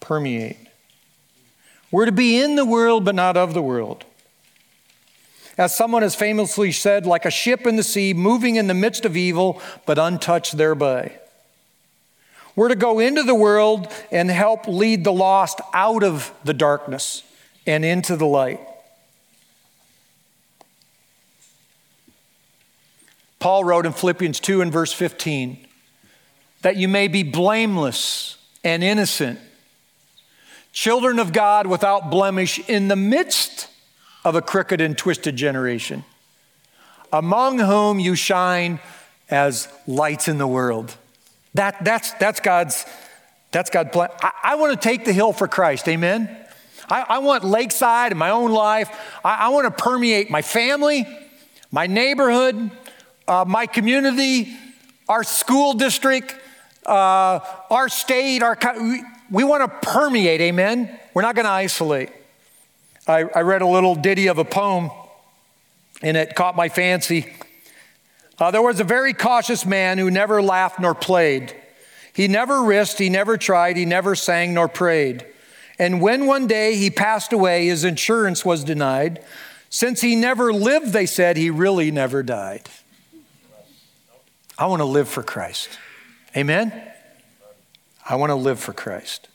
Permeate. 0.01 0.57
We're 1.91 2.07
to 2.07 2.13
be 2.13 2.41
in 2.41 2.57
the 2.57 2.65
world, 2.65 3.05
but 3.05 3.15
not 3.15 3.37
of 3.37 3.53
the 3.53 3.61
world. 3.61 4.07
As 5.61 5.77
someone 5.77 6.01
has 6.01 6.15
famously 6.15 6.73
said, 6.73 7.05
like 7.05 7.27
a 7.27 7.31
ship 7.31 7.67
in 7.67 7.77
the 7.77 7.83
sea, 7.83 8.15
moving 8.15 8.57
in 8.57 8.67
the 8.67 8.73
midst 8.73 9.05
of 9.05 9.15
evil, 9.15 9.61
but 9.85 9.99
untouched 9.99 10.57
thereby. 10.57 11.21
We're 12.57 12.69
to 12.69 12.75
go 12.75 12.99
into 12.99 13.23
the 13.23 13.35
world 13.35 13.93
and 14.11 14.31
help 14.31 14.67
lead 14.67 15.05
the 15.05 15.13
lost 15.13 15.61
out 15.75 16.03
of 16.03 16.33
the 16.45 16.55
darkness 16.55 17.25
and 17.67 17.85
into 17.85 18.17
the 18.17 18.25
light. 18.25 18.59
Paul 23.39 23.63
wrote 23.63 23.85
in 23.85 23.93
Philippians 23.93 24.41
2 24.41 24.63
and 24.63 24.73
verse 24.73 24.95
15 24.95 25.59
that 26.63 26.77
you 26.77 26.89
may 26.89 27.07
be 27.07 27.23
blameless 27.23 28.39
and 28.65 28.83
innocent, 28.83 29.39
children 30.73 31.19
of 31.19 31.35
God 31.35 31.67
without 31.67 32.11
blemish 32.11 32.59
in 32.67 32.89
the 32.89 32.97
midst 32.97 33.70
of 34.25 34.35
a 34.35 34.43
crooked 34.43 34.81
and 34.81 34.97
twisted 34.97 35.37
generation, 35.37 36.05
among 37.13 37.59
whom 37.59 37.99
you 37.99 38.15
shine 38.15 38.81
as 39.31 39.69
lights 39.87 40.29
in 40.29 40.39
the 40.39 40.47
world. 40.47 40.97
That, 41.55 41.85
that's, 41.85 42.13
that's 42.15 42.41
God's, 42.41 42.85
that's 43.51 43.71
God's 43.71 43.91
plan. 43.91 44.11
I, 44.23 44.33
I 44.43 44.55
want 44.57 44.81
to 44.81 44.89
take 44.89 45.05
the 45.05 45.13
hill 45.13 45.33
for 45.33 45.49
Christ, 45.49 45.89
amen? 45.89 46.37
I, 46.89 47.05
I 47.09 47.19
want 47.19 47.45
Lakeside 47.45 48.13
in 48.13 48.19
my 48.19 48.31
own 48.31 48.51
life. 48.51 48.91
I, 49.25 49.47
I, 49.47 49.49
want 49.49 49.65
to 49.65 49.83
permeate 49.83 50.31
my 50.31 50.43
family, 50.43 51.07
my 51.71 51.87
neighborhood, 51.87 52.71
uh, 53.29 53.45
my 53.47 53.67
community, 53.67 54.57
our 55.09 55.23
school 55.23 55.75
district, 55.75 56.37
uh, 56.87 57.41
our 57.71 57.89
state, 57.89 58.43
our 58.43 58.59
we, 58.77 59.03
we 59.31 59.45
want 59.45 59.63
to 59.63 59.89
permeate, 59.89 60.41
amen? 60.41 60.99
We're 61.15 61.23
not 61.23 61.35
going 61.37 61.45
to 61.45 61.51
isolate. 61.51 62.11
I, 63.11 63.25
I 63.35 63.43
read 63.43 63.63
a 63.63 63.67
little 63.67 63.95
ditty 63.95 64.29
of 64.29 64.39
a 64.39 64.45
poem, 64.45 64.91
and 66.03 66.17
it 66.17 66.35
caught 66.35 66.57
my 66.57 66.69
fancy. 66.69 67.33
Uh, 68.39 68.51
there 68.51 68.63
was 68.63 68.81
a 68.81 68.85
very 68.85 69.13
cautious 69.13 69.67
man 69.67 69.99
who 69.99 70.11
never 70.11 70.41
laughed 70.41 70.81
nor 70.81 70.95
played. 70.95 71.55
He 72.15 72.29
never 72.29 72.63
risked, 72.63 72.99
he 72.99 73.11
never 73.11 73.37
tried, 73.37 73.77
he 73.77 73.85
never 73.85 74.15
sang 74.15 74.55
nor 74.55 74.69
prayed. 74.69 75.27
And 75.79 76.01
when 76.01 76.27
one 76.27 76.47
day 76.47 76.77
he 76.77 76.91
passed 76.91 77.33
away, 77.33 77.67
his 77.67 77.85
insurance 77.85 78.45
was 78.45 78.65
denied. 78.65 79.25
Since 79.71 80.01
he 80.01 80.17
never 80.17 80.53
lived, 80.53 80.93
they 80.93 81.07
said, 81.07 81.37
he 81.37 81.51
really 81.51 81.91
never 81.91 82.23
died. 82.23 82.69
I 84.59 84.67
want 84.67 84.81
to 84.81 84.87
live 84.87 85.09
for 85.09 85.23
Christ. 85.23 85.71
Amen? 86.37 86.73
I 88.09 88.17
want 88.17 88.31
to 88.31 88.35
live 88.35 88.61
for 88.61 88.73
Christ. 88.73 89.29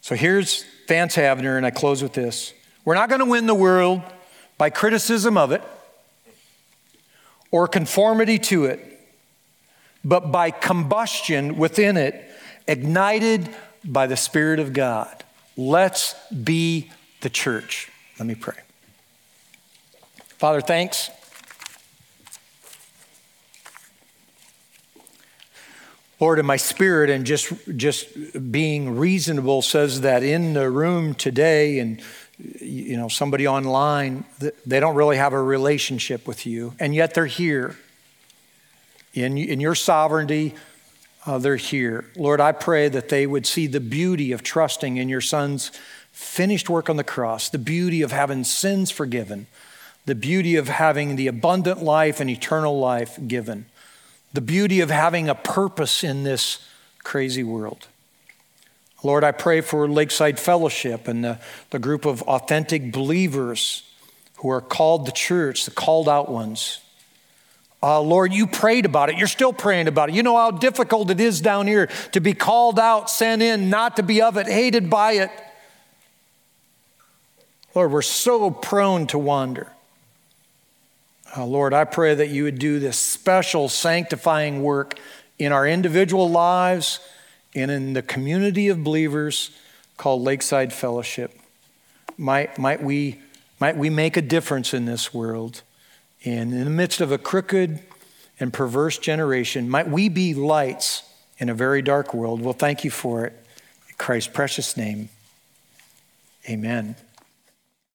So 0.00 0.14
here's 0.14 0.66
Vance 0.86 1.16
Havner, 1.16 1.56
and 1.56 1.64
I 1.64 1.70
close 1.70 2.02
with 2.02 2.12
this. 2.12 2.52
We're 2.84 2.94
not 2.94 3.08
going 3.08 3.20
to 3.20 3.26
win 3.26 3.46
the 3.46 3.54
world 3.54 4.02
by 4.58 4.70
criticism 4.70 5.36
of 5.36 5.52
it 5.52 5.62
or 7.50 7.68
conformity 7.68 8.38
to 8.38 8.64
it, 8.66 9.00
but 10.04 10.30
by 10.32 10.50
combustion 10.50 11.56
within 11.56 11.96
it, 11.96 12.30
ignited 12.66 13.48
by 13.84 14.06
the 14.06 14.16
Spirit 14.16 14.58
of 14.58 14.72
God. 14.72 15.24
Let's 15.56 16.14
be 16.30 16.90
the 17.20 17.30
church. 17.30 17.90
Let 18.18 18.26
me 18.26 18.34
pray. 18.34 18.56
Father, 20.38 20.60
thanks. 20.60 21.10
Lord, 26.20 26.38
in 26.38 26.46
my 26.46 26.56
spirit 26.56 27.10
and 27.10 27.26
just, 27.26 27.52
just 27.76 28.52
being 28.52 28.96
reasonable 28.96 29.62
says 29.62 30.02
that 30.02 30.22
in 30.22 30.54
the 30.54 30.70
room 30.70 31.14
today 31.14 31.80
and 31.80 32.00
you 32.38 32.96
know 32.96 33.08
somebody 33.08 33.46
online 33.46 34.24
they 34.66 34.80
don't 34.80 34.96
really 34.96 35.16
have 35.16 35.32
a 35.32 35.40
relationship 35.40 36.26
with 36.26 36.46
you 36.46 36.74
and 36.80 36.94
yet 36.94 37.14
they're 37.14 37.26
here. 37.26 37.76
In, 39.12 39.38
in 39.38 39.60
your 39.60 39.76
sovereignty 39.76 40.54
uh, 41.26 41.38
they're 41.38 41.56
here. 41.56 42.06
Lord 42.16 42.40
i 42.40 42.52
pray 42.52 42.88
that 42.88 43.08
they 43.08 43.26
would 43.26 43.46
see 43.46 43.66
the 43.66 43.80
beauty 43.80 44.32
of 44.32 44.42
trusting 44.42 44.96
in 44.96 45.08
your 45.08 45.20
son's 45.20 45.70
finished 46.10 46.68
work 46.68 46.90
on 46.90 46.96
the 46.96 47.04
cross 47.04 47.48
the 47.48 47.58
beauty 47.58 48.02
of 48.02 48.10
having 48.12 48.44
sins 48.44 48.90
forgiven 48.90 49.46
the 50.06 50.14
beauty 50.14 50.56
of 50.56 50.68
having 50.68 51.16
the 51.16 51.26
abundant 51.26 51.82
life 51.82 52.20
and 52.20 52.28
eternal 52.28 52.78
life 52.78 53.18
given 53.26 53.66
the 54.34 54.40
beauty 54.40 54.80
of 54.80 54.90
having 54.90 55.28
a 55.28 55.34
purpose 55.34 56.04
in 56.04 56.24
this 56.24 56.58
crazy 57.02 57.44
world. 57.44 57.86
Lord, 59.02 59.22
I 59.22 59.30
pray 59.30 59.60
for 59.60 59.88
Lakeside 59.88 60.40
Fellowship 60.40 61.08
and 61.08 61.24
the, 61.24 61.38
the 61.70 61.78
group 61.78 62.04
of 62.04 62.20
authentic 62.22 62.90
believers 62.90 63.84
who 64.38 64.50
are 64.50 64.60
called 64.60 65.06
the 65.06 65.12
church, 65.12 65.64
the 65.64 65.70
called 65.70 66.08
out 66.08 66.30
ones. 66.30 66.80
Uh, 67.82 68.00
Lord, 68.00 68.32
you 68.32 68.46
prayed 68.46 68.86
about 68.86 69.10
it. 69.10 69.18
You're 69.18 69.28
still 69.28 69.52
praying 69.52 69.88
about 69.88 70.08
it. 70.08 70.14
You 70.14 70.22
know 70.22 70.36
how 70.36 70.50
difficult 70.50 71.10
it 71.10 71.20
is 71.20 71.40
down 71.40 71.66
here 71.66 71.86
to 72.12 72.20
be 72.20 72.34
called 72.34 72.80
out, 72.80 73.10
sent 73.10 73.40
in, 73.40 73.70
not 73.70 73.96
to 73.96 74.02
be 74.02 74.20
of 74.20 74.36
it, 74.36 74.46
hated 74.46 74.90
by 74.90 75.12
it. 75.12 75.30
Lord, 77.74 77.92
we're 77.92 78.02
so 78.02 78.50
prone 78.50 79.06
to 79.08 79.18
wander. 79.18 79.73
Uh, 81.36 81.44
Lord, 81.44 81.74
I 81.74 81.84
pray 81.84 82.14
that 82.14 82.28
you 82.28 82.44
would 82.44 82.60
do 82.60 82.78
this 82.78 82.96
special 82.96 83.68
sanctifying 83.68 84.62
work 84.62 84.98
in 85.38 85.50
our 85.50 85.66
individual 85.66 86.30
lives 86.30 87.00
and 87.56 87.70
in 87.70 87.92
the 87.92 88.02
community 88.02 88.68
of 88.68 88.84
believers 88.84 89.50
called 89.96 90.22
Lakeside 90.22 90.72
Fellowship. 90.72 91.36
Might, 92.16 92.56
might, 92.56 92.82
we, 92.82 93.20
might 93.58 93.76
we 93.76 93.90
make 93.90 94.16
a 94.16 94.22
difference 94.22 94.72
in 94.72 94.84
this 94.84 95.12
world? 95.12 95.62
And 96.24 96.52
in 96.52 96.64
the 96.64 96.70
midst 96.70 97.00
of 97.00 97.10
a 97.10 97.18
crooked 97.18 97.80
and 98.38 98.52
perverse 98.52 98.98
generation, 98.98 99.68
might 99.68 99.88
we 99.88 100.08
be 100.08 100.34
lights 100.34 101.02
in 101.38 101.48
a 101.48 101.54
very 101.54 101.82
dark 101.82 102.14
world? 102.14 102.42
Well, 102.42 102.54
thank 102.54 102.84
you 102.84 102.90
for 102.92 103.24
it. 103.26 103.32
In 103.88 103.94
Christ's 103.98 104.32
precious 104.32 104.76
name, 104.76 105.08
amen. 106.48 106.94